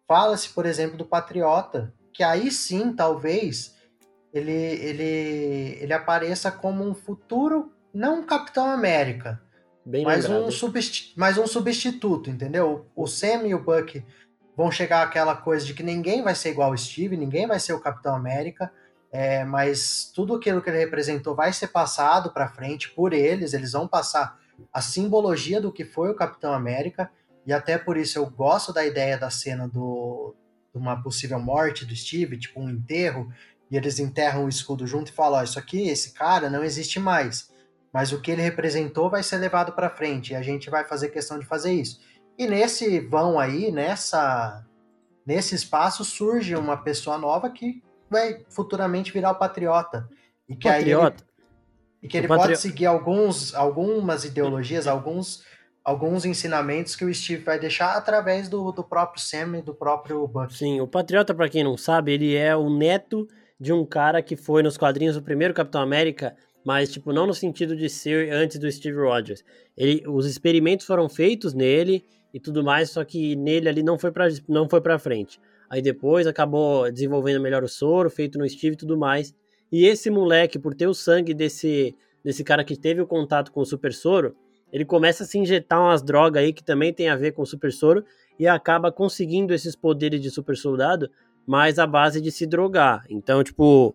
Fala-se, 0.08 0.48
por 0.48 0.66
exemplo, 0.66 0.96
do 0.96 1.04
Patriota, 1.04 1.92
que 2.12 2.22
aí 2.22 2.50
sim, 2.50 2.92
talvez, 2.92 3.76
ele, 4.32 4.52
ele, 4.52 5.78
ele 5.80 5.92
apareça 5.92 6.50
como 6.50 6.82
um 6.82 6.94
futuro, 6.94 7.72
não 7.94 8.20
um 8.20 8.26
Capitão 8.26 8.66
América, 8.66 9.40
Bem 9.84 10.04
mas 10.04 10.28
um, 10.28 10.50
substitu 10.50 11.14
mas 11.16 11.38
um 11.38 11.46
substituto, 11.46 12.28
entendeu? 12.28 12.86
O 12.94 13.06
Sam 13.06 13.46
e 13.46 13.54
o 13.54 13.62
Buck 13.62 14.04
vão 14.60 14.70
chegar 14.70 15.02
aquela 15.02 15.34
coisa 15.34 15.64
de 15.64 15.72
que 15.72 15.82
ninguém 15.82 16.22
vai 16.22 16.34
ser 16.34 16.50
igual 16.50 16.70
o 16.70 16.76
Steve, 16.76 17.16
ninguém 17.16 17.46
vai 17.46 17.58
ser 17.58 17.72
o 17.72 17.80
Capitão 17.80 18.14
América, 18.14 18.70
é, 19.10 19.42
mas 19.42 20.12
tudo 20.14 20.34
aquilo 20.34 20.60
que 20.60 20.68
ele 20.68 20.78
representou 20.78 21.34
vai 21.34 21.50
ser 21.50 21.68
passado 21.68 22.30
para 22.30 22.46
frente 22.46 22.90
por 22.90 23.14
eles, 23.14 23.54
eles 23.54 23.72
vão 23.72 23.88
passar 23.88 24.38
a 24.70 24.82
simbologia 24.82 25.62
do 25.62 25.72
que 25.72 25.82
foi 25.82 26.10
o 26.10 26.14
Capitão 26.14 26.52
América, 26.52 27.10
e 27.46 27.54
até 27.54 27.78
por 27.78 27.96
isso 27.96 28.18
eu 28.18 28.26
gosto 28.28 28.70
da 28.70 28.84
ideia 28.84 29.16
da 29.16 29.30
cena 29.30 29.66
do, 29.66 30.34
de 30.74 30.78
uma 30.78 31.02
possível 31.02 31.40
morte 31.40 31.86
do 31.86 31.96
Steve, 31.96 32.38
tipo 32.38 32.60
um 32.60 32.68
enterro, 32.68 33.32
e 33.70 33.78
eles 33.78 33.98
enterram 33.98 34.44
o 34.44 34.48
escudo 34.50 34.86
junto 34.86 35.08
e 35.10 35.14
falam: 35.14 35.40
oh, 35.40 35.42
Isso 35.42 35.58
aqui, 35.58 35.88
esse 35.88 36.12
cara 36.12 36.50
não 36.50 36.62
existe 36.62 37.00
mais, 37.00 37.50
mas 37.90 38.12
o 38.12 38.20
que 38.20 38.30
ele 38.30 38.42
representou 38.42 39.08
vai 39.08 39.22
ser 39.22 39.38
levado 39.38 39.72
para 39.72 39.88
frente, 39.88 40.34
e 40.34 40.36
a 40.36 40.42
gente 40.42 40.68
vai 40.68 40.84
fazer 40.84 41.08
questão 41.08 41.38
de 41.38 41.46
fazer 41.46 41.72
isso. 41.72 41.98
E 42.38 42.46
nesse 42.46 43.00
vão 43.00 43.38
aí, 43.38 43.70
nessa 43.70 44.64
nesse 45.26 45.54
espaço 45.54 46.04
surge 46.04 46.56
uma 46.56 46.76
pessoa 46.76 47.16
nova 47.16 47.50
que 47.50 47.82
vai 48.08 48.44
futuramente 48.48 49.12
virar 49.12 49.30
o 49.30 49.36
patriota. 49.36 50.08
E 50.48 50.56
que 50.56 50.68
patriota. 50.68 51.22
aí 51.22 51.22
ele, 51.22 51.30
e 52.02 52.08
que 52.08 52.16
ele 52.16 52.26
pode 52.26 52.56
seguir 52.56 52.86
alguns, 52.86 53.54
algumas 53.54 54.24
ideologias, 54.24 54.86
alguns, 54.86 55.44
alguns 55.84 56.24
ensinamentos 56.24 56.96
que 56.96 57.04
o 57.04 57.14
Steve 57.14 57.44
vai 57.44 57.58
deixar 57.58 57.96
através 57.96 58.48
do, 58.48 58.72
do 58.72 58.82
próprio 58.82 59.22
Sam 59.22 59.58
e 59.58 59.62
do 59.62 59.74
próprio 59.74 60.26
Buck. 60.26 60.52
Sim, 60.52 60.80
o 60.80 60.88
patriota, 60.88 61.34
para 61.34 61.48
quem 61.48 61.62
não 61.62 61.76
sabe, 61.76 62.12
ele 62.12 62.34
é 62.34 62.56
o 62.56 62.68
neto 62.68 63.28
de 63.60 63.72
um 63.72 63.84
cara 63.84 64.22
que 64.22 64.34
foi 64.34 64.62
nos 64.62 64.78
quadrinhos 64.78 65.16
o 65.16 65.22
primeiro 65.22 65.52
Capitão 65.52 65.82
América, 65.82 66.34
mas 66.64 66.90
tipo 66.90 67.12
não 67.12 67.26
no 67.26 67.34
sentido 67.34 67.76
de 67.76 67.88
ser 67.88 68.32
antes 68.32 68.58
do 68.58 68.70
Steve 68.70 68.98
Rogers. 68.98 69.44
Ele, 69.76 70.04
os 70.06 70.26
experimentos 70.26 70.86
foram 70.86 71.08
feitos 71.08 71.54
nele 71.54 72.04
e 72.32 72.40
tudo 72.40 72.62
mais, 72.62 72.90
só 72.90 73.04
que 73.04 73.34
nele 73.36 73.68
ali 73.68 73.82
não 73.82 73.98
foi 73.98 74.10
para 74.12 74.28
não 74.48 74.68
foi 74.68 74.80
para 74.80 74.98
frente. 74.98 75.40
Aí 75.68 75.80
depois 75.80 76.26
acabou 76.26 76.90
desenvolvendo 76.90 77.40
melhor 77.40 77.62
o 77.62 77.68
soro, 77.68 78.10
feito 78.10 78.38
no 78.38 78.48
Steve 78.48 78.74
e 78.74 78.78
tudo 78.78 78.98
mais. 78.98 79.34
E 79.70 79.86
esse 79.86 80.10
moleque, 80.10 80.58
por 80.58 80.74
ter 80.74 80.86
o 80.86 80.94
sangue 80.94 81.32
desse 81.32 81.94
desse 82.22 82.44
cara 82.44 82.62
que 82.62 82.76
teve 82.76 83.00
o 83.00 83.06
contato 83.06 83.50
com 83.50 83.60
o 83.60 83.64
super 83.64 83.94
soro, 83.94 84.36
ele 84.72 84.84
começa 84.84 85.24
a 85.24 85.26
se 85.26 85.38
injetar 85.38 85.80
umas 85.80 86.02
drogas 86.02 86.42
aí 86.42 86.52
que 86.52 86.62
também 86.62 86.92
tem 86.92 87.08
a 87.08 87.16
ver 87.16 87.32
com 87.32 87.42
o 87.42 87.46
super 87.46 87.72
soro 87.72 88.04
e 88.38 88.46
acaba 88.46 88.92
conseguindo 88.92 89.52
esses 89.52 89.74
poderes 89.74 90.20
de 90.20 90.30
super 90.30 90.56
soldado, 90.56 91.10
mas 91.46 91.78
à 91.78 91.86
base 91.86 92.20
de 92.20 92.30
se 92.30 92.46
drogar. 92.46 93.04
Então, 93.08 93.42
tipo, 93.42 93.94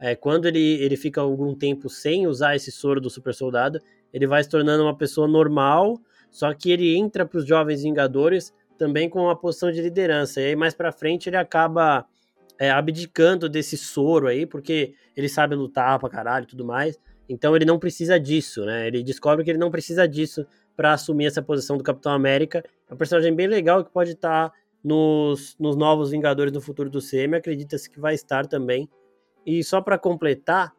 é, 0.00 0.16
quando 0.16 0.46
ele, 0.46 0.82
ele 0.82 0.96
fica 0.96 1.20
algum 1.20 1.54
tempo 1.54 1.88
sem 1.90 2.26
usar 2.26 2.56
esse 2.56 2.72
soro 2.72 3.00
do 3.00 3.10
super 3.10 3.34
soldado, 3.34 3.78
ele 4.12 4.26
vai 4.26 4.42
se 4.42 4.48
tornando 4.48 4.82
uma 4.82 4.96
pessoa 4.96 5.28
normal, 5.28 6.00
só 6.30 6.52
que 6.54 6.70
ele 6.70 6.96
entra 6.96 7.26
para 7.26 7.38
os 7.38 7.46
Jovens 7.46 7.82
Vingadores 7.82 8.52
também 8.78 9.10
com 9.10 9.20
uma 9.20 9.36
posição 9.36 9.70
de 9.70 9.82
liderança. 9.82 10.40
E 10.40 10.46
aí 10.46 10.56
mais 10.56 10.74
para 10.74 10.90
frente 10.90 11.28
ele 11.28 11.36
acaba 11.36 12.06
é, 12.58 12.70
abdicando 12.70 13.48
desse 13.48 13.76
soro 13.76 14.26
aí, 14.26 14.46
porque 14.46 14.94
ele 15.14 15.28
sabe 15.28 15.54
lutar 15.54 15.98
pra 15.98 16.08
caralho 16.08 16.44
e 16.44 16.48
tudo 16.48 16.64
mais. 16.64 16.98
Então 17.28 17.54
ele 17.54 17.66
não 17.66 17.78
precisa 17.78 18.18
disso, 18.18 18.64
né? 18.64 18.86
Ele 18.86 19.02
descobre 19.02 19.44
que 19.44 19.50
ele 19.50 19.58
não 19.58 19.70
precisa 19.70 20.08
disso 20.08 20.46
para 20.74 20.94
assumir 20.94 21.26
essa 21.26 21.42
posição 21.42 21.76
do 21.76 21.84
Capitão 21.84 22.12
América. 22.12 22.64
É 22.88 22.94
um 22.94 22.96
personagem 22.96 23.34
bem 23.34 23.46
legal 23.46 23.84
que 23.84 23.90
pode 23.90 24.12
estar 24.12 24.48
tá 24.48 24.56
nos, 24.82 25.54
nos 25.60 25.76
novos 25.76 26.10
Vingadores 26.10 26.52
do 26.52 26.60
futuro 26.60 26.88
do 26.88 27.00
CM. 27.00 27.36
Acredita-se 27.36 27.90
que 27.90 28.00
vai 28.00 28.14
estar 28.14 28.46
também. 28.46 28.88
E 29.44 29.62
só 29.64 29.80
para 29.80 29.98
completar, 29.98 30.72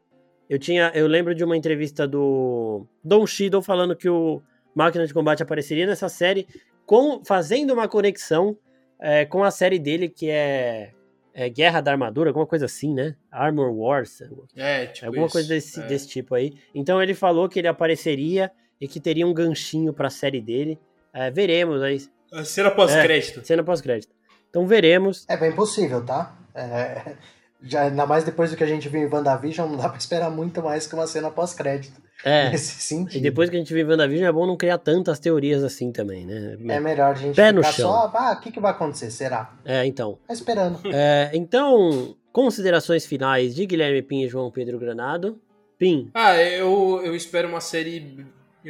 eu 0.50 0.60
tinha, 0.60 0.91
eu 0.93 1.08
lembro 1.08 1.34
de 1.34 1.43
uma 1.43 1.58
entrevista 1.58 2.08
do 2.08 2.86
Don 3.04 3.26
Cheadle 3.26 3.62
falando 3.62 3.95
que 3.95 4.10
o 4.10 4.41
Máquina 4.76 5.06
de 5.06 5.13
Combate 5.13 5.43
apareceria 5.43 5.86
nessa 5.86 6.10
série, 6.10 6.47
com, 6.86 7.24
fazendo 7.24 7.74
uma 7.74 7.88
conexão 7.88 8.58
é, 9.00 9.26
com 9.26 9.43
a 9.43 9.52
série 9.52 9.80
dele 9.80 10.10
que 10.10 10.30
é, 10.30 10.91
é, 11.34 11.50
Guerra 11.50 11.82
da 11.82 11.91
Armadura, 11.91 12.30
alguma 12.30 12.45
coisa 12.45 12.65
assim, 12.65 12.93
né? 12.93 13.15
Armor 13.32 13.71
Wars. 13.71 14.21
É, 14.56 14.88
tipo 14.88 15.08
Alguma 15.08 15.26
isso, 15.26 15.34
coisa 15.34 15.50
desse, 15.50 15.80
é. 15.80 15.88
desse 15.88 16.08
tipo 16.08 16.36
aí. 16.36 16.54
Então 16.74 17.02
ele 17.02 17.13
falou 17.13 17.47
que 17.50 17.60
ele 17.60 17.67
apareceria 17.67 18.52
e 18.80 18.88
que 18.88 19.00
teria 19.00 19.26
um 19.26 19.34
ganchinho 19.34 19.93
pra 19.93 20.10
série 20.10 20.41
dele. 20.41 20.80
É, 21.13 21.32
veremos 21.32 21.82
aí. 21.82 22.02
A 22.32 22.43
cena 22.43 22.71
pós-crédito. 22.71 23.39
É, 23.39 23.43
cena 23.43 23.63
pós-crédito. 23.63 24.13
Então 24.50 24.67
veremos. 24.67 25.26
É 25.30 25.38
bem 25.38 25.54
possível, 25.54 26.06
tá? 26.06 26.38
É, 26.54 27.15
já, 27.62 27.84
ainda 27.84 28.06
mais 28.06 28.24
depois 28.24 28.52
do 28.52 28.58
que 28.58 28.63
a 28.63 28.67
gente 28.67 28.89
viu 28.89 29.02
em 29.02 29.10
WandaVision, 29.12 29.69
não 29.69 29.78
dá 29.78 29.89
pra 29.89 29.97
esperar 29.97 30.30
muito 30.30 30.62
mais 30.62 30.88
que 30.88 30.95
uma 30.95 31.08
cena 31.08 31.30
pós-crédito. 31.30 32.02
É. 32.24 32.50
Nesse 32.52 32.82
sentido. 32.82 33.17
E 33.17 33.21
depois 33.21 33.50
que 33.50 33.56
a 33.56 33.60
gente 33.60 33.74
viu 33.74 33.88
WandaVision, 33.88 34.28
é 34.28 34.32
bom 34.32 34.45
não 34.45 34.56
criar 34.56 34.78
tantas 34.78 35.19
teorias 35.19 35.63
assim 35.63 35.91
também, 35.91 36.26
né? 36.26 36.58
É 36.69 36.80
melhor 36.80 37.12
a 37.12 37.13
gente 37.15 37.36
Pé 37.36 37.52
no 37.52 37.62
ficar 37.63 37.74
chão. 37.74 37.89
só, 37.91 38.12
ah, 38.13 38.34
o 38.34 38.41
que, 38.41 38.52
que 38.52 38.60
vai 38.60 38.71
acontecer? 38.71 39.10
Será? 39.12 39.54
É, 39.65 39.86
então. 39.86 40.17
Tá 40.28 40.34
esperando. 40.34 40.80
É, 40.93 41.32
então, 41.34 42.15
considerações 42.32 43.06
finais 43.06 43.56
de 43.56 43.65
Guilherme 43.65 44.02
Pim 44.02 44.24
e 44.24 44.28
João 44.28 44.52
Pedro 44.52 44.78
Granado. 44.78 45.39
Pim, 45.78 46.12
Ah, 46.13 46.36
eu, 46.38 47.02
eu 47.04 47.15
espero 47.15 47.47
uma 47.47 47.62
série 47.62 48.24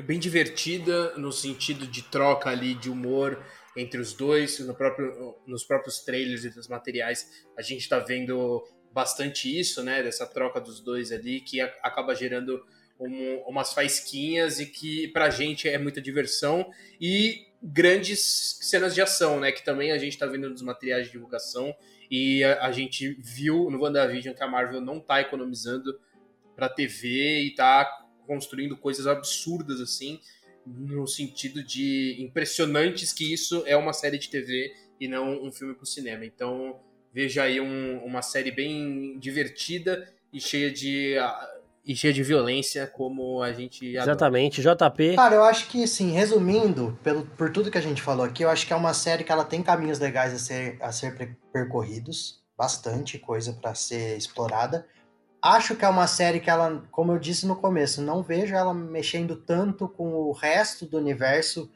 bem 0.06 0.18
divertida, 0.18 1.14
no 1.18 1.32
sentido 1.32 1.86
de 1.86 2.04
troca 2.04 2.50
ali 2.50 2.74
de 2.74 2.90
humor 2.90 3.38
entre 3.76 4.00
os 4.00 4.14
dois. 4.14 4.60
No 4.60 4.74
próprio, 4.74 5.36
nos 5.46 5.66
próprios 5.66 6.00
trailers 6.00 6.46
e 6.46 6.50
dos 6.50 6.70
materiais, 6.70 7.28
a 7.58 7.62
gente 7.62 7.88
tá 7.90 8.00
vendo 8.00 8.64
bastante 8.94 9.60
isso, 9.60 9.84
né? 9.84 10.04
Dessa 10.04 10.26
troca 10.26 10.60
dos 10.60 10.80
dois 10.80 11.12
ali, 11.12 11.42
que 11.42 11.62
acaba 11.62 12.14
gerando 12.16 12.64
um- 13.00 13.38
umas 13.48 13.74
faisquinhas 13.74 14.60
e 14.60 14.66
que 14.66 15.08
pra 15.10 15.30
gente 15.30 15.68
é 15.68 15.78
muita 15.78 16.02
diversão. 16.02 16.72
E 17.00 17.48
grandes 17.64 18.58
cenas 18.62 18.94
de 18.94 19.02
ação, 19.02 19.40
né? 19.40 19.52
Que 19.52 19.64
também 19.64 19.92
a 19.92 19.98
gente 19.98 20.18
tá 20.18 20.26
vendo 20.26 20.50
nos 20.50 20.62
materiais 20.62 21.06
de 21.08 21.12
divulgação. 21.14 21.76
E 22.10 22.44
a, 22.44 22.66
a 22.66 22.72
gente 22.72 23.14
viu 23.20 23.70
no 23.72 23.82
WandaVision 23.82 24.36
que 24.36 24.44
a 24.44 24.48
Marvel 24.48 24.82
não 24.82 25.00
tá 25.00 25.22
economizando 25.22 26.00
pra 26.56 26.68
TV 26.70 27.42
e 27.42 27.56
tá 27.56 27.90
construindo 28.28 28.78
coisas 28.78 29.08
absurdas 29.08 29.80
assim, 29.82 30.20
no 30.66 31.08
sentido 31.08 31.64
de 31.64 32.18
impressionantes 32.20 33.12
que 33.12 33.34
isso 33.34 33.64
é 33.66 33.76
uma 33.76 33.94
série 33.94 34.18
de 34.18 34.30
TV 34.30 34.74
e 35.00 35.08
não 35.08 35.44
um 35.44 35.52
filme 35.52 35.74
pro 35.74 35.86
cinema. 35.86 36.24
Então, 36.26 36.80
veja 37.14 37.44
aí 37.44 37.60
um- 37.62 38.00
uma 38.06 38.22
série 38.22 38.52
bem 38.52 39.18
divertida 39.20 40.08
e 40.32 40.40
cheia 40.40 40.72
de 40.72 41.18
ah, 41.18 41.48
e 41.86 41.96
cheia 41.96 42.14
de 42.14 42.22
violência 42.22 42.86
como 42.86 43.42
a 43.42 43.52
gente 43.52 43.98
adora. 43.98 44.12
exatamente, 44.12 44.62
JP. 44.62 45.16
Cara, 45.16 45.34
eu 45.36 45.44
acho 45.44 45.68
que, 45.68 45.84
assim, 45.84 46.12
resumindo, 46.12 46.96
pelo, 47.04 47.26
por 47.26 47.52
tudo 47.52 47.72
que 47.72 47.78
a 47.78 47.82
gente 47.82 48.02
falou 48.04 48.24
aqui, 48.24 48.44
eu 48.44 48.50
acho 48.52 48.68
que 48.68 48.72
é 48.74 48.76
uma 48.76 48.94
série 48.94 49.24
que 49.24 49.32
ela 49.32 49.44
tem 49.44 49.64
caminhos 49.64 49.98
legais 49.98 50.32
a 50.32 50.38
ser, 50.38 50.78
a 50.80 50.92
ser 50.92 51.18
per- 51.18 51.36
percorridos, 51.52 52.40
bastante 52.56 53.18
coisa 53.18 53.54
pra 53.54 53.74
ser 53.74 54.16
explorada. 54.16 54.86
Acho 55.42 55.76
que 55.76 55.84
é 55.84 55.90
uma 55.90 56.06
série 56.06 56.40
que 56.40 56.52
ela, 56.52 56.84
como 56.92 57.14
eu 57.14 57.18
disse 57.18 57.48
no 57.48 57.56
começo, 57.56 58.00
não 58.00 58.22
vejo 58.22 58.54
ela 58.54 58.76
mexendo 58.76 59.36
tanto 59.36 59.88
com 59.90 60.14
o 60.14 60.32
resto 60.34 60.86
do 60.86 61.00
universo 61.00 61.68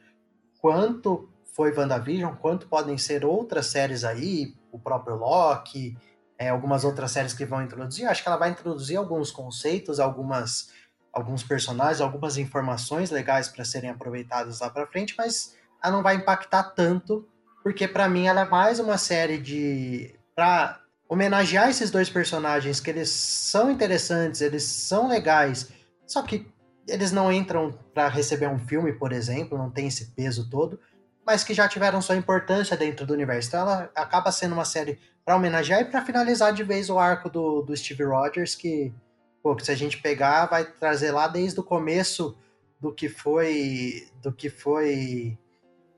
quanto 0.60 1.28
foi 1.52 1.72
WandaVision, 1.76 2.34
quanto 2.36 2.68
podem 2.68 2.96
ser 2.98 3.24
outras 3.24 3.66
séries 3.66 4.04
aí, 4.04 4.54
o 4.76 4.78
próprio 4.78 5.16
Loki, 5.16 5.96
é, 6.38 6.50
algumas 6.50 6.84
outras 6.84 7.10
séries 7.10 7.32
que 7.32 7.44
vão 7.44 7.62
introduzir. 7.62 8.06
Acho 8.06 8.22
que 8.22 8.28
ela 8.28 8.36
vai 8.36 8.50
introduzir 8.50 8.96
alguns 8.96 9.30
conceitos, 9.30 9.98
algumas 9.98 10.70
alguns 11.12 11.42
personagens, 11.42 12.02
algumas 12.02 12.36
informações 12.36 13.10
legais 13.10 13.48
para 13.48 13.64
serem 13.64 13.88
aproveitadas 13.88 14.60
lá 14.60 14.68
para 14.68 14.86
frente, 14.86 15.14
mas 15.16 15.56
ela 15.82 15.96
não 15.96 16.02
vai 16.02 16.16
impactar 16.16 16.62
tanto, 16.74 17.26
porque 17.62 17.88
para 17.88 18.06
mim 18.06 18.26
ela 18.26 18.42
é 18.42 18.44
mais 18.44 18.78
uma 18.78 18.98
série 18.98 19.38
de 19.38 20.14
para 20.34 20.78
homenagear 21.08 21.70
esses 21.70 21.90
dois 21.90 22.10
personagens 22.10 22.80
que 22.80 22.90
eles 22.90 23.08
são 23.08 23.70
interessantes, 23.70 24.42
eles 24.42 24.62
são 24.64 25.08
legais, 25.08 25.70
só 26.06 26.20
que 26.20 26.46
eles 26.86 27.12
não 27.12 27.32
entram 27.32 27.72
para 27.94 28.08
receber 28.08 28.48
um 28.48 28.58
filme, 28.58 28.92
por 28.92 29.10
exemplo, 29.10 29.56
não 29.56 29.70
tem 29.70 29.88
esse 29.88 30.10
peso 30.10 30.50
todo, 30.50 30.78
mas 31.26 31.42
que 31.42 31.52
já 31.52 31.68
tiveram 31.68 32.00
sua 32.00 32.14
importância 32.14 32.76
dentro 32.76 33.04
do 33.04 33.12
universo. 33.12 33.48
Então 33.48 33.60
ela 33.62 33.90
acaba 33.96 34.30
sendo 34.30 34.52
uma 34.52 34.64
série 34.64 35.00
para 35.24 35.34
homenagear 35.34 35.80
e 35.80 35.86
para 35.86 36.04
finalizar 36.04 36.52
de 36.52 36.62
vez 36.62 36.88
o 36.88 36.98
arco 36.98 37.28
do, 37.28 37.62
do 37.62 37.76
Steve 37.76 38.04
Rogers, 38.04 38.54
que, 38.54 38.94
pô, 39.42 39.56
que 39.56 39.64
se 39.64 39.72
a 39.72 39.74
gente 39.74 40.00
pegar, 40.00 40.46
vai 40.46 40.64
trazer 40.64 41.10
lá 41.10 41.26
desde 41.26 41.58
o 41.58 41.64
começo 41.64 42.38
do 42.80 42.94
que 42.94 43.08
foi 43.08 44.08
do 44.22 44.32
que 44.32 44.48
foi 44.48 45.36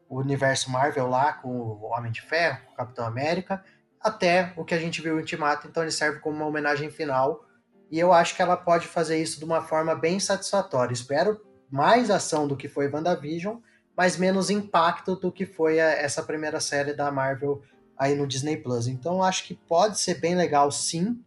o 0.09 0.19
universo 0.19 0.71
Marvel 0.71 1.07
lá 1.07 1.35
com 1.35 1.51
o 1.51 1.91
Homem 1.93 2.11
de 2.11 2.23
Ferro, 2.23 2.65
com 2.65 2.73
o 2.73 2.77
Capitão 2.77 3.05
América, 3.05 3.63
até 4.01 4.55
o 4.57 4.65
que 4.65 4.75
a 4.75 4.79
gente 4.79 5.03
viu 5.03 5.17
em 5.17 5.21
Ultimato, 5.21 5.69
então 5.69 5.83
ele 5.83 5.93
serve 5.93 6.21
como 6.21 6.37
uma 6.37 6.47
homenagem 6.47 6.89
final. 6.91 7.45
E 7.91 7.99
eu 7.99 8.13
acho 8.13 8.35
que 8.35 8.41
ela 8.41 8.57
pode 8.57 8.87
fazer 8.87 9.21
isso 9.21 9.39
de 9.39 9.45
uma 9.45 9.61
forma 9.61 9.95
bem 9.95 10.19
satisfatória. 10.19 10.95
Espero 10.95 11.41
mais 11.71 12.11
ação 12.11 12.49
do 12.49 12.57
que 12.57 12.69
foi 12.69 12.91
WandaVision, 12.91 13.59
mas 13.99 14.17
menos 14.17 14.49
impacto 14.49 15.17
do 15.17 15.33
que 15.33 15.45
foi 15.45 15.81
a- 15.81 15.91
essa 15.91 16.23
primeira 16.23 16.61
série 16.61 16.95
da 16.95 17.11
Marvel 17.11 17.61
aí 17.99 18.15
no 18.15 18.29
Disney 18.29 18.57
Plus. 18.57 18.87
Então 18.87 19.25
acho 19.25 19.43
que 19.43 19.55
pode 19.57 19.99
ser 19.99 20.21
bem 20.21 20.37
legal 20.37 20.71
sim. 20.71 21.21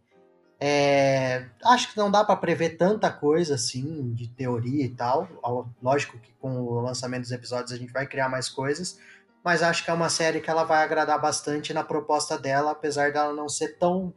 É, 0.58 1.48
acho 1.66 1.92
que 1.92 1.98
não 1.98 2.10
dá 2.10 2.24
para 2.24 2.38
prever 2.38 2.78
tanta 2.78 3.12
coisa 3.12 3.56
assim 3.56 4.14
de 4.14 4.30
teoria 4.30 4.86
e 4.86 4.90
tal. 4.90 5.28
Lógico 5.84 6.18
que 6.18 6.32
com 6.40 6.62
o 6.62 6.80
lançamento 6.80 7.24
dos 7.24 7.34
episódios 7.34 7.74
a 7.74 7.78
gente 7.78 7.92
vai 7.92 8.08
criar 8.08 8.30
mais 8.30 8.48
coisas, 8.48 8.98
mas 9.44 9.62
acho 9.62 9.84
que 9.84 9.92
é 9.92 9.94
uma 9.94 10.08
série 10.08 10.40
que 10.40 10.50
ela 10.50 10.64
vai 10.64 10.82
agradar 10.82 11.20
bastante 11.20 11.74
na 11.74 11.84
proposta 11.84 12.40
dela, 12.40 12.72
apesar 12.72 13.12
dela 13.12 13.34
não 13.34 13.50
ser 13.50 13.78
tão 13.78 14.14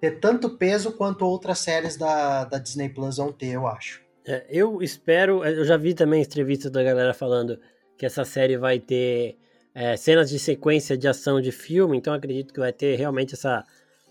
ter 0.00 0.18
tanto 0.18 0.56
peso 0.56 0.92
quanto 0.92 1.26
outras 1.26 1.58
séries 1.58 1.96
da, 1.98 2.44
da 2.44 2.58
Disney 2.58 2.88
Plus 2.88 3.18
vão 3.18 3.30
ter, 3.30 3.48
eu 3.50 3.66
acho. 3.68 4.00
É, 4.24 4.46
eu 4.48 4.80
espero. 4.82 5.44
Eu 5.44 5.64
já 5.64 5.76
vi 5.76 5.94
também 5.94 6.22
entrevistas 6.22 6.70
da 6.72 6.82
galera 6.82 7.12
falando 7.12 7.58
que 8.02 8.06
essa 8.06 8.24
série 8.24 8.56
vai 8.56 8.80
ter 8.80 9.36
é, 9.72 9.96
cenas 9.96 10.28
de 10.28 10.36
sequência 10.36 10.98
de 10.98 11.06
ação 11.06 11.40
de 11.40 11.52
filme, 11.52 11.96
então 11.96 12.12
acredito 12.12 12.52
que 12.52 12.58
vai 12.58 12.72
ter 12.72 12.96
realmente 12.96 13.34
essa 13.34 13.64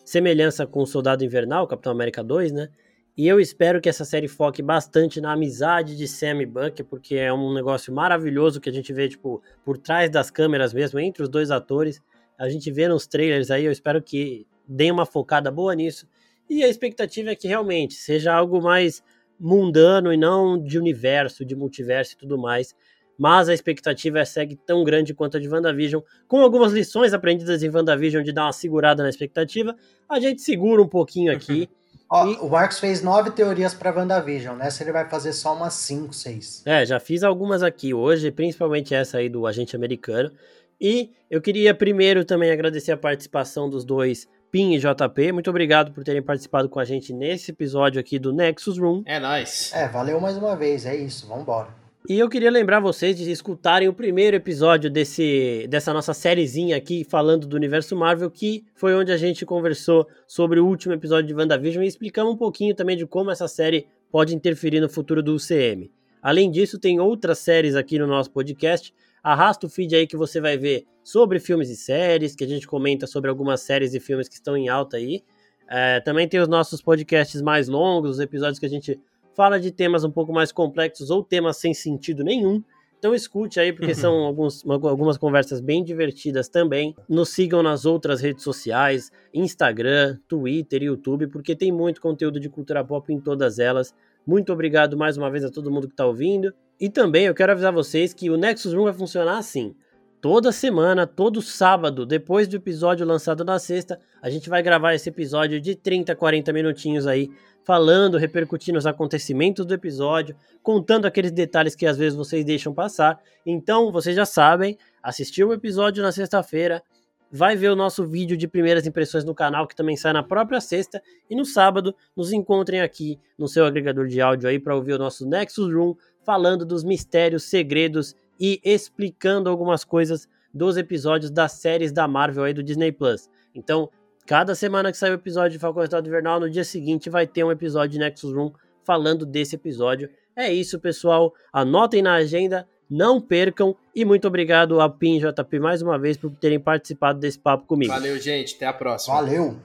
semelhança 0.06 0.66
com 0.66 0.84
o 0.84 0.88
Soldado 0.88 1.26
Invernal, 1.26 1.68
Capitão 1.68 1.92
América 1.92 2.24
2, 2.24 2.54
né? 2.54 2.70
E 3.18 3.28
eu 3.28 3.38
espero 3.38 3.82
que 3.82 3.90
essa 3.90 4.06
série 4.06 4.30
foque 4.30 4.62
bastante 4.62 5.20
na 5.20 5.34
amizade 5.34 5.98
de 5.98 6.08
Sam 6.08 6.42
e 6.42 6.46
Buck, 6.46 6.82
porque 6.86 7.16
é 7.16 7.34
um 7.34 7.54
negócio 7.54 7.94
maravilhoso 7.94 8.62
que 8.62 8.70
a 8.70 8.72
gente 8.72 8.94
vê, 8.94 9.10
tipo, 9.10 9.44
por 9.66 9.78
trás 9.78 10.10
das 10.10 10.32
câmeras 10.32 10.74
mesmo, 10.74 10.98
entre 10.98 11.22
os 11.22 11.28
dois 11.28 11.52
atores. 11.52 12.02
A 12.40 12.48
gente 12.48 12.72
vê 12.72 12.88
nos 12.88 13.06
trailers 13.06 13.52
aí, 13.52 13.66
eu 13.66 13.74
espero 13.74 14.02
que 14.02 14.48
deem 14.66 14.94
uma 14.94 15.06
focada 15.06 15.52
boa 15.52 15.76
nisso. 15.76 16.08
E 16.50 16.64
a 16.64 16.70
expectativa 16.70 17.32
é 17.32 17.36
que 17.36 17.50
realmente 17.50 17.96
seja 17.96 18.34
algo 18.34 18.62
mais 18.62 19.04
mundano 19.38 20.14
e 20.14 20.18
não 20.18 20.58
de 20.58 20.80
universo, 20.80 21.44
de 21.44 21.58
multiverso 21.58 22.14
e 22.14 22.18
tudo 22.18 22.38
mais. 22.38 22.74
Mas 23.18 23.50
a 23.50 23.54
expectativa 23.54 24.20
é 24.20 24.26
segue 24.26 24.56
tão 24.56 24.84
grande 24.84 25.14
quanto 25.14 25.38
a 25.38 25.40
de 25.40 25.48
WandaVision, 25.48 26.02
com 26.28 26.42
algumas 26.42 26.72
lições 26.72 27.14
aprendidas 27.14 27.62
em 27.62 27.70
WandaVision 27.70 28.24
de 28.24 28.32
dar 28.32 28.46
uma 28.46 28.54
segurada 28.54 29.04
na 29.04 29.10
expectativa. 29.10 29.76
A 30.10 30.20
gente 30.20 30.42
segura 30.42 30.82
um 30.82 30.88
pouquinho 30.88 31.32
aqui. 31.32 31.70
Ó, 32.10 32.28
e... 32.28 32.36
O 32.36 32.50
Marcos 32.50 32.80
fez 32.80 33.02
nove 33.02 33.32
teorias 33.32 33.74
para 33.74 33.96
WandaVision, 33.96 34.58
né? 34.58 34.70
Se 34.70 34.84
ele 34.84 34.92
vai 34.92 35.08
fazer 35.10 35.34
só 35.34 35.56
umas 35.56 35.74
cinco, 35.76 36.14
seis. 36.14 36.64
É, 36.66 36.86
já 36.86 37.00
fiz 37.00 37.24
algumas 37.24 37.64
aqui 37.64 37.94
hoje, 37.94 38.32
principalmente 38.32 38.94
essa 38.94 39.18
aí 39.18 39.30
do 39.30 39.48
agente 39.48 39.76
americano. 39.76 40.32
E 40.80 41.12
eu 41.30 41.40
queria 41.40 41.76
primeiro 41.76 42.26
também 42.26 42.52
agradecer 42.52 42.92
a 42.92 42.98
participação 42.98 43.70
dos 43.70 43.86
dois 43.86 44.28
Pin 44.52 44.74
e 44.74 44.80
JP. 44.80 45.32
Muito 45.32 45.50
obrigado 45.50 45.94
por 45.94 46.04
terem 46.04 46.22
participado 46.22 46.68
com 46.68 46.80
a 46.80 46.84
gente 46.84 47.14
nesse 47.14 47.52
episódio 47.52 48.02
aqui 48.02 48.20
do 48.20 48.34
Nexus 48.34 48.78
Room. 48.78 49.02
É 49.06 49.20
nóis. 49.20 49.72
É, 49.74 49.88
valeu 49.88 50.20
mais 50.20 50.36
uma 50.36 50.56
vez, 50.56 50.86
é 50.86 50.96
isso, 50.96 51.26
vambora. 51.28 51.81
E 52.10 52.18
eu 52.18 52.28
queria 52.28 52.50
lembrar 52.50 52.80
vocês 52.80 53.16
de 53.16 53.30
escutarem 53.30 53.88
o 53.88 53.94
primeiro 53.94 54.36
episódio 54.36 54.90
desse, 54.90 55.68
dessa 55.70 55.94
nossa 55.94 56.16
sériezinha 56.16 56.76
aqui 56.76 57.04
falando 57.04 57.46
do 57.46 57.56
universo 57.56 57.96
Marvel, 57.96 58.32
que 58.32 58.66
foi 58.74 58.96
onde 58.96 59.12
a 59.12 59.18
gente 59.18 59.46
conversou 59.46 60.08
sobre 60.28 60.60
o 60.60 60.66
último 60.66 60.96
episódio 60.96 61.28
de 61.28 61.36
WandaVision 61.36 61.84
e 61.84 61.88
explicamos 61.88 62.34
um 62.34 62.38
pouquinho 62.38 62.74
também 62.74 62.98
de 62.98 63.06
como 63.06 63.30
essa 63.30 63.48
série 63.48 63.86
pode 64.12 64.36
interferir 64.36 64.80
no 64.80 64.90
futuro 64.90 65.22
do 65.22 65.36
UCM. 65.36 65.92
Além 66.24 66.50
disso, 66.50 66.80
tem 66.80 67.00
outras 67.00 67.38
séries 67.38 67.76
aqui 67.76 68.00
no 68.00 68.08
nosso 68.08 68.32
podcast. 68.32 68.92
Arrasta 69.24 69.68
o 69.68 69.70
feed 69.70 69.96
aí 69.96 70.08
que 70.08 70.18
você 70.18 70.42
vai 70.42 70.58
ver 70.58 70.86
sobre 71.04 71.40
filmes 71.40 71.70
e 71.70 71.76
séries, 71.76 72.36
que 72.36 72.44
a 72.44 72.48
gente 72.48 72.68
comenta 72.68 73.06
sobre 73.06 73.30
algumas 73.30 73.62
séries 73.62 73.94
e 73.94 74.00
filmes 74.00 74.28
que 74.28 74.36
estão 74.36 74.58
em 74.58 74.70
alta 74.70 74.98
aí. 74.98 75.24
É, 75.70 76.00
também 76.00 76.28
tem 76.28 76.40
os 76.40 76.48
nossos 76.48 76.82
podcasts 76.82 77.42
mais 77.44 77.68
longos, 77.68 78.12
os 78.12 78.20
episódios 78.20 78.58
que 78.58 78.66
a 78.66 78.70
gente 78.70 79.00
fala 79.34 79.60
de 79.60 79.72
temas 79.72 80.04
um 80.04 80.12
pouco 80.12 80.34
mais 80.34 80.52
complexos 80.52 81.10
ou 81.10 81.24
temas 81.24 81.58
sem 81.58 81.74
sentido 81.74 82.24
nenhum. 82.24 82.64
Então 83.02 83.16
escute 83.16 83.60
aí, 83.60 83.74
porque 83.74 83.96
são 83.96 84.14
alguns, 84.14 84.64
algumas 84.64 85.18
conversas 85.18 85.60
bem 85.60 85.84
divertidas 85.84 86.48
também. 86.48 86.96
Nos 87.10 87.30
sigam 87.30 87.64
nas 87.64 87.84
outras 87.84 88.22
redes 88.22 88.44
sociais, 88.44 89.12
Instagram, 89.34 90.20
Twitter, 90.28 90.84
YouTube, 90.84 91.26
porque 91.26 91.56
tem 91.56 91.72
muito 91.72 92.00
conteúdo 92.00 92.40
de 92.40 92.48
cultura 92.48 92.84
pop 92.84 93.12
em 93.12 93.20
todas 93.20 93.58
elas. 93.58 93.92
Muito 94.26 94.54
obrigado 94.54 94.96
mais 94.96 95.18
uma 95.18 95.32
vez 95.32 95.44
a 95.44 95.50
todo 95.50 95.72
mundo 95.72 95.88
que 95.88 95.94
está 95.94 96.06
ouvindo. 96.06 96.54
E 96.80 96.90
também 96.90 97.26
eu 97.26 97.34
quero 97.34 97.52
avisar 97.52 97.74
vocês 97.74 98.14
que 98.14 98.30
o 98.30 98.38
Nexus 98.38 98.72
Room 98.72 98.84
vai 98.84 98.94
funcionar 98.94 99.40
assim. 99.40 99.74
Toda 100.22 100.52
semana, 100.52 101.08
todo 101.08 101.42
sábado, 101.42 102.06
depois 102.06 102.48
do 102.48 102.56
episódio 102.56 103.04
lançado 103.04 103.44
na 103.44 103.58
sexta, 103.58 104.00
a 104.22 104.30
gente 104.30 104.48
vai 104.48 104.62
gravar 104.62 104.94
esse 104.94 105.10
episódio 105.10 105.60
de 105.60 105.74
30, 105.74 106.16
40 106.16 106.54
minutinhos 106.54 107.08
aí 107.08 107.32
falando, 107.64 108.18
repercutindo 108.18 108.78
os 108.78 108.86
acontecimentos 108.86 109.66
do 109.66 109.74
episódio, 109.74 110.36
contando 110.64 111.06
aqueles 111.06 111.32
detalhes 111.32 111.76
que 111.76 111.86
às 111.86 111.98
vezes 111.98 112.16
vocês 112.18 112.44
deixam 112.44 112.74
passar. 112.74 113.20
Então, 113.46 113.92
vocês 113.92 114.16
já 114.16 114.26
sabem, 114.26 114.78
assistiu 115.02 115.50
o 115.50 115.54
episódio 115.54 116.04
na 116.04 116.12
sexta-feira, 116.12 116.84
vai 117.32 117.56
ver 117.56 117.70
o 117.70 117.76
nosso 117.76 118.06
vídeo 118.06 118.36
de 118.36 118.48
primeiras 118.48 118.86
impressões 118.86 119.24
no 119.24 119.34
canal, 119.34 119.68
que 119.68 119.76
também 119.76 119.96
sai 119.96 120.12
na 120.12 120.22
própria 120.22 120.60
sexta, 120.60 121.02
e 121.30 121.36
no 121.36 121.46
sábado 121.46 121.96
nos 122.16 122.34
encontrem 122.34 122.82
aqui 122.82 123.18
no 123.38 123.48
seu 123.48 123.66
agregador 123.66 124.08
de 124.08 124.20
áudio 124.20 124.50
aí 124.50 124.60
para 124.60 124.76
ouvir 124.76 124.94
o 124.94 125.00
nosso 125.00 125.26
Nexus 125.26 125.74
Room 125.74 125.96
falando 126.24 126.66
dos 126.66 126.84
mistérios, 126.84 127.44
segredos 127.44 128.16
e 128.40 128.60
explicando 128.64 129.50
algumas 129.50 129.84
coisas 129.84 130.28
dos 130.54 130.76
episódios 130.76 131.32
das 131.32 131.54
séries 131.54 131.92
da 131.92 132.08
Marvel 132.08 132.44
aí 132.44 132.54
do 132.54 132.62
Disney 132.62 132.92
Plus. 132.92 133.30
Então, 133.56 133.90
Cada 134.32 134.56
semana 134.56 134.94
que 134.94 134.98
sai 134.98 135.12
o 135.12 135.16
episódio 135.16 135.52
de 135.52 135.60
Falcão 135.60 135.84
Estado 135.84 136.08
Invernal, 136.08 136.40
no 136.40 136.50
dia 136.50 136.64
seguinte 136.64 137.10
vai 137.10 137.28
ter 137.28 137.44
um 137.44 137.52
episódio 137.52 137.90
de 137.90 138.00
Nexus 138.00 138.34
Room 138.34 138.54
falando 138.82 139.26
desse 139.26 139.56
episódio. 139.56 140.10
É 140.34 140.50
isso, 140.50 140.80
pessoal. 140.80 141.34
Anotem 141.52 142.02
na 142.02 142.14
agenda, 142.14 142.66
não 142.90 143.20
percam. 143.20 143.76
E 143.94 144.06
muito 144.06 144.26
obrigado 144.30 144.80
a 144.80 144.90
PIN 144.90 145.20
JP 145.20 145.60
mais 145.60 145.82
uma 145.82 146.00
vez 146.00 146.16
por 146.16 146.32
terem 146.32 146.62
participado 146.62 147.20
desse 147.20 147.38
papo 147.38 147.68
comigo. 147.68 147.92
Valeu, 147.92 148.18
gente. 148.20 148.56
Até 148.56 148.68
a 148.68 148.72
próxima. 148.72 149.16
Valeu. 149.16 149.58